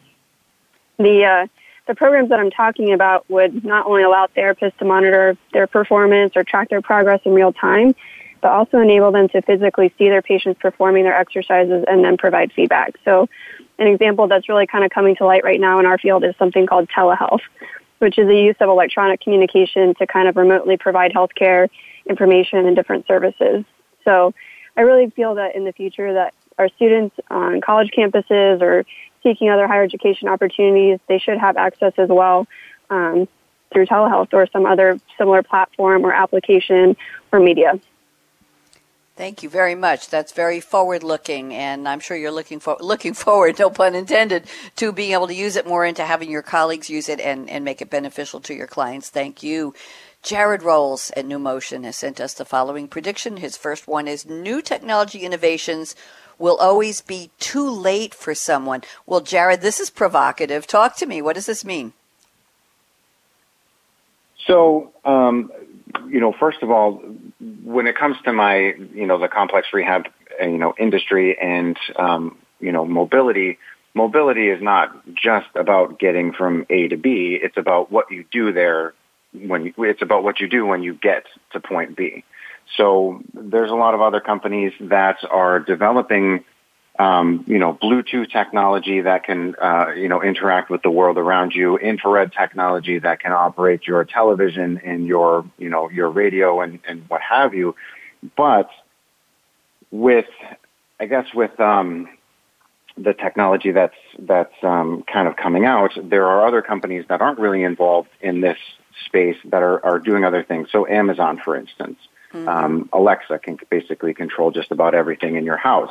The 0.98 1.25
uh, 1.25 1.46
the 1.87 1.95
programs 1.95 2.29
that 2.29 2.38
I'm 2.38 2.51
talking 2.51 2.92
about 2.92 3.29
would 3.29 3.64
not 3.64 3.87
only 3.87 4.03
allow 4.03 4.29
therapists 4.37 4.77
to 4.79 4.85
monitor 4.85 5.37
their 5.53 5.66
performance 5.66 6.33
or 6.37 6.45
track 6.45 6.68
their 6.71 6.83
progress 6.83 7.21
in 7.25 7.33
real 7.33 7.53
time, 7.53 7.95
but 8.40 8.51
also 8.51 8.79
enable 8.79 9.12
them 9.12 9.29
to 9.29 9.42
physically 9.42 9.92
see 9.99 10.09
their 10.09 10.23
patients 10.23 10.59
performing 10.61 11.05
their 11.05 11.16
exercises 11.16 11.85
and 11.88 12.05
then 12.05 12.16
provide 12.16 12.53
feedback. 12.53 12.95
So, 13.05 13.29
an 13.79 13.87
example 13.88 14.29
that's 14.29 14.49
really 14.49 14.66
kind 14.66 14.85
of 14.85 14.90
coming 14.90 15.16
to 15.16 15.25
light 15.25 15.45
right 15.45 15.59
now 15.59 15.81
in 15.81 15.87
our 15.87 15.99
field 15.99 16.25
is 16.25 16.35
something 16.38 16.66
called 16.66 16.88
telehealth, 16.88 17.40
which 17.99 18.18
is 18.18 18.27
the 18.27 18.37
use 18.37 18.57
of 18.61 18.68
electronic 18.68 19.21
communication 19.21 19.95
to 19.95 20.07
kind 20.07 20.29
of 20.29 20.37
remotely 20.37 20.77
provide 20.77 21.12
healthcare 21.12 21.68
information 22.09 22.66
and 22.66 22.77
different 22.77 23.07
services. 23.07 23.64
So, 24.05 24.35
I 24.77 24.83
really 24.83 25.11
feel 25.11 25.35
that 25.37 25.55
in 25.55 25.64
the 25.64 25.73
future 25.73 26.14
that 26.14 26.35
our 26.59 26.69
students 26.71 27.17
on 27.31 27.61
college 27.61 27.91
campuses 27.97 28.61
or 28.61 28.85
seeking 29.23 29.51
other 29.51 29.67
higher 29.67 29.85
education 29.85 30.29
opportunities, 30.29 30.99
they 31.09 31.19
should 31.19 31.38
have 31.38 31.57
access 31.57 31.93
as 31.97 32.09
well 32.09 32.47
um, 32.91 33.29
through 33.73 33.87
telehealth 33.87 34.33
or 34.33 34.47
some 34.53 34.67
other 34.67 34.99
similar 35.17 35.43
platform 35.43 36.05
or 36.05 36.12
application 36.12 36.97
or 37.31 37.41
media. 37.41 37.81
Thank 39.15 39.43
you 39.43 39.51
very 39.51 39.75
much. 39.75 40.09
That's 40.09 40.33
very 40.33 40.61
forward 40.61 41.03
looking, 41.03 41.53
and 41.55 41.87
I'm 41.87 42.01
sure 42.01 42.17
you're 42.17 42.33
looking 42.33 42.61
for 42.61 42.77
looking 42.81 43.12
forward, 43.25 43.59
no 43.59 43.69
pun 43.69 43.95
intended, 43.95 44.47
to 44.77 44.91
being 44.91 45.12
able 45.12 45.27
to 45.27 45.35
use 45.35 45.57
it 45.57 45.67
more 45.67 45.85
and 45.85 45.97
to 45.97 46.05
having 46.05 46.31
your 46.31 46.43
colleagues 46.43 46.88
use 46.88 47.09
it 47.09 47.21
and, 47.21 47.49
and 47.51 47.65
make 47.65 47.83
it 47.83 47.91
beneficial 47.91 48.41
to 48.41 48.55
your 48.55 48.67
clients. 48.67 49.11
Thank 49.11 49.43
you. 49.43 49.75
Jarrod 50.23 50.62
Rowles 50.62 51.11
at 51.17 51.27
Numotion 51.27 51.85
has 51.85 51.97
sent 51.97 52.21
us 52.21 52.33
the 52.33 52.45
following 52.45 52.88
prediction. 52.88 53.37
His 53.37 53.57
first 53.57 53.87
one 53.87 54.09
is 54.09 54.25
new 54.25 54.62
technology 54.62 55.21
innovations 55.21 55.95
will 56.42 56.57
always 56.57 57.00
be 57.00 57.31
too 57.38 57.71
late 57.71 58.12
for 58.12 58.35
someone. 58.35 58.83
Well, 59.06 59.21
Jarrod, 59.21 59.60
this 59.60 59.79
is 59.79 59.90
provocative. 59.90 60.67
Talk 60.67 60.96
to 60.96 61.06
me. 61.06 61.23
What 61.23 61.37
does 61.37 61.46
this 61.46 61.64
mean? 61.64 61.92
So, 64.46 64.92
um, 65.04 65.52
you 66.08 66.19
know, 66.21 66.33
first 66.33 66.62
of 66.62 66.71
all, 66.71 66.94
when 67.62 67.87
it 67.87 67.96
comes 67.96 68.17
to 68.25 68.33
my, 68.33 68.75
you 68.92 69.06
know, 69.06 69.19
the 69.19 69.29
complex 69.29 69.69
rehab, 69.73 70.08
uh, 70.40 70.46
you 70.46 70.58
know, 70.58 70.75
industry 70.77 71.38
and, 71.38 71.79
um, 71.96 72.37
you 72.58 72.73
know, 72.73 72.85
mobility, 72.85 73.58
mobility 73.94 74.48
is 74.48 74.60
not 74.60 74.90
just 75.14 75.48
about 75.54 76.00
getting 76.00 76.33
from 76.33 76.67
A 76.71 76.88
to 76.88 76.96
B. 76.96 77.38
It's 77.40 77.56
about 77.56 77.92
what 77.92 78.10
you 78.10 78.25
do 78.33 78.52
there 78.52 78.94
when 79.33 79.67
you, 79.67 79.85
it's 79.85 80.02
about 80.02 80.25
what 80.25 80.40
you 80.40 80.48
do 80.48 80.67
when 80.67 80.83
you 80.83 80.94
get 80.94 81.25
to 81.52 81.60
point 81.60 81.96
B. 81.96 82.25
So 82.77 83.23
there's 83.35 83.70
a 83.70 83.75
lot 83.75 83.94
of 83.94 84.00
other 84.00 84.20
companies 84.20 84.73
that 84.81 85.18
are 85.31 85.60
developing, 85.60 86.44
um, 86.98 87.44
you 87.46 87.58
know, 87.58 87.75
Bluetooth 87.75 88.31
technology 88.31 89.02
that 89.02 89.25
can, 89.25 89.54
uh, 89.60 89.92
you 89.94 90.08
know, 90.08 90.23
interact 90.23 90.70
with 90.70 90.83
the 90.83 90.90
world 90.90 91.18
around 91.18 91.52
you, 91.54 91.77
infrared 91.77 92.33
technology 92.33 92.98
that 92.98 93.20
can 93.20 93.33
operate 93.33 93.87
your 93.87 94.04
television 94.04 94.81
and 94.85 95.06
your, 95.06 95.44
you 95.58 95.68
know, 95.68 95.90
your 95.90 96.08
radio 96.10 96.60
and, 96.60 96.81
and 96.88 97.04
what 97.08 97.20
have 97.20 97.54
you. 97.54 97.75
But 98.37 98.70
with, 99.90 100.31
I 100.98 101.06
guess 101.06 101.27
with, 101.35 101.58
um, 101.60 102.08
the 102.96 103.14
technology 103.14 103.73
that's 103.73 103.96
that's 104.18 104.52
um, 104.62 105.02
kind 105.10 105.27
of 105.27 105.37
coming 105.37 105.64
out, 105.64 105.92
there 106.02 106.27
are 106.27 106.46
other 106.46 106.62
companies 106.62 107.04
that 107.08 107.20
aren't 107.20 107.38
really 107.38 107.62
involved 107.62 108.10
in 108.20 108.40
this 108.40 108.58
space 109.06 109.37
that 109.46 109.62
are, 109.62 109.85
are 109.85 109.98
doing 109.98 110.25
other 110.25 110.42
things. 110.42 110.68
So 110.70 110.87
Amazon, 110.87 111.40
for 111.42 111.56
instance, 111.56 111.98
mm-hmm. 112.33 112.48
um, 112.48 112.88
Alexa 112.92 113.38
can 113.38 113.58
basically 113.70 114.14
control 114.14 114.50
just 114.50 114.70
about 114.70 114.94
everything 114.94 115.37
in 115.37 115.44
your 115.44 115.56
house. 115.56 115.90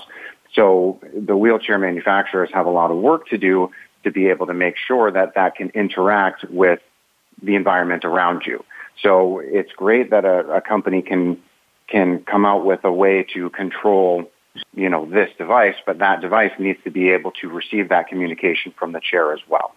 So 0.54 1.00
the 1.16 1.38
wheelchair 1.38 1.78
manufacturers 1.78 2.50
have 2.54 2.66
a 2.66 2.70
lot 2.70 2.92
of 2.92 2.98
work 2.98 3.28
to 3.28 3.38
do 3.38 3.72
to 4.04 4.12
be 4.12 4.28
able 4.28 4.48
to 4.48 4.54
make 4.54 4.76
sure 4.78 5.12
that 5.12 5.36
that 5.36 5.56
can 5.56 5.70
interact 5.70 6.44
with 6.50 6.80
the 7.42 7.56
environment 7.56 8.04
around 8.06 8.44
you. 8.46 8.64
So 9.02 9.40
it's 9.40 9.72
great 9.74 10.12
that 10.12 10.26
a, 10.26 10.56
a 10.56 10.62
company 10.62 11.02
can 11.02 11.42
can 11.88 12.24
come 12.24 12.46
out 12.46 12.66
with 12.66 12.86
a 12.86 12.92
way 12.92 13.26
to 13.34 13.50
control 13.50 14.30
you 14.74 14.90
know 14.90 15.06
this 15.06 15.30
device, 15.38 15.76
but 15.86 16.00
that 16.00 16.22
device 16.22 16.52
needs 16.60 16.80
to 16.84 16.92
be 16.92 17.10
able 17.10 17.32
to 17.32 17.50
receive 17.50 17.90
that 17.90 18.08
communication 18.08 18.74
from 18.78 18.92
the 18.92 19.00
chair 19.00 19.34
as 19.34 19.40
well. 19.48 19.74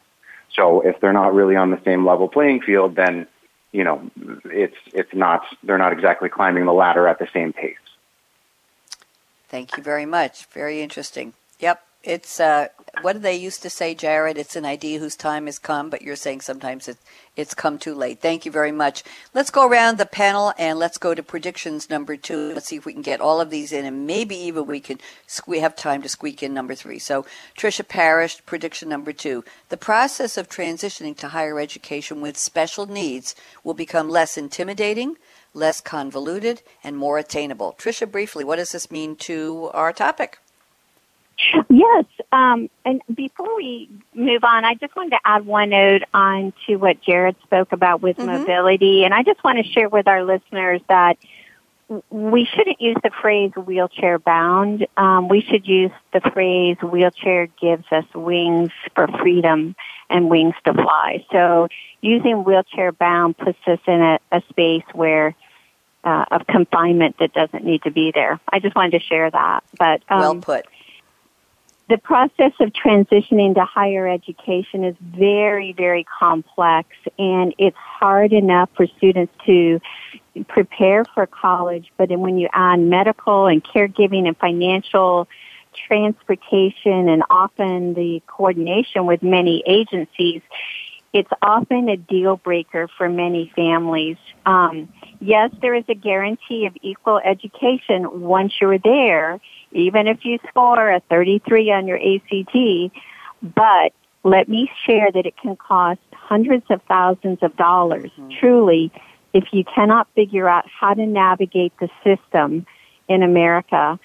So 0.54 0.80
if 0.80 1.00
they're 1.00 1.12
not 1.12 1.34
really 1.34 1.56
on 1.56 1.70
the 1.70 1.80
same 1.84 2.06
level 2.06 2.28
playing 2.28 2.62
field, 2.62 2.96
then 2.96 3.26
you 3.75 3.85
know 3.85 4.11
it's 4.45 4.77
it's 4.95 5.12
not 5.12 5.43
they're 5.64 5.77
not 5.77 5.93
exactly 5.93 6.29
climbing 6.29 6.64
the 6.64 6.72
ladder 6.72 7.07
at 7.07 7.18
the 7.18 7.29
same 7.35 7.53
pace. 7.53 7.77
Thank 9.49 9.77
you 9.77 9.83
very 9.83 10.07
much. 10.07 10.47
Very 10.47 10.81
interesting. 10.81 11.35
Yep 11.61 11.83
it's 12.05 12.38
uh, 12.38 12.68
what 13.00 13.14
do 13.14 13.18
they 13.18 13.34
used 13.34 13.62
to 13.62 13.70
say, 13.70 13.94
Jarrod? 13.94 14.36
It's 14.36 14.57
an 14.57 14.64
idea 14.64 14.98
whose 14.98 15.16
time 15.16 15.46
has 15.46 15.59
come, 15.59 15.90
but 15.90 16.02
you're 16.02 16.16
saying 16.16 16.42
sometimes 16.42 16.86
it, 16.86 16.98
it's 17.34 17.55
come 17.55 17.78
too 17.78 17.94
late. 17.94 18.20
Thank 18.20 18.44
you 18.44 18.52
very 18.52 18.72
much. 18.72 19.02
Let's 19.32 19.50
go 19.50 19.66
around 19.66 19.98
the 19.98 20.07
panel 20.07 20.52
and 20.59 20.78
let's 20.78 20.98
go 20.98 21.14
to 21.14 21.22
predictions 21.22 21.90
number 21.90 22.16
two. 22.16 22.52
Let's 22.52 22.68
see 22.68 22.76
if 22.76 22.86
we 22.86 22.92
can 22.92 23.02
get 23.02 23.20
all 23.20 23.40
of 23.40 23.50
these 23.50 23.72
in, 23.72 23.84
and 23.84 24.07
maybe 24.07 24.36
even 24.36 24.66
we 24.66 24.80
can 24.80 25.00
we 25.46 25.61
have 25.61 25.74
time 25.74 26.02
to 26.02 26.09
squeak 26.09 26.42
in 26.42 26.55
number 26.55 26.74
three. 26.74 26.98
So, 26.98 27.24
Tricia 27.57 27.86
Parrish, 27.88 28.44
prediction 28.44 28.88
number 28.88 29.12
two: 29.12 29.42
the 29.70 29.76
process 29.76 30.36
of 30.36 30.48
transitioning 30.48 31.16
to 31.18 31.28
higher 31.28 31.59
education 31.59 32.20
with 32.20 32.36
special 32.36 32.86
needs 32.86 33.34
will 33.64 33.74
become 33.74 34.09
less 34.09 34.36
intimidating, 34.36 35.16
less 35.55 35.80
convoluted, 35.80 36.62
and 36.82 36.96
more 36.96 37.18
attainable. 37.18 37.74
Tricia, 37.78 38.11
briefly, 38.11 38.44
what 38.44 38.57
does 38.57 38.72
this 38.72 38.90
mean 38.90 39.16
to 39.16 39.70
our 39.72 39.92
topic? 39.92 40.38
Yes, 41.68 42.05
um, 42.32 42.70
and 42.85 43.03
before 43.12 43.57
we 43.57 43.91
move 44.14 44.45
on, 44.45 44.64
I 44.64 44.74
just 44.74 44.95
wanted 44.95 45.11
to 45.11 45.20
add 45.24 45.45
one 45.47 45.70
note 45.70 46.03
on 46.12 46.53
to 46.66 46.76
what 46.76 47.03
Jarrod 47.03 47.35
spoke 47.43 47.72
about 47.72 48.03
with 48.03 48.16
mm-hmm. 48.16 48.26
mobility, 48.26 49.05
and 49.05 49.12
I 49.12 49.22
just 49.22 49.43
want 49.43 49.59
to 49.59 49.64
share 49.64 49.89
with 49.89 50.07
our 50.07 50.24
listeners 50.24 50.80
that 50.89 51.18
we 52.11 52.47
shouldn't 52.47 52.80
use 52.80 52.97
the 53.03 53.11
phrase 53.20 53.53
wheelchair 53.57 54.18
bound. 54.18 54.87
Um, 54.97 55.28
we 55.28 55.43
should 55.43 55.66
use 55.66 55.91
the 56.12 56.20
phrase 56.20 56.76
wheelchair 56.82 57.47
gives 57.47 57.85
us 57.93 58.05
wings 58.14 58.70
for 58.95 59.07
freedom 59.07 59.76
and 60.09 60.30
wings 60.30 60.55
to 60.64 60.72
fly. 60.72 61.24
So 61.30 61.68
using 62.01 62.45
wheelchair 62.45 62.93
bound 62.93 63.37
puts 63.37 63.59
us 63.66 63.80
in 63.87 64.01
a, 64.01 64.18
a 64.32 64.43
space 64.49 64.85
where 64.93 65.35
uh, 66.05 66.24
of 66.30 66.47
confinement 66.47 67.16
that 67.18 67.32
doesn't 67.32 67.64
need 67.64 67.82
to 67.82 67.91
be 67.91 68.12
there. 68.14 68.41
I 68.51 68.61
just 68.61 68.74
wanted 68.74 68.99
to 68.99 69.01
share 69.01 69.30
that. 69.30 69.64
But 69.78 70.03
um, 70.09 70.20
well 70.20 70.35
put 70.37 70.66
the 71.89 71.99
process 71.99 72.53
of 72.61 72.72
transitioning 72.72 73.55
to 73.55 73.64
higher 73.64 74.09
education 74.09 74.85
is 74.85 74.97
very, 75.01 75.72
very 75.72 76.05
complex 76.05 76.89
and 77.18 77.55
it's 77.59 77.76
hard 77.76 78.32
enough 78.32 78.70
for 78.74 78.87
students 78.87 79.32
to 79.45 79.80
prepare 80.49 81.05
for 81.05 81.26
college, 81.26 81.93
but 81.97 82.09
then 82.09 82.20
when 82.20 82.39
you 82.39 82.49
add 82.53 82.80
medical 82.80 83.47
and 83.47 83.62
caregiving 83.62 84.26
and 84.26 84.37
financial 84.39 85.28
transportation 85.89 87.09
and 87.09 87.22
often 87.28 87.95
the 87.95 88.22
coordination 88.26 89.07
with 89.07 89.22
many 89.22 89.62
agencies, 89.66 90.41
it's 91.14 91.30
often 91.40 91.88
a 91.88 91.96
deal 91.96 92.36
breaker 92.36 92.88
for 92.98 93.08
many 93.08 93.50
families. 93.54 94.16
Um, 94.46 94.92
yes, 95.20 95.52
there 95.62 95.74
is 95.74 95.84
a 95.88 95.94
guarantee 95.94 96.66
of 96.66 96.76
equal 96.82 97.20
education 97.24 98.20
once 98.20 98.52
you're 98.60 98.78
there, 98.78 99.40
even 99.70 100.08
if 100.08 100.24
you 100.24 100.40
score 100.48 100.90
a 100.90 101.00
33 101.08 101.70
on 101.70 101.86
your 101.86 101.98
ACT, 101.98 102.92
but 103.40 103.92
let 104.24 104.48
me 104.48 104.68
share 104.84 105.12
that 105.12 105.24
it 105.24 105.36
can 105.40 105.54
cost 105.54 106.00
hundreds 106.12 106.64
of 106.68 106.82
thousands 106.88 107.38
of 107.42 107.56
dollars, 107.56 108.10
mm-hmm. 108.18 108.30
truly, 108.40 108.90
if 109.32 109.44
you 109.52 109.62
cannot 109.72 110.08
figure 110.16 110.48
out 110.48 110.64
how 110.68 110.94
to 110.94 111.06
navigate 111.06 111.72
the 111.78 111.88
system 112.02 112.66
in 113.08 113.22
America. 113.22 114.00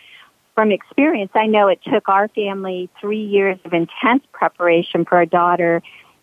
From 0.53 0.71
experience, 0.71 1.31
I 1.33 1.47
know 1.47 1.69
it 1.69 1.79
took 1.91 2.07
our 2.07 2.27
family 2.27 2.87
three 3.01 3.23
years 3.23 3.57
of 3.65 3.73
intense 3.73 4.23
preparation 4.31 5.05
for 5.05 5.15
our 5.15 5.25
daughter 5.25 5.81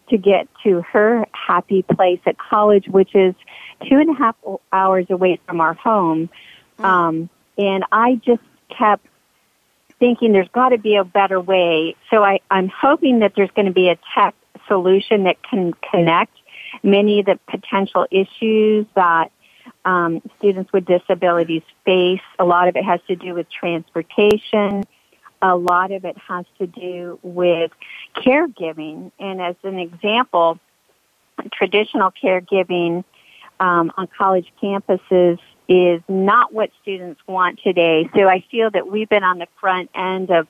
to 0.09 0.19
get 0.19 0.49
to 0.65 0.83
her 0.93 1.27
happy 1.33 1.83
place 1.83 2.21
at 2.27 2.39
college, 2.39 2.87
which 2.89 3.15
is 3.15 3.35
two 3.89 3.97
and 3.97 4.11
a 4.11 4.15
half 4.15 4.37
hours 4.73 5.07
away 5.11 5.41
from 5.47 5.61
our 5.61 5.75
home. 5.75 6.29
Mm. 6.79 6.85
Um, 6.85 7.31
and 7.59 7.85
I 7.91 8.21
just 8.25 8.43
kept 8.77 9.07
thinking 9.99 10.33
there's 10.33 10.49
got 10.49 10.71
to 10.71 10.79
be 10.79 10.97
a 10.97 11.05
better 11.05 11.41
way. 11.41 11.97
So 12.11 12.23
I, 12.23 12.41
I'm 12.51 12.69
hoping 12.69 13.21
that 13.21 13.33
there's 13.35 13.51
going 13.53 13.67
to 13.67 13.73
be 13.73 13.89
a 13.89 13.99
tech 14.15 14.35
solution 14.69 15.25
that 15.25 15.43
can 15.43 15.73
connect 15.91 16.37
many 16.83 17.21
of 17.21 17.27
the 17.27 17.39
potential 17.49 18.07
issues 18.11 18.87
that 18.95 19.31
um, 19.85 20.21
students 20.39 20.73
with 20.73 20.85
disabilities 20.85 21.63
face. 21.85 22.21
A 22.39 22.45
lot 22.45 22.69
of 22.69 22.77
it 22.77 22.85
has 22.85 23.01
to 23.09 23.17
do 23.17 23.35
with 23.35 23.47
transportation. 23.51 24.85
A 25.43 25.57
lot 25.57 25.93
of 25.93 26.05
it 26.05 26.16
has 26.28 26.45
to 26.59 26.66
do 26.66 27.18
with 27.22 27.70
caregiving. 28.16 29.12
And 29.18 29.41
as 29.41 29.57
an 29.62 29.78
example, 29.78 30.59
traditional 31.53 32.11
caregiving 32.11 33.05
um, 33.61 33.93
on 33.97 34.09
college 34.18 34.53
campuses 34.62 35.39
is 35.68 36.01
not 36.09 36.53
what 36.53 36.70
students 36.82 37.20
want 37.26 37.61
today. 37.62 38.09
So 38.14 38.28
I 38.28 38.45
feel 38.51 38.70
that 38.70 38.89
we've 38.89 39.09
been 39.09 39.24
on 39.24 39.39
the 39.39 39.49
front 39.61 39.91
end 39.95 40.30
of 40.30 40.47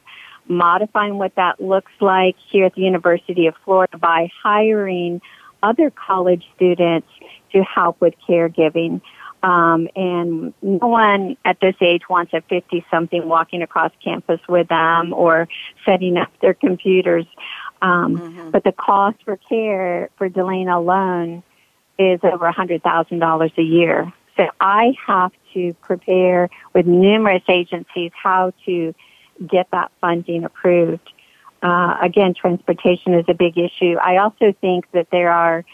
modifying 0.48 1.18
what 1.18 1.34
that 1.36 1.60
looks 1.60 1.92
like 2.00 2.36
here 2.50 2.66
at 2.66 2.74
the 2.74 2.82
University 2.82 3.46
of 3.46 3.54
Florida 3.64 3.98
by 3.98 4.30
hiring 4.42 5.20
other 5.62 5.90
college 5.90 6.44
students 6.54 7.08
to 7.52 7.62
help 7.62 8.00
with 8.00 8.14
caregiving. 8.28 9.00
Um, 9.46 9.88
and 9.94 10.52
no 10.60 10.88
one 10.88 11.36
at 11.44 11.60
this 11.60 11.76
age 11.80 12.02
wants 12.10 12.32
a 12.34 12.40
50 12.40 12.84
something 12.90 13.28
walking 13.28 13.62
across 13.62 13.92
campus 14.02 14.40
with 14.48 14.66
them 14.66 15.12
or 15.12 15.46
setting 15.84 16.16
up 16.16 16.32
their 16.42 16.52
computers. 16.52 17.26
Um, 17.80 18.16
mm-hmm. 18.16 18.50
But 18.50 18.64
the 18.64 18.72
cost 18.72 19.18
for 19.24 19.36
care 19.36 20.10
for 20.18 20.28
Delaina 20.28 20.76
alone 20.78 21.44
is 21.96 22.18
over 22.24 22.50
$100,000 22.50 23.58
a 23.58 23.62
year. 23.62 24.12
So 24.36 24.48
I 24.60 24.94
have 25.06 25.30
to 25.54 25.74
prepare 25.74 26.50
with 26.74 26.86
numerous 26.86 27.44
agencies 27.48 28.10
how 28.20 28.52
to 28.64 28.96
get 29.46 29.68
that 29.70 29.92
funding 30.00 30.42
approved. 30.42 31.08
Uh, 31.62 31.96
again, 32.02 32.34
transportation 32.34 33.14
is 33.14 33.26
a 33.28 33.34
big 33.34 33.56
issue. 33.56 33.94
I 34.02 34.16
also 34.16 34.52
think 34.60 34.90
that 34.90 35.06
there 35.12 35.30
are 35.30 35.64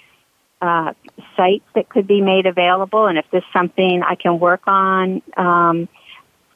uh, 0.63 0.93
sites 1.37 1.65
that 1.75 1.89
could 1.89 2.07
be 2.07 2.21
made 2.21 2.47
available, 2.47 3.07
and 3.07 3.19
if 3.19 3.27
this 3.33 3.41
is 3.41 3.53
something 3.53 4.03
I 4.03 4.15
can 4.15 4.39
work 4.39 4.63
on 4.67 5.21
um, 5.37 5.89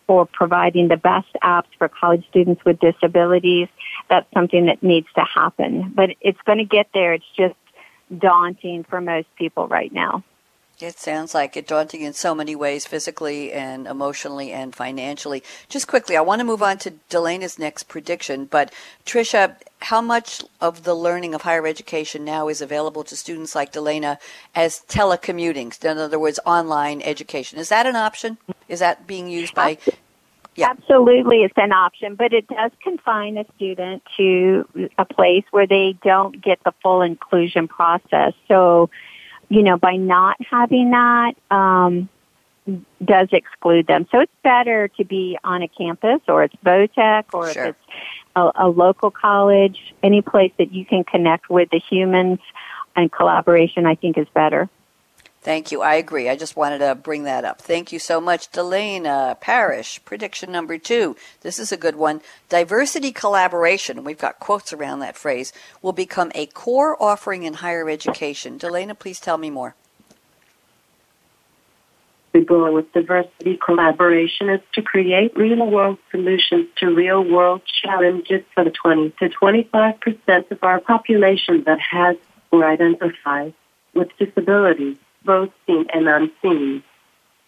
for 0.06 0.26
providing 0.26 0.86
the 0.86 0.96
best 0.96 1.28
apps 1.42 1.66
for 1.76 1.88
college 1.88 2.24
students 2.30 2.64
with 2.64 2.78
disabilities, 2.78 3.68
that's 4.08 4.32
something 4.32 4.66
that 4.66 4.80
needs 4.82 5.08
to 5.16 5.24
happen. 5.24 5.92
But 5.94 6.10
it's 6.20 6.40
going 6.46 6.58
to 6.58 6.64
get 6.64 6.86
there. 6.94 7.14
It's 7.14 7.24
just 7.36 7.56
daunting 8.16 8.84
for 8.84 9.00
most 9.00 9.26
people 9.36 9.66
right 9.66 9.92
now. 9.92 10.22
It 10.78 10.98
sounds 10.98 11.34
like 11.34 11.56
it 11.56 11.66
daunting 11.66 12.02
in 12.02 12.12
so 12.12 12.34
many 12.34 12.54
ways, 12.54 12.84
physically 12.84 13.50
and 13.50 13.86
emotionally 13.86 14.52
and 14.52 14.74
financially. 14.74 15.42
Just 15.70 15.88
quickly, 15.88 16.18
I 16.18 16.20
want 16.20 16.40
to 16.40 16.44
move 16.44 16.62
on 16.62 16.76
to 16.78 16.92
Delaina's 17.08 17.58
next 17.58 17.84
prediction, 17.84 18.44
but 18.44 18.70
Tricia, 19.06 19.56
how 19.80 20.02
much 20.02 20.44
of 20.60 20.84
the 20.84 20.94
learning 20.94 21.34
of 21.34 21.42
higher 21.42 21.66
education 21.66 22.26
now 22.26 22.48
is 22.48 22.60
available 22.60 23.04
to 23.04 23.16
students 23.16 23.54
like 23.54 23.72
Delaina 23.72 24.18
as 24.54 24.82
telecommuting? 24.86 25.82
In 25.82 25.96
other 25.96 26.18
words, 26.18 26.38
online 26.44 27.00
education. 27.00 27.58
Is 27.58 27.70
that 27.70 27.86
an 27.86 27.96
option? 27.96 28.36
Is 28.68 28.80
that 28.80 29.06
being 29.06 29.28
used 29.28 29.54
by 29.54 29.78
yeah. 30.56 30.70
Absolutely, 30.70 31.42
it's 31.42 31.56
an 31.58 31.72
option, 31.72 32.14
but 32.14 32.32
it 32.32 32.48
does 32.48 32.70
confine 32.82 33.36
a 33.36 33.44
student 33.56 34.02
to 34.16 34.66
a 34.96 35.04
place 35.04 35.44
where 35.50 35.66
they 35.66 35.98
don't 36.02 36.40
get 36.40 36.64
the 36.64 36.72
full 36.82 37.02
inclusion 37.02 37.68
process. 37.68 38.32
So, 38.48 38.88
you 39.48 39.62
know, 39.62 39.76
by 39.76 39.96
not 39.96 40.36
having 40.50 40.90
that, 40.90 41.34
um, 41.50 42.08
does 43.04 43.28
exclude 43.32 43.86
them. 43.86 44.06
So 44.10 44.20
it's 44.20 44.32
better 44.42 44.88
to 44.88 45.04
be 45.04 45.38
on 45.44 45.62
a 45.62 45.68
campus 45.68 46.20
or 46.26 46.44
it's 46.44 46.54
Votech 46.64 47.26
or 47.32 47.52
sure. 47.52 47.64
if 47.66 47.68
it's 47.76 47.94
a, 48.34 48.50
a 48.56 48.68
local 48.68 49.10
college, 49.10 49.94
any 50.02 50.20
place 50.20 50.52
that 50.58 50.72
you 50.72 50.84
can 50.84 51.04
connect 51.04 51.48
with 51.48 51.70
the 51.70 51.78
humans 51.78 52.40
and 52.96 53.12
collaboration 53.12 53.86
I 53.86 53.94
think 53.94 54.18
is 54.18 54.26
better. 54.34 54.68
Thank 55.46 55.70
you. 55.70 55.80
I 55.80 55.94
agree. 55.94 56.28
I 56.28 56.34
just 56.34 56.56
wanted 56.56 56.78
to 56.78 56.96
bring 56.96 57.22
that 57.22 57.44
up. 57.44 57.60
Thank 57.60 57.92
you 57.92 58.00
so 58.00 58.20
much, 58.20 58.50
Delaina 58.50 59.36
Parrish. 59.40 60.04
Prediction 60.04 60.50
number 60.50 60.76
two. 60.76 61.14
This 61.42 61.60
is 61.60 61.70
a 61.70 61.76
good 61.76 61.94
one. 61.94 62.20
Diversity 62.48 63.12
collaboration, 63.12 64.02
we've 64.02 64.18
got 64.18 64.40
quotes 64.40 64.72
around 64.72 64.98
that 64.98 65.16
phrase, 65.16 65.52
will 65.82 65.92
become 65.92 66.32
a 66.34 66.46
core 66.46 67.00
offering 67.00 67.44
in 67.44 67.54
higher 67.54 67.88
education. 67.88 68.58
Delaina, 68.58 68.96
please 68.96 69.20
tell 69.20 69.38
me 69.38 69.48
more. 69.48 69.76
The 72.32 72.40
goal 72.40 72.74
with 72.74 72.92
diversity 72.92 73.56
collaboration 73.64 74.50
is 74.50 74.60
to 74.72 74.82
create 74.82 75.36
real 75.36 75.64
world 75.64 75.98
solutions 76.10 76.66
to 76.78 76.92
real 76.92 77.22
world 77.22 77.62
challenges 77.84 78.42
for 78.52 78.64
the 78.64 78.72
20 78.72 79.10
to 79.20 79.28
25% 79.28 80.50
of 80.50 80.58
our 80.64 80.80
population 80.80 81.62
that 81.66 81.78
has 81.78 82.16
or 82.50 82.64
identifies 82.64 83.52
with 83.94 84.08
disabilities 84.18 84.96
both 85.26 85.50
seen 85.66 85.86
and 85.92 86.08
unseen. 86.08 86.82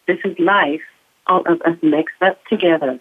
This 0.07 0.19
is 0.25 0.39
life, 0.39 0.83
all 1.27 1.43
of 1.47 1.63
us 1.63 1.79
mixed 1.83 2.21
up 2.21 2.45
together. 2.47 3.01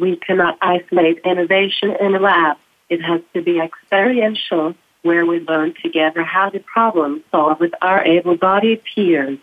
We 0.00 0.16
cannot 0.16 0.58
isolate 0.60 1.18
innovation 1.24 1.96
in 2.00 2.14
a 2.14 2.20
lab. 2.20 2.56
It 2.88 3.02
has 3.02 3.20
to 3.34 3.42
be 3.42 3.58
experiential, 3.58 4.74
where 5.02 5.26
we 5.26 5.40
learn 5.40 5.74
together 5.82 6.22
how 6.22 6.50
to 6.50 6.60
problem 6.60 7.22
solve 7.30 7.60
with 7.60 7.72
our 7.80 8.04
able-bodied 8.04 8.82
peers. 8.84 9.38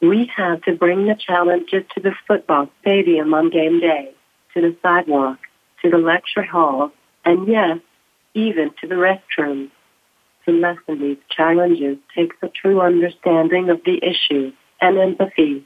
We 0.00 0.30
have 0.36 0.62
to 0.62 0.74
bring 0.76 1.06
the 1.06 1.14
challenges 1.14 1.84
to 1.94 2.00
the 2.00 2.14
football 2.26 2.70
stadium 2.80 3.34
on 3.34 3.50
game 3.50 3.80
day, 3.80 4.12
to 4.54 4.60
the 4.60 4.76
sidewalk, 4.82 5.38
to 5.82 5.90
the 5.90 5.98
lecture 5.98 6.42
hall, 6.42 6.92
and 7.24 7.48
yes, 7.48 7.78
even 8.34 8.70
to 8.80 8.86
the 8.86 8.94
restroom 8.94 9.70
to 10.48 10.54
lessen 10.54 11.00
these 11.00 11.18
challenges 11.28 11.98
takes 12.14 12.36
a 12.42 12.48
true 12.48 12.80
understanding 12.80 13.68
of 13.68 13.80
the 13.84 14.00
issue 14.02 14.50
and 14.80 14.96
empathy. 14.98 15.64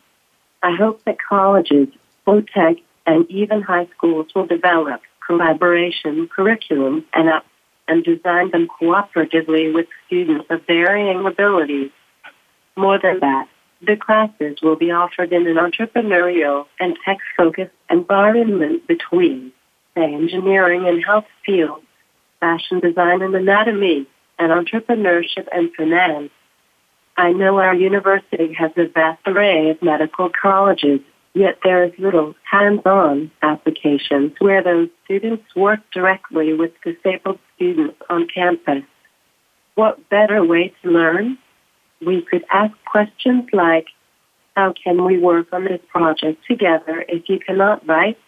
I 0.63 0.75
hope 0.75 1.05
that 1.05 1.17
colleges, 1.23 1.89
low 2.27 2.41
tech, 2.41 2.77
and 3.07 3.31
even 3.31 3.63
high 3.63 3.87
schools 3.97 4.27
will 4.35 4.47
develop 4.47 5.01
collaboration 5.25 6.29
curriculum 6.29 7.05
and, 7.15 7.29
uh, 7.29 7.41
and 7.87 8.03
design 8.03 8.51
them 8.51 8.69
cooperatively 8.81 9.73
with 9.73 9.87
students 10.07 10.47
of 10.51 10.67
varying 10.67 11.25
abilities. 11.27 11.91
More 12.77 12.99
than 12.99 13.21
that, 13.21 13.49
the 13.83 13.97
classes 13.97 14.59
will 14.63 14.77
be 14.77 14.91
offered 14.91 15.33
in 15.33 15.47
an 15.47 15.57
entrepreneurial 15.57 16.67
and 16.81 16.97
tech-focused 17.05 17.75
environment 17.91 18.87
between, 18.87 19.53
say, 19.95 20.15
engineering 20.15 20.87
and 20.89 21.05
health 21.05 21.27
fields, 21.45 21.85
fashion 22.41 22.81
design 22.81 23.23
and 23.23 23.35
anatomy, 23.35 24.07
and 24.43 24.67
entrepreneurship 24.67 25.47
and 25.53 25.71
finance. 25.77 26.31
I 27.17 27.33
know 27.33 27.59
our 27.59 27.75
university 27.75 28.53
has 28.55 28.73
a 28.77 28.89
vast 28.89 29.21
array 29.27 29.71
of 29.71 29.83
medical 29.83 30.31
colleges, 30.31 31.01
yet 31.35 31.59
there 31.63 31.85
is 31.85 31.93
little 31.99 32.35
hands-on 32.51 33.31
applications 33.43 34.33
where 34.41 34.63
those 34.63 34.89
students 35.05 35.45
work 35.55 35.81
directly 35.93 36.55
with 36.55 36.73
disabled 36.83 37.39
students 37.55 37.97
on 38.11 38.27
campus. 38.27 38.83
What 39.75 40.09
better 40.09 40.45
way 40.45 40.75
to 40.83 40.91
learn? 40.91 41.39
We 42.05 42.23
could 42.23 42.45
ask 42.51 42.73
questions 42.91 43.45
like, 43.53 43.87
how 44.57 44.75
can 44.83 45.05
we 45.05 45.19
work 45.19 45.47
on 45.53 45.65
this 45.65 45.81
project 45.89 46.45
together 46.49 47.05
if 47.09 47.29
you 47.29 47.39
cannot 47.39 47.87
write? 47.87 48.19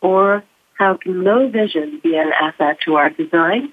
Or 0.00 0.42
how 0.78 0.96
can 0.96 1.22
low 1.22 1.48
vision 1.48 2.00
be 2.02 2.16
an 2.16 2.32
asset 2.32 2.78
to 2.84 2.96
our 2.96 3.10
design? 3.10 3.72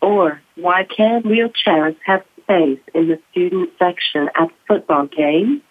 Or 0.00 0.40
why 0.56 0.84
can't 0.84 1.24
wheelchairs 1.24 1.96
have 2.04 2.24
space 2.42 2.80
in 2.94 3.08
the 3.08 3.18
student 3.30 3.70
section 3.78 4.28
at 4.34 4.48
football 4.66 5.06
games? 5.06 5.62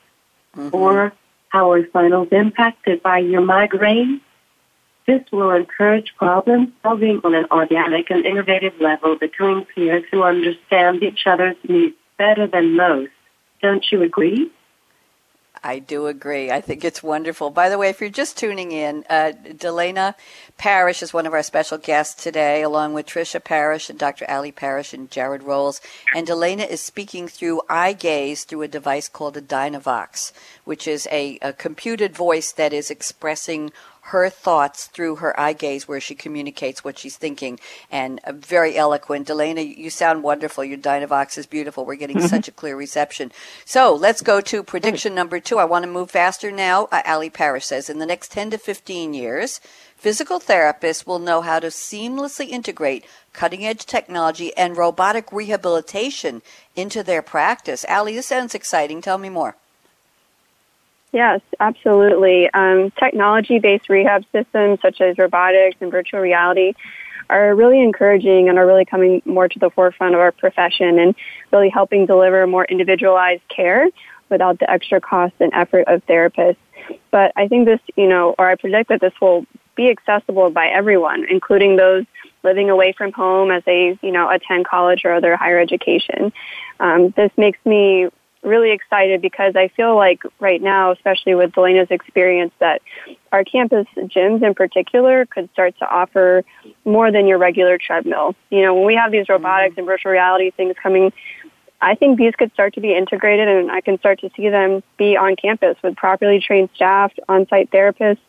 Mm-hmm. 0.55 0.75
Or 0.75 1.13
how 1.49 1.71
are 1.71 1.83
finals 1.87 2.29
impacted 2.31 3.01
by 3.01 3.19
your 3.19 3.41
migraine? 3.41 4.21
This 5.07 5.21
will 5.31 5.49
encourage 5.51 6.13
problem 6.17 6.73
solving 6.83 7.21
on 7.23 7.33
an 7.33 7.45
organic 7.51 8.11
and 8.11 8.25
innovative 8.25 8.73
level 8.79 9.17
between 9.17 9.65
peers 9.65 10.03
who 10.11 10.21
understand 10.21 11.01
each 11.01 11.21
other's 11.25 11.55
needs 11.67 11.95
better 12.19 12.45
than 12.45 12.75
most. 12.75 13.11
Don't 13.61 13.83
you 13.91 14.03
agree? 14.03 14.51
I 15.63 15.79
do 15.79 16.07
agree. 16.07 16.51
I 16.51 16.61
think 16.61 16.85
it's 16.85 17.03
wonderful. 17.03 17.49
By 17.49 17.69
the 17.69 17.77
way, 17.77 17.89
if 17.89 17.99
you're 17.99 18.09
just 18.09 18.37
tuning 18.37 18.71
in, 18.71 19.03
uh, 19.09 19.33
Delaina 19.57 20.15
Parrish 20.57 21.03
is 21.03 21.13
one 21.13 21.25
of 21.25 21.33
our 21.33 21.43
special 21.43 21.77
guests 21.77 22.23
today, 22.23 22.61
along 22.61 22.93
with 22.93 23.07
Tricia 23.07 23.43
Parrish 23.43 23.89
and 23.89 23.99
Dr. 23.99 24.25
Ali 24.29 24.51
Parrish 24.51 24.93
and 24.93 25.09
Jarrod 25.09 25.43
Rowles. 25.43 25.81
And 26.15 26.25
Delaina 26.25 26.63
is 26.63 26.81
speaking 26.81 27.27
through 27.27 27.61
eye 27.69 27.93
gaze 27.93 28.43
through 28.45 28.61
a 28.61 28.67
device 28.67 29.09
called 29.09 29.35
a 29.37 29.41
Dynavox, 29.41 30.31
which 30.63 30.87
is 30.87 31.07
a, 31.11 31.37
a 31.41 31.51
computed 31.51 32.15
voice 32.15 32.51
that 32.53 32.73
is 32.73 32.89
expressing 32.89 33.71
her 34.09 34.29
thoughts 34.29 34.87
through 34.87 35.17
her 35.17 35.39
eye 35.39 35.53
gaze 35.53 35.87
where 35.87 36.01
she 36.01 36.15
communicates 36.15 36.83
what 36.83 36.97
she's 36.97 37.17
thinking 37.17 37.59
and 37.91 38.19
uh, 38.23 38.31
very 38.31 38.75
eloquent. 38.75 39.27
Delaina, 39.27 39.61
you 39.61 39.89
sound 39.89 40.23
wonderful. 40.23 40.63
Your 40.63 40.77
Dynavox 40.77 41.37
is 41.37 41.45
beautiful. 41.45 41.85
We're 41.85 41.95
getting 41.95 42.17
mm-hmm. 42.17 42.27
such 42.27 42.47
a 42.47 42.51
clear 42.51 42.75
reception. 42.75 43.31
So 43.65 43.93
let's 43.93 44.21
go 44.21 44.41
to 44.41 44.63
prediction 44.63 45.13
number 45.13 45.39
two. 45.39 45.59
I 45.59 45.65
want 45.65 45.83
to 45.83 45.91
move 45.91 46.11
faster 46.11 46.51
now. 46.51 46.87
Uh, 46.91 47.01
Ali 47.05 47.29
Parrish 47.29 47.65
says 47.65 47.89
in 47.89 47.99
the 47.99 48.05
next 48.05 48.31
10 48.31 48.51
to 48.51 48.57
15 48.57 49.13
years, 49.13 49.59
physical 49.95 50.39
therapists 50.39 51.05
will 51.05 51.19
know 51.19 51.41
how 51.41 51.59
to 51.59 51.67
seamlessly 51.67 52.49
integrate 52.49 53.05
cutting 53.33 53.65
edge 53.65 53.85
technology 53.85 54.55
and 54.57 54.75
robotic 54.75 55.31
rehabilitation 55.31 56.41
into 56.75 57.03
their 57.03 57.21
practice. 57.21 57.85
Ali, 57.87 58.15
this 58.15 58.25
sounds 58.25 58.55
exciting. 58.55 59.01
Tell 59.01 59.17
me 59.17 59.29
more. 59.29 59.55
Yes, 61.11 61.41
absolutely. 61.59 62.49
Um, 62.53 62.91
technology 62.91 63.59
based 63.59 63.89
rehab 63.89 64.25
systems 64.31 64.79
such 64.81 65.01
as 65.01 65.17
robotics 65.17 65.77
and 65.81 65.91
virtual 65.91 66.19
reality 66.19 66.73
are 67.29 67.55
really 67.55 67.81
encouraging 67.81 68.49
and 68.49 68.57
are 68.57 68.65
really 68.65 68.85
coming 68.85 69.21
more 69.25 69.47
to 69.47 69.59
the 69.59 69.69
forefront 69.69 70.15
of 70.15 70.21
our 70.21 70.31
profession 70.31 70.99
and 70.99 71.15
really 71.51 71.69
helping 71.69 72.05
deliver 72.05 72.45
more 72.47 72.65
individualized 72.65 73.41
care 73.49 73.87
without 74.29 74.59
the 74.59 74.69
extra 74.69 75.01
cost 75.01 75.33
and 75.39 75.51
effort 75.53 75.83
of 75.87 76.05
therapists. 76.05 76.57
But 77.11 77.31
I 77.35 77.47
think 77.47 77.65
this, 77.65 77.79
you 77.95 78.07
know, 78.07 78.35
or 78.37 78.49
I 78.49 78.55
predict 78.55 78.89
that 78.89 79.01
this 79.01 79.13
will 79.21 79.45
be 79.75 79.89
accessible 79.89 80.49
by 80.49 80.67
everyone, 80.67 81.25
including 81.29 81.75
those 81.75 82.05
living 82.43 82.69
away 82.69 82.93
from 82.93 83.11
home 83.11 83.51
as 83.51 83.63
they, 83.65 83.97
you 84.01 84.11
know, 84.11 84.29
attend 84.29 84.65
college 84.65 85.03
or 85.05 85.13
other 85.13 85.35
higher 85.35 85.59
education. 85.59 86.31
Um, 86.79 87.11
this 87.11 87.31
makes 87.37 87.59
me 87.65 88.09
really 88.43 88.71
excited 88.71 89.21
because 89.21 89.55
I 89.55 89.67
feel 89.69 89.95
like 89.95 90.21
right 90.39 90.61
now, 90.61 90.91
especially 90.91 91.35
with 91.35 91.51
Delaina's 91.51 91.91
experience, 91.91 92.53
that 92.59 92.81
our 93.31 93.43
campus 93.43 93.87
gyms 93.97 94.43
in 94.43 94.53
particular 94.53 95.25
could 95.25 95.49
start 95.51 95.77
to 95.79 95.89
offer 95.89 96.43
more 96.85 97.11
than 97.11 97.27
your 97.27 97.37
regular 97.37 97.77
treadmill. 97.77 98.35
You 98.49 98.61
know, 98.61 98.75
when 98.75 98.85
we 98.85 98.95
have 98.95 99.11
these 99.11 99.23
mm-hmm. 99.23 99.33
robotics 99.33 99.75
and 99.77 99.85
virtual 99.85 100.11
reality 100.11 100.51
things 100.51 100.75
coming, 100.81 101.11
I 101.81 101.95
think 101.95 102.17
these 102.17 102.33
could 102.35 102.51
start 102.53 102.73
to 102.75 102.81
be 102.81 102.95
integrated 102.95 103.47
and 103.47 103.71
I 103.71 103.81
can 103.81 103.99
start 103.99 104.19
to 104.21 104.29
see 104.35 104.49
them 104.49 104.83
be 104.97 105.15
on 105.15 105.35
campus 105.35 105.77
with 105.83 105.95
properly 105.95 106.39
trained 106.39 106.69
staff, 106.75 107.11
on-site 107.27 107.71
therapists. 107.71 108.19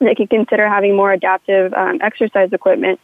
They 0.00 0.14
could 0.14 0.30
consider 0.30 0.68
having 0.68 0.96
more 0.96 1.12
adaptive 1.12 1.72
um, 1.72 1.98
exercise 2.02 2.52
equipment 2.52 3.00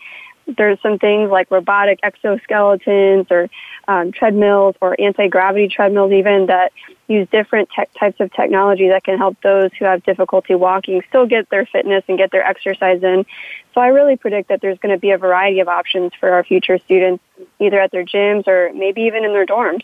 there's 0.56 0.80
some 0.80 0.98
things 0.98 1.30
like 1.30 1.50
robotic 1.50 2.00
exoskeletons 2.02 3.30
or 3.30 3.48
um, 3.88 4.12
treadmills 4.12 4.76
or 4.80 5.00
anti-gravity 5.00 5.68
treadmills 5.68 6.12
even 6.12 6.46
that 6.46 6.72
use 7.08 7.28
different 7.30 7.68
te- 7.74 7.98
types 7.98 8.20
of 8.20 8.32
technology 8.32 8.88
that 8.88 9.04
can 9.04 9.18
help 9.18 9.36
those 9.42 9.70
who 9.78 9.84
have 9.84 10.04
difficulty 10.04 10.54
walking 10.54 11.02
still 11.08 11.26
get 11.26 11.48
their 11.50 11.66
fitness 11.66 12.04
and 12.08 12.18
get 12.18 12.30
their 12.30 12.44
exercise 12.44 13.02
in. 13.02 13.26
So 13.74 13.80
I 13.80 13.88
really 13.88 14.16
predict 14.16 14.48
that 14.48 14.60
there's 14.60 14.78
going 14.78 14.94
to 14.94 15.00
be 15.00 15.10
a 15.10 15.18
variety 15.18 15.60
of 15.60 15.68
options 15.68 16.12
for 16.18 16.30
our 16.30 16.44
future 16.44 16.78
students, 16.78 17.22
either 17.58 17.80
at 17.80 17.90
their 17.90 18.04
gyms 18.04 18.46
or 18.46 18.72
maybe 18.74 19.02
even 19.02 19.24
in 19.24 19.32
their 19.32 19.46
dorms. 19.46 19.82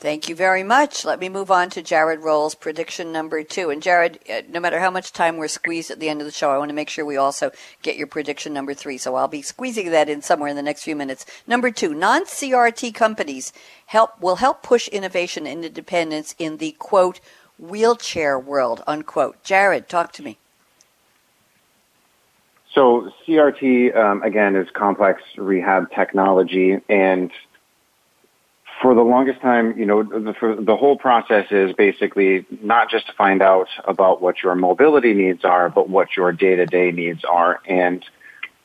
Thank 0.00 0.30
you 0.30 0.34
very 0.34 0.62
much. 0.62 1.04
Let 1.04 1.20
me 1.20 1.28
move 1.28 1.50
on 1.50 1.68
to 1.70 1.82
Jarrod 1.82 2.22
Rowles' 2.22 2.54
prediction 2.54 3.12
number 3.12 3.42
two. 3.42 3.68
And 3.68 3.82
Jarrod, 3.82 4.16
uh, 4.30 4.40
no 4.48 4.58
matter 4.58 4.80
how 4.80 4.90
much 4.90 5.12
time 5.12 5.36
we're 5.36 5.46
squeezed 5.46 5.90
at 5.90 6.00
the 6.00 6.08
end 6.08 6.22
of 6.22 6.26
the 6.26 6.32
show, 6.32 6.50
I 6.50 6.56
want 6.56 6.70
to 6.70 6.74
make 6.74 6.88
sure 6.88 7.04
we 7.04 7.18
also 7.18 7.50
get 7.82 7.98
your 7.98 8.06
prediction 8.06 8.54
number 8.54 8.72
three. 8.72 8.96
So 8.96 9.14
I'll 9.14 9.28
be 9.28 9.42
squeezing 9.42 9.90
that 9.90 10.08
in 10.08 10.22
somewhere 10.22 10.48
in 10.48 10.56
the 10.56 10.62
next 10.62 10.84
few 10.84 10.96
minutes. 10.96 11.26
Number 11.46 11.70
two, 11.70 11.92
non-CRT 11.92 12.94
companies 12.94 13.52
help 13.84 14.18
will 14.22 14.36
help 14.36 14.62
push 14.62 14.88
innovation 14.88 15.46
and 15.46 15.66
independence 15.66 16.34
in 16.38 16.56
the 16.56 16.72
quote 16.78 17.20
wheelchair 17.58 18.38
world 18.38 18.82
unquote. 18.86 19.44
Jarrod, 19.44 19.86
talk 19.86 20.12
to 20.12 20.22
me. 20.22 20.38
So 22.74 23.10
CRT 23.28 23.94
um, 23.94 24.22
again 24.22 24.56
is 24.56 24.66
complex 24.70 25.20
rehab 25.36 25.90
technology, 25.90 26.78
and 26.88 27.30
for 28.80 28.94
the 28.94 29.02
longest 29.02 29.40
time, 29.40 29.78
you 29.78 29.84
know, 29.84 30.02
the, 30.02 30.56
the 30.60 30.76
whole 30.76 30.96
process 30.96 31.46
is 31.50 31.72
basically 31.74 32.46
not 32.62 32.90
just 32.90 33.06
to 33.06 33.12
find 33.12 33.42
out 33.42 33.68
about 33.84 34.22
what 34.22 34.42
your 34.42 34.54
mobility 34.54 35.12
needs 35.12 35.44
are, 35.44 35.68
but 35.68 35.88
what 35.88 36.16
your 36.16 36.32
day 36.32 36.56
to 36.56 36.66
day 36.66 36.90
needs 36.90 37.22
are. 37.24 37.60
And 37.66 38.04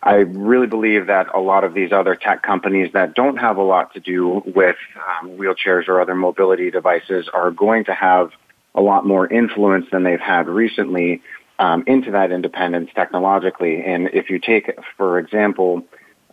I 0.02 0.16
really 0.18 0.68
believe 0.68 1.08
that 1.08 1.34
a 1.34 1.40
lot 1.40 1.64
of 1.64 1.74
these 1.74 1.92
other 1.92 2.16
tech 2.16 2.44
companies 2.44 2.94
that 2.94 3.16
don't 3.16 3.38
have 3.38 3.58
a 3.58 3.64
lot 3.64 3.94
to 3.96 4.00
do 4.00 4.44
with 4.46 4.78
um, 4.96 5.32
wheelchairs 5.32 5.88
or 5.88 6.00
other 6.00 6.16
mobility 6.16 6.72
devices 6.72 7.28
are 7.34 7.52
going 7.52 7.86
to 7.86 7.94
have 7.94 8.32
a 8.74 8.82
lot 8.82 9.06
more 9.06 9.28
influence 9.28 9.88
than 9.92 10.04
they've 10.04 10.20
had 10.20 10.48
recently 10.48 11.22
um, 11.60 11.84
into 11.88 12.12
that 12.12 12.32
independence 12.32 12.90
technologically. 12.94 13.84
And 13.84 14.10
if 14.14 14.30
you 14.30 14.40
take, 14.40 14.78
for 14.98 15.18
example, 15.18 15.84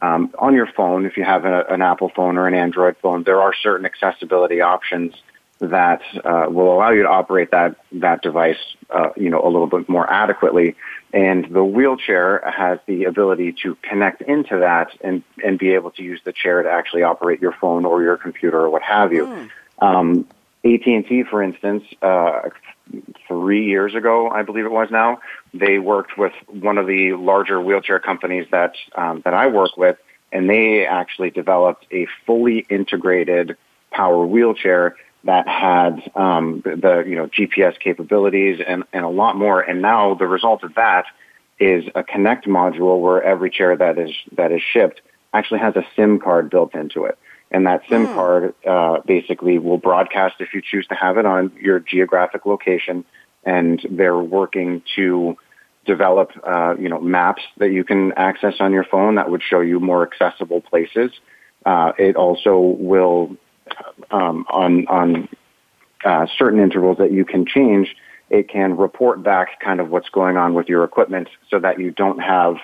um, 0.03 0.35
on 0.39 0.55
your 0.55 0.67
phone, 0.67 1.07
if 1.07 1.17
you 1.17 1.25
have 1.25 1.45
a, 1.45 1.65
an 1.71 1.81
Apple 1.81 2.11
phone 2.15 2.37
or 2.37 2.49
an 2.49 2.55
Android 2.55 2.97
phone, 3.01 3.23
there 3.23 3.41
are 3.41 3.55
certain 3.55 3.87
accessibility 3.87 4.61
options 4.61 5.15
that 5.61 6.03
uh, 6.25 6.47
will 6.49 6.75
allow 6.75 6.91
you 6.91 7.05
to 7.05 7.09
operate 7.09 7.53
that 7.53 7.77
that 7.93 8.21
device, 8.21 8.59
uh, 8.91 9.11
you 9.17 9.31
know, 9.31 9.41
a 9.41 9.47
little 9.47 9.69
bit 9.69 9.89
more 9.89 10.13
adequately. 10.13 10.75
And 11.13 11.45
the 11.45 11.63
wheelchair 11.63 12.43
has 12.45 12.81
the 12.87 13.05
ability 13.05 13.55
to 13.63 13.77
connect 13.77 14.23
into 14.23 14.59
that 14.59 14.89
and 15.03 15.23
and 15.43 15.57
be 15.59 15.75
able 15.75 15.93
to 15.93 16.03
use 16.03 16.21
the 16.25 16.33
chair 16.33 16.65
to 16.65 16.71
actually 16.71 17.05
operate 17.05 17.41
your 17.41 17.53
phone 17.53 17.85
or 17.85 18.03
your 18.03 18.17
computer 18.17 18.61
or 18.61 18.71
what 18.71 18.83
have 18.83 19.13
you. 19.13 19.27
Mm. 19.27 19.51
Um, 19.79 20.27
AT&T, 20.65 21.25
for 21.25 21.43
instance, 21.43 21.85
uh, 22.03 22.49
three 23.29 23.67
years 23.67 23.95
ago, 23.95 24.29
I 24.29 24.43
believe 24.43 24.65
it 24.65 24.73
was 24.73 24.89
now, 24.91 25.21
they 25.55 25.79
worked 25.79 26.17
with 26.19 26.33
one 26.49 26.79
of 26.79 26.87
the 26.87 27.13
larger 27.15 27.61
wheelchair 27.61 27.99
companies 27.99 28.47
that 28.51 28.75
um, 28.95 29.23
that 29.25 29.35
I 29.35 29.47
work 29.47 29.77
with, 29.77 29.97
and 30.31 30.49
they 30.49 30.87
actually 30.87 31.31
developed 31.31 31.87
a 31.91 32.07
fully 32.27 32.67
integrated 32.69 33.57
power 33.91 34.27
wheelchair 34.27 34.97
that 35.25 35.47
had 35.47 36.11
um, 36.17 36.63
the 36.65 37.05
you 37.07 37.15
know 37.15 37.27
GPS 37.27 37.79
capabilities 37.79 38.61
and, 38.67 38.85
and 38.93 39.05
a 39.05 39.09
lot 39.09 39.37
more. 39.37 39.61
And 39.61 39.83
now 39.83 40.15
the 40.15 40.27
result 40.27 40.65
of 40.65 40.75
that 40.75 41.07
is 41.59 41.85
a 41.95 42.03
Connect 42.03 42.47
module 42.47 43.01
where 43.01 43.23
every 43.23 43.51
chair 43.51 43.77
that 43.77 43.99
is 43.99 44.11
that 44.33 44.53
is 44.53 44.63
shipped 44.63 45.01
actually 45.33 45.61
has 45.61 45.77
a 45.77 45.85
SIM 45.97 46.19
card 46.19 46.51
built 46.51 46.75
into 46.75 47.05
it. 47.05 47.19
And 47.53 47.67
that 47.67 47.83
SIM 47.89 48.07
mm. 48.07 48.15
card 48.15 48.55
uh, 48.67 49.01
basically 49.07 49.59
will 49.59 49.79
broadcast 49.79 50.37
if 50.41 50.55
you 50.55 50.63
choose 50.63 50.87
to 50.89 50.95
have 50.95 51.19
it 51.19 51.27
on 51.27 51.53
your 51.61 51.79
geographic 51.79 52.47
location. 52.47 53.05
And 53.45 53.85
they're 53.91 54.19
working 54.19 54.83
to 54.97 55.37
develop, 55.85 56.31
uh, 56.45 56.75
you 56.79 56.89
know, 56.89 57.01
maps 57.01 57.43
that 57.59 57.71
you 57.71 57.85
can 57.85 58.13
access 58.13 58.55
on 58.61 58.73
your 58.73 58.85
phone 58.85 59.17
that 59.17 59.31
would 59.31 59.43
show 59.43 59.61
you 59.61 59.81
more 59.81 60.03
accessible 60.03 60.61
places. 60.61 61.11
Uh, 61.67 61.93
it 61.99 62.17
also 62.17 62.59
will, 62.59 63.37
um, 64.11 64.47
on 64.51 64.87
on 64.87 65.29
uh, 66.05 66.27
certain 66.39 66.61
intervals 66.61 66.99
that 66.99 67.13
you 67.13 67.25
can 67.25 67.45
change, 67.47 67.95
it 68.31 68.49
can 68.49 68.77
report 68.77 69.23
back 69.23 69.61
kind 69.61 69.81
of 69.81 69.91
what's 69.91 70.09
going 70.09 70.37
on 70.37 70.55
with 70.55 70.69
your 70.69 70.85
equipment, 70.85 71.29
so 71.51 71.59
that 71.59 71.79
you 71.79 71.91
don't 71.91 72.21
have 72.21 72.57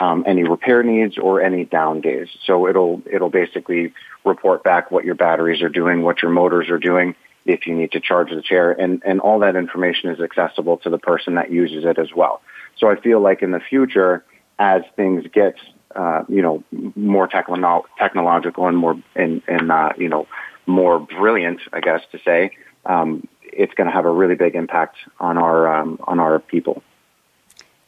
um, 0.00 0.24
any 0.26 0.42
repair 0.42 0.82
needs 0.82 1.18
or 1.18 1.42
any 1.42 1.64
down 1.64 2.00
days. 2.00 2.28
So 2.44 2.66
it'll 2.66 3.02
it'll 3.10 3.30
basically 3.30 3.92
report 4.24 4.64
back 4.64 4.90
what 4.90 5.04
your 5.04 5.14
batteries 5.14 5.62
are 5.62 5.68
doing, 5.68 6.02
what 6.02 6.22
your 6.22 6.30
motors 6.30 6.70
are 6.70 6.78
doing, 6.78 7.14
if 7.44 7.66
you 7.66 7.74
need 7.74 7.92
to 7.92 8.00
charge 8.00 8.30
the 8.30 8.42
chair, 8.42 8.72
and 8.72 9.02
and 9.04 9.20
all 9.20 9.38
that 9.40 9.56
information 9.56 10.10
is 10.10 10.20
accessible 10.20 10.78
to 10.78 10.90
the 10.90 10.98
person 10.98 11.34
that 11.34 11.52
uses 11.52 11.84
it 11.84 11.98
as 11.98 12.08
well. 12.14 12.40
So 12.78 12.90
I 12.90 12.98
feel 12.98 13.20
like 13.20 13.42
in 13.42 13.50
the 13.50 13.60
future, 13.60 14.24
as 14.58 14.82
things 14.96 15.24
get 15.32 15.56
uh, 15.94 16.24
you 16.28 16.42
know 16.42 16.64
more 16.96 17.28
techno- 17.28 17.84
technological 17.98 18.66
and 18.66 18.76
more 18.76 19.00
and 19.14 19.42
and 19.46 19.70
uh, 19.70 19.90
you 19.98 20.08
know 20.08 20.26
more 20.66 20.98
brilliant, 20.98 21.60
I 21.72 21.80
guess 21.80 22.00
to 22.12 22.18
say, 22.24 22.52
um, 22.86 23.26
it's 23.42 23.74
going 23.74 23.88
to 23.88 23.92
have 23.92 24.06
a 24.06 24.10
really 24.10 24.36
big 24.36 24.54
impact 24.54 24.96
on 25.18 25.36
our 25.36 25.74
um, 25.74 25.98
on 26.04 26.20
our 26.20 26.38
people. 26.38 26.82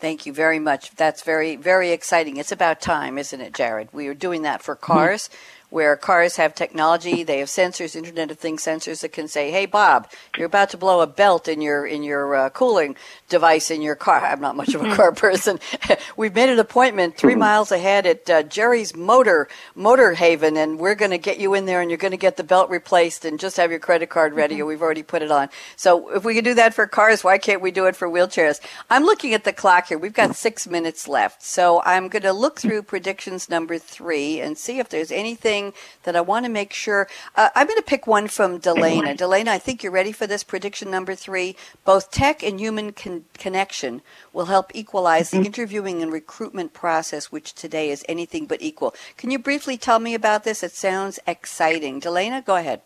Thank 0.03 0.26
you 0.26 0.32
very 0.32 0.59
much. 0.59 0.90
That's 0.96 1.22
very, 1.22 1.55
very 1.55 1.92
exciting. 1.92 2.36
It's 2.36 2.50
about 2.50 2.80
time, 2.80 3.18
isn't 3.18 3.40
it, 3.40 3.53
Jarrod? 3.53 3.92
We 3.92 4.09
are 4.09 4.14
doing 4.14 4.42
that 4.42 4.61
for 4.61 4.74
cars. 4.74 5.28
Mm-hmm 5.28 5.61
where 5.72 5.96
cars 5.96 6.36
have 6.36 6.54
technology, 6.54 7.22
they 7.22 7.38
have 7.38 7.48
sensors, 7.48 7.96
Internet 7.96 8.30
of 8.30 8.38
Things 8.38 8.62
sensors 8.62 9.00
that 9.00 9.10
can 9.10 9.26
say, 9.26 9.50
"Hey, 9.50 9.64
Bob, 9.64 10.06
you're 10.36 10.46
about 10.46 10.68
to 10.70 10.76
blow 10.76 11.00
a 11.00 11.06
belt 11.06 11.48
in 11.48 11.62
your 11.62 11.86
in 11.86 12.02
your 12.02 12.36
uh, 12.36 12.50
cooling 12.50 12.94
device 13.30 13.70
in 13.70 13.80
your 13.80 13.94
car." 13.94 14.22
I'm 14.22 14.42
not 14.42 14.54
much 14.54 14.74
of 14.74 14.82
a 14.82 14.94
car 14.94 15.12
person. 15.12 15.58
We've 16.18 16.34
made 16.34 16.50
an 16.50 16.58
appointment 16.58 17.16
3 17.16 17.32
mm-hmm. 17.32 17.40
miles 17.40 17.72
ahead 17.72 18.06
at 18.06 18.28
uh, 18.28 18.42
Jerry's 18.42 18.94
Motor 18.94 19.48
Motor 19.74 20.12
Haven, 20.12 20.58
and 20.58 20.78
we're 20.78 20.94
going 20.94 21.10
to 21.10 21.16
get 21.16 21.40
you 21.40 21.54
in 21.54 21.64
there, 21.64 21.80
and 21.80 21.90
you're 21.90 21.96
going 21.96 22.10
to 22.10 22.18
get 22.18 22.36
the 22.36 22.44
belt 22.44 22.68
replaced, 22.68 23.24
and 23.24 23.40
just 23.40 23.56
have 23.56 23.70
your 23.70 23.80
credit 23.80 24.10
card 24.10 24.34
ready. 24.34 24.56
Mm-hmm. 24.56 24.66
We've 24.66 24.82
already 24.82 25.02
put 25.02 25.22
it 25.22 25.30
on. 25.30 25.48
So 25.76 26.14
if 26.14 26.22
we 26.22 26.34
can 26.34 26.44
do 26.44 26.52
that 26.52 26.74
for 26.74 26.86
cars, 26.86 27.24
why 27.24 27.38
can't 27.38 27.62
we 27.62 27.70
do 27.70 27.86
it 27.86 27.96
for 27.96 28.10
wheelchairs? 28.10 28.60
I'm 28.90 29.04
looking 29.04 29.32
at 29.32 29.44
the 29.44 29.54
clock 29.54 29.86
here. 29.86 29.96
We've 29.96 30.12
got 30.12 30.36
six 30.36 30.66
minutes 30.66 31.08
left, 31.08 31.42
so 31.42 31.80
I'm 31.86 32.08
going 32.08 32.24
to 32.24 32.34
look 32.34 32.60
through 32.60 32.82
predictions 32.82 33.48
number 33.48 33.78
three 33.78 34.38
and 34.38 34.58
see 34.58 34.78
if 34.78 34.90
there's 34.90 35.10
anything 35.10 35.61
that 36.02 36.16
I 36.16 36.20
want 36.20 36.44
to 36.46 36.50
make 36.50 36.72
sure. 36.72 37.08
Uh, 37.36 37.50
I'm 37.54 37.66
going 37.66 37.78
to 37.78 37.84
pick 37.84 38.06
one 38.06 38.26
from 38.28 38.58
Delaina. 38.58 39.14
Delaina, 39.14 39.52
I 39.52 39.58
think 39.58 39.82
you're 39.82 39.92
ready 39.92 40.12
for 40.12 40.26
this 40.26 40.42
prediction 40.42 40.90
number 40.90 41.14
three. 41.14 41.54
Both 41.84 42.10
tech 42.10 42.42
and 42.42 42.58
human 42.58 42.92
con- 42.92 43.24
connection 43.34 44.02
will 44.32 44.46
help 44.46 44.72
equalize 44.74 45.30
the 45.30 45.36
mm-hmm. 45.36 45.46
interviewing 45.46 46.02
and 46.02 46.12
recruitment 46.12 46.72
process, 46.72 47.30
which 47.30 47.54
today 47.54 47.90
is 47.90 48.04
anything 48.08 48.46
but 48.46 48.62
equal. 48.62 48.94
Can 49.16 49.30
you 49.30 49.38
briefly 49.38 49.76
tell 49.76 50.00
me 50.00 50.14
about 50.14 50.44
this? 50.44 50.62
It 50.62 50.72
sounds 50.72 51.18
exciting. 51.26 52.00
Delaina, 52.00 52.42
go 52.42 52.56
ahead. 52.56 52.82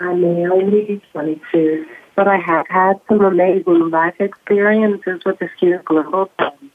I 0.00 0.14
may 0.14 0.48
only 0.48 0.84
be 0.84 1.02
22, 1.12 1.86
but 2.16 2.26
I 2.26 2.38
have 2.38 2.66
had 2.68 3.00
some 3.06 3.22
amazing 3.22 3.90
life 3.90 4.18
experiences 4.18 5.22
with 5.26 5.38
the 5.38 5.48
few 5.58 5.78
global 5.84 6.30
friends. 6.36 6.72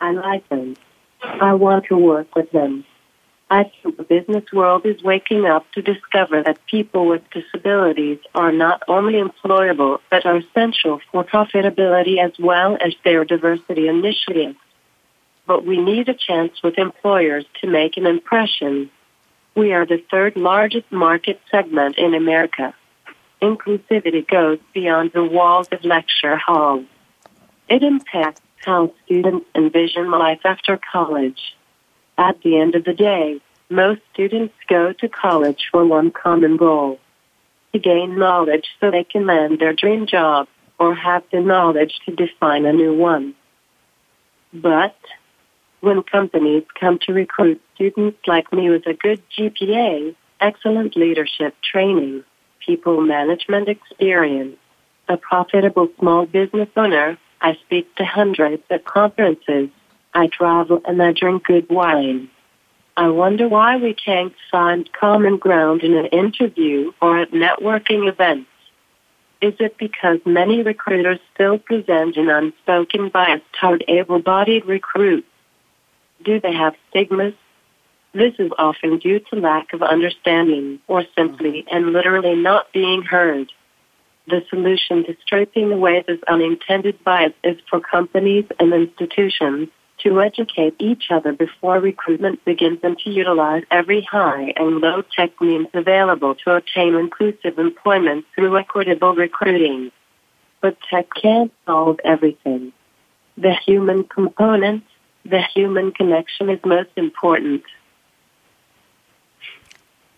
I 0.00 0.10
like 0.12 0.46
them. 0.50 0.76
I 1.22 1.54
want 1.54 1.86
to 1.86 1.96
work 1.96 2.34
with 2.36 2.50
them. 2.52 2.84
I 3.54 3.70
think 3.70 3.96
the 3.96 4.02
business 4.02 4.42
world 4.52 4.84
is 4.84 5.00
waking 5.04 5.46
up 5.46 5.64
to 5.74 5.80
discover 5.80 6.42
that 6.42 6.66
people 6.66 7.06
with 7.06 7.22
disabilities 7.30 8.18
are 8.34 8.50
not 8.50 8.82
only 8.88 9.22
employable, 9.22 10.00
but 10.10 10.26
are 10.26 10.38
essential 10.38 11.00
for 11.12 11.22
profitability 11.22 12.18
as 12.18 12.32
well 12.36 12.76
as 12.84 12.94
their 13.04 13.24
diversity 13.24 13.86
initiatives. 13.86 14.58
But 15.46 15.64
we 15.64 15.80
need 15.80 16.08
a 16.08 16.14
chance 16.14 16.64
with 16.64 16.78
employers 16.78 17.44
to 17.60 17.68
make 17.68 17.96
an 17.96 18.06
impression. 18.06 18.90
We 19.54 19.72
are 19.72 19.86
the 19.86 20.02
third 20.10 20.34
largest 20.34 20.90
market 20.90 21.40
segment 21.48 21.96
in 21.96 22.12
America. 22.12 22.74
Inclusivity 23.40 24.26
goes 24.26 24.58
beyond 24.72 25.12
the 25.12 25.22
walls 25.22 25.68
of 25.70 25.84
lecture 25.84 26.36
halls. 26.36 26.86
It 27.68 27.84
impacts 27.84 28.42
how 28.64 28.92
students 29.04 29.46
envision 29.54 30.10
life 30.10 30.40
after 30.44 30.76
college. 30.92 31.54
At 32.16 32.40
the 32.42 32.58
end 32.58 32.76
of 32.76 32.84
the 32.84 32.94
day, 32.94 33.40
most 33.70 34.00
students 34.12 34.54
go 34.68 34.92
to 34.92 35.08
college 35.08 35.68
for 35.70 35.84
one 35.84 36.10
common 36.10 36.56
goal 36.56 36.98
to 37.72 37.78
gain 37.78 38.18
knowledge 38.18 38.66
so 38.80 38.90
they 38.90 39.04
can 39.04 39.26
land 39.26 39.58
their 39.58 39.72
dream 39.72 40.06
job 40.06 40.46
or 40.78 40.94
have 40.94 41.24
the 41.32 41.40
knowledge 41.40 42.00
to 42.06 42.14
define 42.14 42.66
a 42.66 42.72
new 42.72 42.94
one. 42.94 43.34
But 44.52 44.96
when 45.80 46.02
companies 46.02 46.64
come 46.78 46.98
to 47.06 47.12
recruit 47.12 47.60
students 47.74 48.18
like 48.26 48.52
me 48.52 48.70
with 48.70 48.86
a 48.86 48.94
good 48.94 49.22
GPA, 49.36 50.14
excellent 50.40 50.96
leadership 50.96 51.54
training, 51.62 52.24
people 52.64 53.00
management 53.00 53.68
experience, 53.68 54.56
a 55.08 55.16
profitable 55.16 55.88
small 55.98 56.26
business 56.26 56.68
owner, 56.76 57.18
I 57.40 57.58
speak 57.66 57.94
to 57.96 58.04
hundreds 58.04 58.62
at 58.70 58.84
conferences, 58.84 59.68
I 60.14 60.28
travel 60.28 60.80
and 60.86 61.02
I 61.02 61.12
drink 61.12 61.44
good 61.44 61.68
wine. 61.68 62.30
I 62.96 63.08
wonder 63.08 63.48
why 63.48 63.76
we 63.76 63.92
can't 63.92 64.34
find 64.52 64.88
common 64.92 65.38
ground 65.38 65.82
in 65.82 65.96
an 65.96 66.06
interview 66.06 66.92
or 67.02 67.18
at 67.18 67.32
networking 67.32 68.08
events. 68.08 68.48
Is 69.42 69.54
it 69.58 69.76
because 69.78 70.20
many 70.24 70.62
recruiters 70.62 71.18
still 71.34 71.58
present 71.58 72.16
an 72.16 72.30
unspoken 72.30 73.08
bias 73.08 73.42
toward 73.60 73.84
able-bodied 73.88 74.64
recruits? 74.66 75.26
Do 76.24 76.40
they 76.40 76.52
have 76.52 76.76
stigmas? 76.90 77.34
This 78.14 78.34
is 78.38 78.52
often 78.58 78.98
due 78.98 79.18
to 79.18 79.40
lack 79.40 79.72
of 79.72 79.82
understanding 79.82 80.78
or 80.86 81.04
simply 81.16 81.66
and 81.70 81.92
literally 81.92 82.36
not 82.36 82.72
being 82.72 83.02
heard. 83.02 83.50
The 84.28 84.44
solution 84.48 85.04
to 85.04 85.16
stripping 85.20 85.72
away 85.72 86.04
this 86.06 86.20
unintended 86.28 87.02
bias 87.02 87.32
is 87.42 87.58
for 87.68 87.80
companies 87.80 88.44
and 88.60 88.72
institutions 88.72 89.68
to 90.04 90.20
educate 90.20 90.76
each 90.78 91.04
other 91.10 91.32
before 91.32 91.80
recruitment 91.80 92.44
begins 92.44 92.78
and 92.82 92.98
to 92.98 93.10
utilize 93.10 93.64
every 93.70 94.02
high 94.02 94.52
and 94.56 94.80
low 94.80 95.02
tech 95.16 95.40
means 95.40 95.66
available 95.72 96.34
to 96.34 96.50
obtain 96.52 96.94
inclusive 96.94 97.58
employment 97.58 98.24
through 98.34 98.56
equitable 98.56 99.14
recruiting. 99.14 99.90
But 100.60 100.76
tech 100.90 101.06
can't 101.20 101.52
solve 101.66 101.98
everything. 102.04 102.72
The 103.36 103.54
human 103.66 104.04
component, 104.04 104.84
the 105.24 105.42
human 105.54 105.92
connection 105.92 106.50
is 106.50 106.60
most 106.64 106.90
important. 106.96 107.62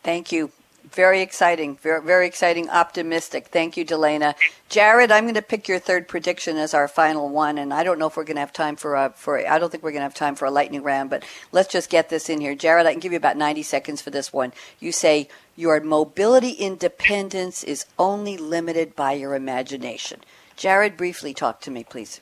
Thank 0.02 0.32
you. 0.32 0.50
Very 0.92 1.20
exciting, 1.20 1.76
very, 1.76 2.00
very 2.00 2.28
exciting, 2.28 2.70
optimistic. 2.70 3.48
Thank 3.48 3.76
you, 3.76 3.84
Delaina. 3.84 4.36
Jarrod, 4.70 5.10
I'm 5.10 5.24
going 5.24 5.34
to 5.34 5.42
pick 5.42 5.66
your 5.66 5.80
third 5.80 6.06
prediction 6.06 6.56
as 6.56 6.74
our 6.74 6.86
final 6.86 7.28
one, 7.28 7.58
and 7.58 7.74
I 7.74 7.82
don't 7.82 7.98
know 7.98 8.06
if 8.06 8.16
we're 8.16 8.24
going 8.24 8.36
to 8.36 8.40
have 8.40 8.52
time 8.52 8.76
for 8.76 8.94
a 8.94 9.12
for. 9.16 9.44
I 9.46 9.58
don't 9.58 9.70
think 9.70 9.82
we're 9.82 9.90
going 9.90 10.00
to 10.00 10.04
have 10.04 10.14
time 10.14 10.36
for 10.36 10.44
a 10.44 10.50
lightning 10.50 10.84
round, 10.84 11.10
but 11.10 11.24
let's 11.50 11.72
just 11.72 11.90
get 11.90 12.08
this 12.08 12.28
in 12.28 12.40
here. 12.40 12.54
Jarrod, 12.54 12.86
I 12.86 12.92
can 12.92 13.00
give 13.00 13.10
you 13.10 13.18
about 13.18 13.36
90 13.36 13.64
seconds 13.64 14.00
for 14.00 14.10
this 14.10 14.32
one. 14.32 14.52
You 14.78 14.92
say 14.92 15.28
your 15.56 15.80
mobility 15.80 16.50
independence 16.50 17.64
is 17.64 17.86
only 17.98 18.36
limited 18.36 18.94
by 18.94 19.12
your 19.12 19.34
imagination. 19.34 20.20
Jarrod, 20.56 20.96
briefly 20.96 21.34
talk 21.34 21.60
to 21.62 21.70
me, 21.72 21.82
please. 21.82 22.20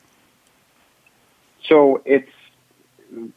So 1.69 2.01
it's 2.07 2.31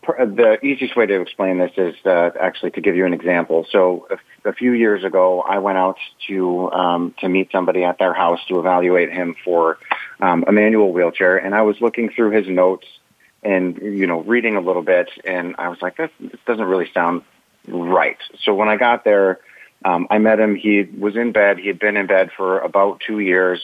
the 0.02 0.58
easiest 0.64 0.96
way 0.96 1.06
to 1.06 1.22
explain 1.22 1.58
this 1.58 1.72
is 1.78 1.96
uh, 2.06 2.32
actually 2.40 2.72
to 2.72 2.82
give 2.82 2.96
you 2.96 3.06
an 3.06 3.14
example. 3.14 3.66
So 3.72 4.08
a, 4.10 4.50
a 4.50 4.54
few 4.54 4.72
years 4.72 5.04
ago, 5.04 5.42
I 5.42 5.60
went 5.60 5.78
out 5.78 5.98
to 6.28 6.72
um, 6.72 7.16
to 7.20 7.30
meet 7.30 7.52
somebody 7.52 7.84
at 7.84 8.00
their 8.00 8.14
house 8.14 8.40
to 8.48 8.60
evaluate 8.60 9.12
him 9.12 9.36
for 9.44 9.78
um, 10.20 10.44
a 10.48 10.52
manual 10.52 10.92
wheelchair, 10.92 11.38
and 11.38 11.54
I 11.54 11.62
was 11.62 11.80
looking 11.82 12.10
through 12.10 12.32
his 12.32 12.48
notes 12.48 12.88
and 13.44 13.78
you 13.78 14.08
know 14.08 14.22
reading 14.22 14.56
a 14.56 14.62
little 14.62 14.82
bit, 14.82 15.10
and 15.26 15.56
I 15.58 15.70
was 15.70 15.82
like, 15.82 15.98
this, 15.98 16.12
this 16.20 16.40
doesn't 16.46 16.66
really 16.66 16.90
sound 16.94 17.24
right. 17.68 18.18
So 18.44 18.54
when 18.54 18.70
I 18.70 18.78
got 18.78 19.04
there, 19.04 19.40
um, 19.86 20.08
I 20.10 20.18
met 20.18 20.40
him. 20.40 20.56
He 20.56 20.84
was 20.84 21.16
in 21.16 21.32
bed. 21.32 21.60
He 21.60 21.68
had 21.68 21.80
been 21.80 21.98
in 21.98 22.08
bed 22.08 22.32
for 22.36 22.60
about 22.60 23.02
two 23.06 23.20
years. 23.20 23.62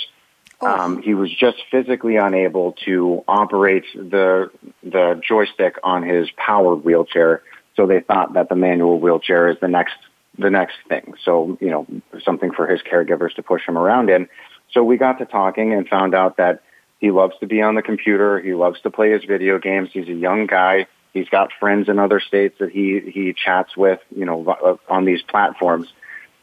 Um, 0.65 1.01
he 1.01 1.13
was 1.13 1.33
just 1.33 1.57
physically 1.71 2.17
unable 2.17 2.73
to 2.85 3.23
operate 3.27 3.85
the 3.93 4.51
the 4.83 5.21
joystick 5.27 5.77
on 5.83 6.03
his 6.03 6.29
powered 6.31 6.83
wheelchair. 6.83 7.41
So 7.75 7.87
they 7.87 8.01
thought 8.01 8.33
that 8.33 8.49
the 8.49 8.55
manual 8.55 8.99
wheelchair 8.99 9.49
is 9.49 9.57
the 9.59 9.67
next 9.67 9.95
the 10.37 10.49
next 10.49 10.75
thing. 10.87 11.13
So 11.23 11.57
you 11.61 11.69
know 11.69 11.87
something 12.23 12.51
for 12.51 12.67
his 12.67 12.81
caregivers 12.81 13.33
to 13.35 13.43
push 13.43 13.67
him 13.67 13.77
around 13.77 14.09
in. 14.09 14.27
So 14.71 14.83
we 14.83 14.97
got 14.97 15.19
to 15.19 15.25
talking 15.25 15.73
and 15.73 15.87
found 15.87 16.15
out 16.15 16.37
that 16.37 16.61
he 16.99 17.11
loves 17.11 17.35
to 17.41 17.47
be 17.47 17.61
on 17.61 17.75
the 17.75 17.81
computer. 17.81 18.39
He 18.39 18.53
loves 18.53 18.81
to 18.81 18.89
play 18.89 19.11
his 19.11 19.23
video 19.25 19.59
games. 19.59 19.89
He's 19.91 20.07
a 20.07 20.13
young 20.13 20.47
guy. 20.47 20.87
He's 21.13 21.29
got 21.29 21.51
friends 21.59 21.89
in 21.89 21.99
other 21.99 22.19
states 22.19 22.57
that 22.59 22.71
he 22.71 22.99
he 22.99 23.33
chats 23.33 23.75
with. 23.77 23.99
You 24.15 24.25
know 24.25 24.79
on 24.89 25.05
these 25.05 25.21
platforms. 25.21 25.91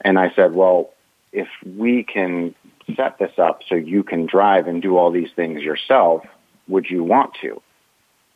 And 0.03 0.19
I 0.19 0.33
said, 0.35 0.55
well, 0.55 0.91
if 1.33 1.49
we 1.65 2.03
can 2.03 2.55
set 2.97 3.19
this 3.19 3.39
up 3.39 3.63
so 3.69 3.75
you 3.75 4.03
can 4.03 4.27
drive 4.27 4.67
and 4.67 4.83
do 4.83 4.97
all 4.97 5.11
these 5.11 5.31
things 5.35 5.63
yourself, 5.63 6.25
would 6.69 6.89
you 6.89 7.03
want 7.03 7.35
to? 7.43 7.61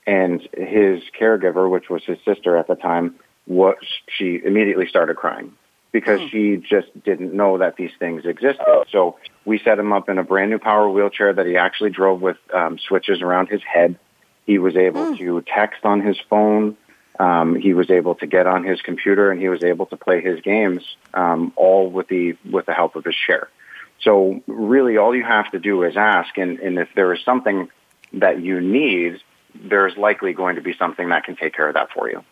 And 0.07 0.41
his 0.53 1.03
caregiver, 1.19 1.71
which 1.71 1.89
was 1.89 2.05
his 2.05 2.19
sister 2.25 2.57
at 2.57 2.67
the 2.67 2.75
time, 2.75 3.17
what 3.47 3.79
she 4.09 4.41
immediately 4.45 4.87
started 4.87 5.17
crying 5.17 5.53
because 5.95 6.21
mm. 6.21 6.31
she 6.31 6.57
just 6.57 6.89
didn't 7.05 7.33
know 7.33 7.59
that 7.59 7.77
these 7.77 7.93
things 8.01 8.27
existed. 8.27 8.67
So 8.91 9.17
we 9.45 9.61
set 9.61 9.79
him 9.79 9.93
up 9.93 10.09
in 10.09 10.19
a 10.19 10.25
brand 10.25 10.51
new 10.51 10.59
power 10.59 10.91
wheelchair 10.91 11.33
that 11.33 11.47
he 11.47 11.57
actually 11.57 11.91
drove 11.91 12.21
with 12.21 12.37
um, 12.53 12.79
switches 12.79 13.23
around 13.23 13.49
his 13.49 13.63
head. 13.63 13.97
He 14.45 14.59
was 14.59 14.77
able 14.77 15.13
mm. 15.13 15.19
to 15.19 15.43
text 15.43 15.85
on 15.85 16.01
his 16.01 16.19
phone. 16.29 16.77
Um, 17.21 17.55
he 17.55 17.75
was 17.75 17.91
able 17.91 18.17
to 18.17 18.27
get 18.27 18.49
on 18.49 18.65
his 18.65 18.83
computer 18.83 19.31
and 19.31 19.41
he 19.41 19.49
was 19.49 19.63
able 19.63 19.87
to 19.87 19.97
play 19.97 20.21
his 20.21 20.41
games 20.41 20.83
um, 21.15 21.53
all 21.55 21.89
with 21.89 22.09
the 22.09 22.37
with 22.51 22.67
the 22.67 22.75
help 22.75 22.97
of 22.97 23.05
his 23.05 23.15
chair. 23.15 23.49
So 24.01 24.43
really, 24.47 24.97
all 24.97 25.15
you 25.15 25.25
have 25.25 25.51
to 25.53 25.59
do 25.59 25.83
is 25.83 25.97
ask, 25.97 26.37
and, 26.37 26.59
and 26.61 26.79
if 26.79 26.89
there 26.95 27.13
is 27.15 27.23
something 27.25 27.69
that 28.15 28.43
you 28.43 28.61
need, 28.61 29.21
there's 29.55 29.97
likely 29.97 30.33
going 30.33 30.57
to 30.57 30.63
be 30.63 30.75
something 30.75 31.09
that 31.09 31.25
can 31.25 31.37
take 31.37 31.55
care 31.55 31.69
of 31.69 31.75
that 31.75 31.91
for 31.93 32.11
you. 32.11 32.23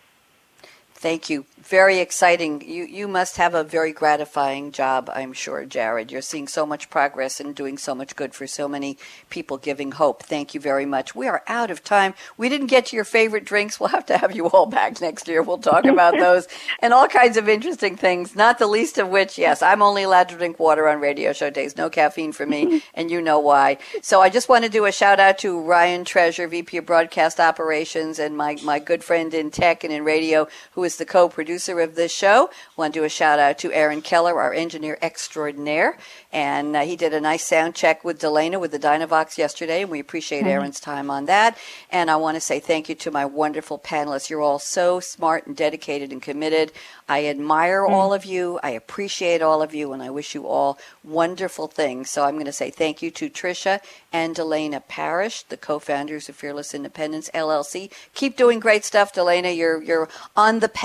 Thank 1.02 1.28
you. 1.28 1.46
Very 1.58 1.98
exciting. 1.98 2.60
You 2.60 2.84
you 2.84 3.06
must 3.06 3.36
have 3.36 3.54
a 3.54 3.62
very 3.64 3.92
gratifying 3.92 4.72
job, 4.72 5.10
I'm 5.12 5.32
sure, 5.32 5.64
Jarrod. 5.64 6.10
You're 6.10 6.20
seeing 6.20 6.48
so 6.48 6.66
much 6.66 6.90
progress 6.90 7.40
and 7.40 7.54
doing 7.54 7.78
so 7.78 7.94
much 7.94 8.16
good 8.16 8.34
for 8.34 8.46
so 8.48 8.66
many 8.68 8.98
people, 9.30 9.58
giving 9.58 9.92
hope. 9.92 10.24
Thank 10.24 10.54
you 10.54 10.60
very 10.60 10.86
much. 10.86 11.14
We 11.14 11.28
are 11.28 11.42
out 11.46 11.70
of 11.70 11.84
time. 11.84 12.14
We 12.36 12.48
didn't 12.48 12.66
get 12.66 12.86
to 12.86 12.96
your 12.96 13.04
favorite 13.04 13.44
drinks. 13.44 13.78
We'll 13.78 13.90
have 13.90 14.06
to 14.06 14.18
have 14.18 14.34
you 14.34 14.48
all 14.50 14.66
back 14.66 15.00
next 15.00 15.28
year. 15.28 15.42
We'll 15.42 15.58
talk 15.58 15.84
about 15.84 16.14
those 16.18 16.46
and 16.80 16.92
all 16.92 17.06
kinds 17.08 17.36
of 17.36 17.48
interesting 17.48 17.96
things. 17.96 18.34
Not 18.34 18.58
the 18.58 18.66
least 18.66 18.98
of 18.98 19.08
which, 19.08 19.38
yes, 19.38 19.62
I'm 19.62 19.82
only 19.82 20.02
allowed 20.02 20.28
to 20.30 20.36
drink 20.36 20.58
water 20.58 20.88
on 20.88 21.00
radio 21.00 21.32
show 21.32 21.50
days. 21.50 21.76
No 21.76 21.90
caffeine 21.90 22.32
for 22.32 22.46
me, 22.46 22.82
and 22.94 23.10
you 23.10 23.20
know 23.20 23.38
why. 23.38 23.78
So 24.02 24.20
I 24.20 24.30
just 24.30 24.48
want 24.48 24.64
to 24.64 24.70
do 24.70 24.84
a 24.84 24.92
shout 24.92 25.20
out 25.20 25.38
to 25.38 25.60
Ryan 25.60 26.04
Treasure, 26.04 26.48
VP 26.48 26.76
of 26.76 26.86
Broadcast 26.86 27.40
Operations, 27.40 28.18
and 28.18 28.36
my 28.36 28.56
my 28.64 28.78
good 28.78 29.04
friend 29.04 29.32
in 29.32 29.50
tech 29.52 29.84
and 29.84 29.92
in 29.92 30.04
radio, 30.04 30.48
who 30.72 30.82
is 30.82 30.91
is 30.92 30.98
the 30.98 31.06
co-producer 31.06 31.80
of 31.80 31.94
this 31.94 32.12
show. 32.12 32.50
Want 32.76 32.92
to 32.92 33.00
do 33.00 33.04
a 33.04 33.08
shout 33.08 33.38
out 33.38 33.58
to 33.58 33.72
Aaron 33.72 34.02
Keller, 34.02 34.38
our 34.38 34.52
engineer 34.52 34.98
extraordinaire, 35.00 35.96
and 36.32 36.76
uh, 36.76 36.80
he 36.82 36.96
did 36.96 37.14
a 37.14 37.20
nice 37.20 37.46
sound 37.46 37.74
check 37.74 38.04
with 38.04 38.20
Delaina 38.20 38.60
with 38.60 38.72
the 38.72 38.78
Dynavox 38.78 39.38
yesterday, 39.38 39.82
and 39.82 39.90
we 39.90 40.00
appreciate 40.00 40.40
mm-hmm. 40.40 40.48
Aaron's 40.48 40.80
time 40.80 41.10
on 41.10 41.24
that. 41.26 41.56
And 41.90 42.10
I 42.10 42.16
want 42.16 42.36
to 42.36 42.40
say 42.40 42.60
thank 42.60 42.88
you 42.88 42.94
to 42.96 43.10
my 43.10 43.24
wonderful 43.24 43.78
panelists. 43.78 44.28
You're 44.28 44.42
all 44.42 44.58
so 44.58 45.00
smart 45.00 45.46
and 45.46 45.56
dedicated 45.56 46.12
and 46.12 46.20
committed. 46.20 46.72
I 47.08 47.26
admire 47.26 47.82
mm-hmm. 47.82 47.94
all 47.94 48.12
of 48.12 48.24
you. 48.24 48.60
I 48.62 48.70
appreciate 48.70 49.40
all 49.40 49.62
of 49.62 49.74
you, 49.74 49.92
and 49.92 50.02
I 50.02 50.10
wish 50.10 50.34
you 50.34 50.46
all 50.46 50.78
wonderful 51.02 51.68
things. 51.68 52.10
So 52.10 52.24
I'm 52.24 52.34
going 52.34 52.46
to 52.46 52.52
say 52.52 52.70
thank 52.70 53.00
you 53.00 53.10
to 53.12 53.30
Tricia 53.30 53.80
and 54.12 54.34
Delaina 54.34 54.82
Parrish, 54.88 55.42
the 55.44 55.56
co-founders 55.56 56.28
of 56.28 56.36
Fearless 56.36 56.74
Independence 56.74 57.30
LLC. 57.34 57.90
Keep 58.14 58.36
doing 58.36 58.60
great 58.60 58.84
stuff, 58.84 59.14
Delaina. 59.14 59.56
You're 59.56 59.82
you're 59.82 60.08
on 60.36 60.60
the 60.60 60.68
path 60.68 60.81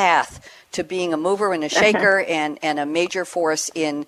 to 0.73 0.83
being 0.83 1.13
a 1.13 1.17
mover 1.17 1.53
and 1.53 1.63
a 1.63 1.69
shaker 1.69 2.19
and, 2.27 2.59
and 2.61 2.79
a 2.79 2.85
major 2.85 3.25
force 3.25 3.71
in 3.73 4.05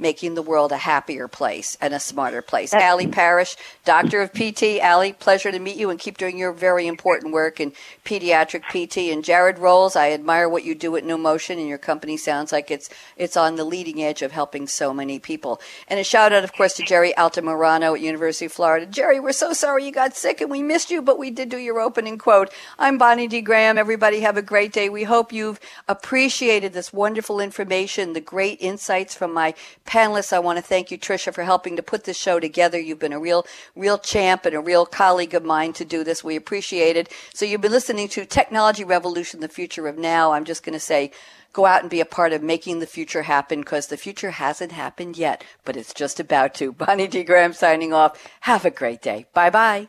making 0.00 0.34
the 0.34 0.42
world 0.42 0.72
a 0.72 0.76
happier 0.76 1.28
place 1.28 1.76
and 1.80 1.94
a 1.94 2.00
smarter 2.00 2.42
place. 2.42 2.70
That's 2.70 2.84
Ali 2.84 3.06
Parrish, 3.06 3.56
Doctor 3.84 4.20
of 4.20 4.32
PT. 4.32 4.80
Ali, 4.82 5.12
pleasure 5.12 5.52
to 5.52 5.58
meet 5.58 5.76
you 5.76 5.90
and 5.90 5.98
keep 5.98 6.18
doing 6.18 6.38
your 6.38 6.52
very 6.52 6.86
important 6.86 7.32
work 7.32 7.60
in 7.60 7.72
pediatric 8.04 8.62
PT. 8.70 9.12
And 9.12 9.24
Jarrod 9.24 9.58
Rowles, 9.58 9.96
I 9.96 10.12
admire 10.12 10.48
what 10.48 10.64
you 10.64 10.74
do 10.74 10.96
at 10.96 11.04
Numotion, 11.04 11.58
and 11.58 11.68
your 11.68 11.78
company 11.78 12.16
sounds 12.16 12.52
like 12.52 12.70
it's 12.70 12.88
it's 13.16 13.36
on 13.36 13.56
the 13.56 13.64
leading 13.64 14.02
edge 14.02 14.22
of 14.22 14.32
helping 14.32 14.66
so 14.66 14.92
many 14.94 15.18
people. 15.18 15.60
And 15.88 16.00
a 16.00 16.04
shout 16.04 16.32
out, 16.32 16.44
of 16.44 16.52
course, 16.52 16.74
to 16.74 16.82
Gerry 16.82 17.12
Altamirano 17.16 17.94
at 17.94 18.00
University 18.00 18.46
of 18.46 18.52
Florida. 18.52 18.86
Gerry, 18.86 19.20
we're 19.20 19.32
so 19.32 19.52
sorry 19.52 19.84
you 19.84 19.92
got 19.92 20.16
sick 20.16 20.40
and 20.40 20.50
we 20.50 20.62
missed 20.62 20.90
you, 20.90 21.02
but 21.02 21.18
we 21.18 21.30
did 21.30 21.48
do 21.48 21.58
your 21.58 21.80
opening 21.80 22.18
quote. 22.18 22.52
I'm 22.78 22.98
Bonnie 22.98 23.28
D. 23.28 23.40
Graham. 23.40 23.78
Everybody 23.78 24.20
have 24.20 24.36
a 24.36 24.42
great 24.42 24.72
day. 24.72 24.88
We 24.88 25.04
hope 25.04 25.32
you've 25.32 25.60
appreciated 25.88 26.72
this 26.72 26.92
wonderful 26.92 27.40
information, 27.40 28.12
the 28.12 28.20
great 28.20 28.58
insights 28.60 29.14
from 29.14 29.32
my 29.32 29.54
panelists, 29.90 30.32
I 30.32 30.38
want 30.38 30.56
to 30.56 30.62
thank 30.62 30.90
you, 30.90 30.98
Tricia, 30.98 31.34
for 31.34 31.42
helping 31.42 31.74
to 31.76 31.82
put 31.82 32.04
this 32.04 32.16
show 32.16 32.38
together. 32.38 32.78
You've 32.78 33.00
been 33.00 33.12
a 33.12 33.18
real, 33.18 33.44
real 33.74 33.98
champ 33.98 34.46
and 34.46 34.54
a 34.54 34.60
real 34.60 34.86
colleague 34.86 35.34
of 35.34 35.44
mine 35.44 35.72
to 35.74 35.84
do 35.84 36.04
this. 36.04 36.22
We 36.22 36.36
appreciate 36.36 36.96
it. 36.96 37.12
So 37.34 37.44
you've 37.44 37.60
been 37.60 37.72
listening 37.72 38.08
to 38.10 38.24
Technology 38.24 38.84
Revolution, 38.84 39.40
the 39.40 39.48
future 39.48 39.88
of 39.88 39.98
now. 39.98 40.32
I'm 40.32 40.44
just 40.44 40.62
going 40.62 40.74
to 40.74 40.80
say, 40.80 41.10
go 41.52 41.66
out 41.66 41.80
and 41.80 41.90
be 41.90 42.00
a 42.00 42.06
part 42.06 42.32
of 42.32 42.42
making 42.42 42.78
the 42.78 42.86
future 42.86 43.22
happen 43.22 43.60
because 43.60 43.88
the 43.88 43.96
future 43.96 44.30
hasn't 44.30 44.72
happened 44.72 45.18
yet, 45.18 45.42
but 45.64 45.76
it's 45.76 45.92
just 45.92 46.20
about 46.20 46.54
to. 46.54 46.72
Bonnie 46.80 47.08
D. 47.08 47.24
Graham 47.24 47.52
signing 47.52 47.92
off. 47.92 48.24
Have 48.42 48.64
a 48.64 48.70
great 48.70 49.02
day. 49.02 49.26
Bye 49.34 49.50
bye. 49.50 49.88